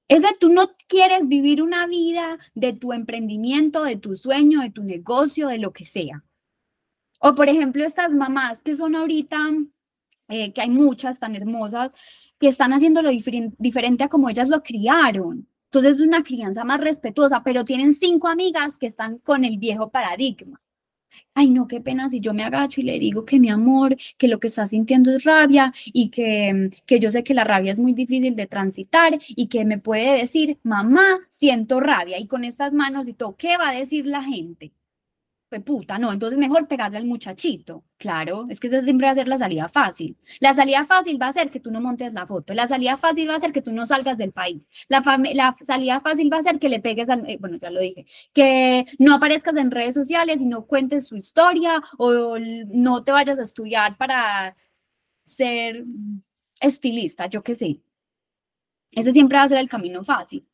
es 0.09 0.23
de 0.23 0.29
tú 0.41 0.51
no 0.51 0.71
quieres 0.89 1.29
vivir 1.29 1.63
una 1.63 1.87
vida 1.87 2.39
de 2.55 2.73
tu 2.73 2.93
emprendimiento, 2.93 3.85
de 3.85 3.97
tu 3.97 4.17
sueño, 4.17 4.61
de 4.61 4.71
tu 4.71 4.83
negocio, 4.83 5.49
de 5.49 5.59
lo 5.59 5.73
que 5.73 5.85
sea. 5.85 6.25
O 7.21 7.35
por 7.35 7.49
ejemplo, 7.49 7.85
estas 7.85 8.15
mamás 8.15 8.61
que 8.63 8.77
son 8.77 8.97
ahorita, 8.97 9.39
eh, 10.29 10.53
que 10.53 10.61
hay 10.61 10.71
muchas 10.71 11.19
tan 11.19 11.37
hermosas, 11.37 11.91
que 12.39 12.49
están 12.49 12.73
haciendo 12.73 13.03
lo 13.03 13.11
diferente 13.11 14.05
a 14.05 14.09
como 14.09 14.29
ellas 14.31 14.49
lo 14.49 14.63
criaron. 14.63 15.49
Entonces 15.65 15.97
es 15.97 16.01
una 16.01 16.23
crianza 16.23 16.65
más 16.65 16.81
respetuosa, 16.81 17.43
pero 17.43 17.65
tienen 17.65 17.93
cinco 17.93 18.29
amigas 18.29 18.79
que 18.79 18.87
están 18.87 19.19
con 19.19 19.45
el 19.45 19.59
viejo 19.59 19.91
paradigma 19.91 20.61
ay, 21.35 21.51
no, 21.51 21.69
qué 21.69 21.81
pena 21.81 22.09
si 22.09 22.21
yo 22.21 22.35
me 22.35 22.45
agacho 22.45 22.81
y 22.81 22.85
le 22.85 22.99
digo 22.99 23.25
que 23.25 23.41
mi 23.41 23.51
amor, 23.51 23.97
que 24.17 24.29
lo 24.29 24.41
que 24.41 24.49
está 24.49 24.67
sintiendo 24.67 25.11
es 25.11 25.25
rabia 25.25 25.73
y 25.87 26.11
que, 26.11 26.71
que 26.87 27.01
yo 27.01 27.13
sé 27.13 27.25
que 27.25 27.35
la 27.35 27.45
rabia 27.45 27.73
es 27.73 27.79
muy 27.81 27.93
difícil 27.93 28.35
de 28.37 28.47
transitar 28.47 29.19
y 29.29 29.49
que 29.49 29.65
me 29.65 29.79
puede 29.79 30.19
decir, 30.19 30.59
mamá, 30.63 31.19
siento 31.31 31.81
rabia 31.81 32.19
y 32.19 32.27
con 32.27 32.45
estas 32.45 32.73
manos 32.75 33.09
y 33.09 33.15
todo, 33.15 33.37
¿qué 33.37 33.57
va 33.57 33.71
a 33.71 33.75
decir 33.75 34.07
la 34.07 34.23
gente? 34.23 34.73
Pues 35.49 35.63
puta, 35.63 35.99
no, 35.99 36.13
entonces 36.13 36.39
mejor 36.39 36.69
pegarle 36.69 36.99
al 36.99 37.07
muchachito. 37.07 37.85
Claro, 37.97 38.47
es 38.51 38.61
que 38.61 38.67
esa 38.67 38.83
siempre 38.83 39.07
va 39.07 39.13
a 39.13 39.15
ser 39.15 39.29
la 39.29 39.39
salida 39.39 39.69
fácil. 39.69 40.17
La 40.41 40.55
salida 40.55 40.85
fácil 40.87 41.21
va 41.21 41.29
a 41.29 41.33
ser 41.33 41.51
que 41.51 41.61
tú 41.61 41.71
no 41.71 41.81
montes 41.81 42.13
la 42.13 42.27
foto. 42.27 42.55
La 42.55 42.69
salida 42.69 42.97
fácil 42.99 43.29
va 43.29 43.37
a 43.37 43.41
ser 43.41 43.53
que 43.53 43.63
tú 43.63 43.73
no 43.73 43.87
salgas 43.87 44.19
del 44.19 44.33
país. 44.33 44.69
La, 44.89 45.03
salida 45.65 46.01
fácil 46.01 46.31
va 46.33 46.39
a 46.39 46.43
ser 46.43 46.59
que 46.59 46.69
le 46.69 46.81
pegues 46.81 47.09
al, 47.09 47.29
eh, 47.29 47.39
bueno, 47.41 47.57
ya 47.57 47.71
lo 47.71 47.81
dije, 47.81 48.07
que 48.33 48.87
no 48.99 49.15
aparezcas 49.15 49.57
en 49.57 49.71
redes 49.71 49.95
sociales 49.95 50.41
y 50.41 50.47
no 50.47 50.67
cuentes 50.67 51.09
su 51.09 51.17
historia 51.17 51.83
o 51.99 52.39
no 52.39 53.05
te 53.05 53.13
vayas 53.13 53.39
a 53.39 53.43
estudiar 53.43 53.97
para 53.97 54.55
ser 55.25 55.85
estilista, 56.61 57.27
yo 57.27 57.43
qué 57.43 57.55
sé. 57.55 57.81
Ese 58.93 59.13
siempre 59.13 59.39
va 59.39 59.45
a 59.45 59.49
ser 59.49 59.59
el 59.59 59.69
camino 59.69 60.05
fácil. 60.05 60.47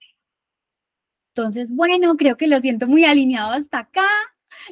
Entonces, 1.37 1.75
bueno, 1.75 2.17
creo 2.17 2.37
que 2.37 2.47
lo 2.47 2.61
siento 2.61 2.87
muy 2.87 3.05
alineado 3.05 3.53
hasta 3.53 3.81
acá. 3.81 4.07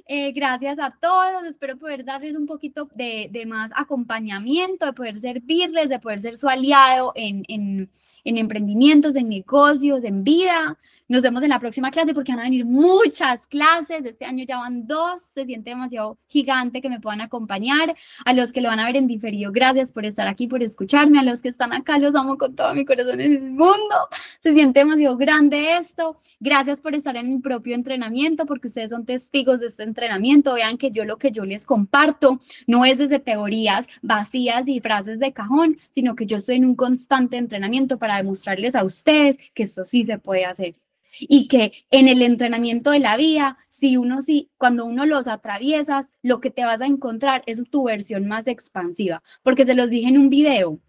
Eh, 0.07 0.33
gracias 0.33 0.79
a 0.79 0.91
todos. 0.91 1.45
Espero 1.45 1.77
poder 1.77 2.05
darles 2.05 2.37
un 2.37 2.47
poquito 2.47 2.89
de, 2.95 3.31
más 3.47 3.71
acompañamiento, 3.75 4.87
de 4.87 4.93
poder 4.93 5.19
servirles, 5.19 5.89
de 5.89 5.99
poder 5.99 6.21
ser 6.21 6.37
su 6.37 6.49
aliado 6.49 7.13
en, 7.15 7.43
en, 7.49 7.91
en, 8.25 8.39
emprendimientos, 8.39 9.17
en 9.17 9.29
negocios, 9.29 10.05
en 10.05 10.25
vida. 10.25 10.79
Nos 11.09 11.23
vemos 11.23 11.43
en 11.43 11.51
la 11.51 11.59
próxima 11.59 11.91
clase 11.91 12.15
porque 12.15 12.33
van 12.33 12.41
a 12.41 12.45
venir 12.45 12.65
muchas 12.65 13.47
clases. 13.47 14.07
Este 14.07 14.25
año 14.25 14.45
ya 14.47 14.59
van 14.59 14.87
dos. 14.87 15.23
Se 15.23 15.45
siente 15.45 15.71
demasiado 15.71 16.19
gigante 16.29 16.81
que 16.81 16.89
me 16.89 17.01
puedan 17.01 17.21
acompañar. 17.21 17.95
A 18.25 18.33
los 18.33 18.53
que 18.53 18.61
lo 18.61 18.69
van 18.69 18.81
a 18.81 18.87
ver 18.87 18.97
en 18.97 19.07
diferido, 19.07 19.53
gracias 19.53 19.93
por 19.93 20.07
estar 20.07 20.29
aquí, 20.29 20.47
por 20.47 20.63
escucharme. 20.63 21.19
A 21.19 21.23
los 21.23 21.43
que 21.43 21.49
están 21.49 21.73
acá, 21.73 21.99
los 21.99 22.15
amo 22.15 22.39
con 22.39 22.55
todo 22.55 22.75
mi 22.75 22.85
corazón 22.85 23.21
en 23.21 23.33
el 23.33 23.51
mundo. 23.51 24.09
Se 24.41 24.53
siente 24.53 24.81
demasiado 24.81 25.17
grande 25.17 25.77
esto. 25.77 26.17
Gracias 26.41 26.81
por 26.81 26.95
estar 26.95 27.17
en 27.17 27.29
mi 27.29 27.39
propio 27.39 27.75
entrenamiento 27.75 28.47
porque 28.47 28.69
ustedes 28.69 28.91
son 28.91 29.05
testigos 29.05 29.61
de 29.61 29.67
este 29.67 29.82
entrenamiento, 29.83 30.55
vean 30.55 30.79
que 30.79 30.91
yo 30.91 31.05
lo 31.05 31.17
que 31.19 31.31
yo 31.31 31.45
les 31.45 31.65
comparto 31.65 32.39
no 32.67 32.85
es 32.85 32.99
desde 32.99 33.19
teorías 33.19 33.87
vacías 34.03 34.69
y 34.69 34.81
frases 34.81 35.19
de 35.19 35.33
cajón, 35.33 35.79
sino 35.91 36.17
que 36.17 36.27
yo 36.27 36.37
estoy 36.37 36.57
en 36.57 36.65
un 36.65 36.75
constante 36.75 37.37
entrenamiento 37.37 37.99
para 37.99 38.17
demostrarles 38.17 38.75
a 38.75 38.85
ustedes 38.85 39.39
que 39.55 39.65
esto 39.65 39.85
sí 39.85 40.05
se 40.05 40.19
puede 40.19 40.45
hacer. 40.45 40.75
Y 41.21 41.47
que 41.47 41.73
en 41.91 42.09
el 42.09 42.23
entrenamiento 42.23 42.91
de 42.91 42.99
la 42.99 43.19
vida, 43.19 43.59
si 43.69 43.99
uno 43.99 44.23
sí, 44.23 44.51
cuando 44.57 44.87
uno 44.87 45.05
los 45.05 45.29
atraviesas, 45.29 46.11
lo 46.23 46.41
que 46.41 46.51
te 46.51 46.65
vas 46.65 46.81
a 46.81 46.87
encontrar 46.87 47.43
es 47.47 47.63
tu 47.71 47.85
versión 47.85 48.27
más 48.27 48.47
expansiva, 48.47 49.23
porque 49.43 49.67
se 49.67 49.75
los 49.75 49.91
dije 49.91 50.09
en 50.09 50.19
un 50.19 50.31
video, 50.31 50.81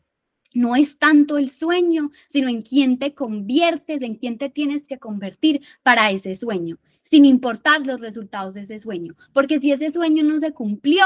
no 0.54 0.76
es 0.76 0.98
tanto 0.98 1.38
el 1.38 1.50
sueño, 1.50 2.12
sino 2.30 2.48
en 2.48 2.62
quién 2.62 3.00
te 3.00 3.14
conviertes, 3.14 4.02
en 4.02 4.16
quién 4.16 4.38
te 4.38 4.50
tienes 4.50 4.86
que 4.88 5.00
convertir 5.00 5.62
para 5.84 6.12
ese 6.12 6.36
sueño 6.36 6.78
sin 7.04 7.26
importar 7.26 7.82
los 7.82 8.02
resultados 8.02 8.54
de 8.54 8.62
ese 8.62 8.80
sueño. 8.80 9.16
Porque 9.34 9.60
si 9.60 9.72
ese 9.72 9.92
sueño 9.92 10.24
no 10.24 10.40
se 10.40 10.52
cumplió, 10.52 11.06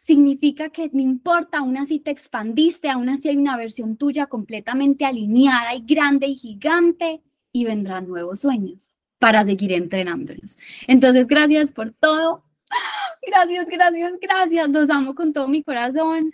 significa 0.00 0.70
que 0.70 0.90
no 0.92 1.00
importa, 1.00 1.58
aún 1.58 1.76
así 1.76 2.00
te 2.00 2.10
expandiste, 2.10 2.88
aún 2.88 3.08
así 3.08 3.28
hay 3.28 3.36
una 3.36 3.56
versión 3.56 3.96
tuya 3.96 4.26
completamente 4.26 5.04
alineada 5.04 5.74
y 5.74 5.84
grande 5.84 6.26
y 6.26 6.34
gigante 6.34 7.22
y 7.52 7.64
vendrán 7.64 8.08
nuevos 8.08 8.40
sueños 8.40 8.94
para 9.18 9.44
seguir 9.44 9.72
entrenándolos. 9.72 10.56
Entonces, 10.86 11.26
gracias 11.26 11.72
por 11.72 11.90
todo. 11.90 12.44
Gracias, 13.26 13.66
gracias, 13.66 14.14
gracias. 14.18 14.68
Los 14.70 14.88
amo 14.88 15.14
con 15.14 15.32
todo 15.34 15.46
mi 15.46 15.62
corazón. 15.62 16.32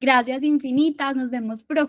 Gracias 0.00 0.42
infinitas. 0.42 1.14
Nos 1.16 1.30
vemos 1.30 1.62
próximamente. 1.62 1.82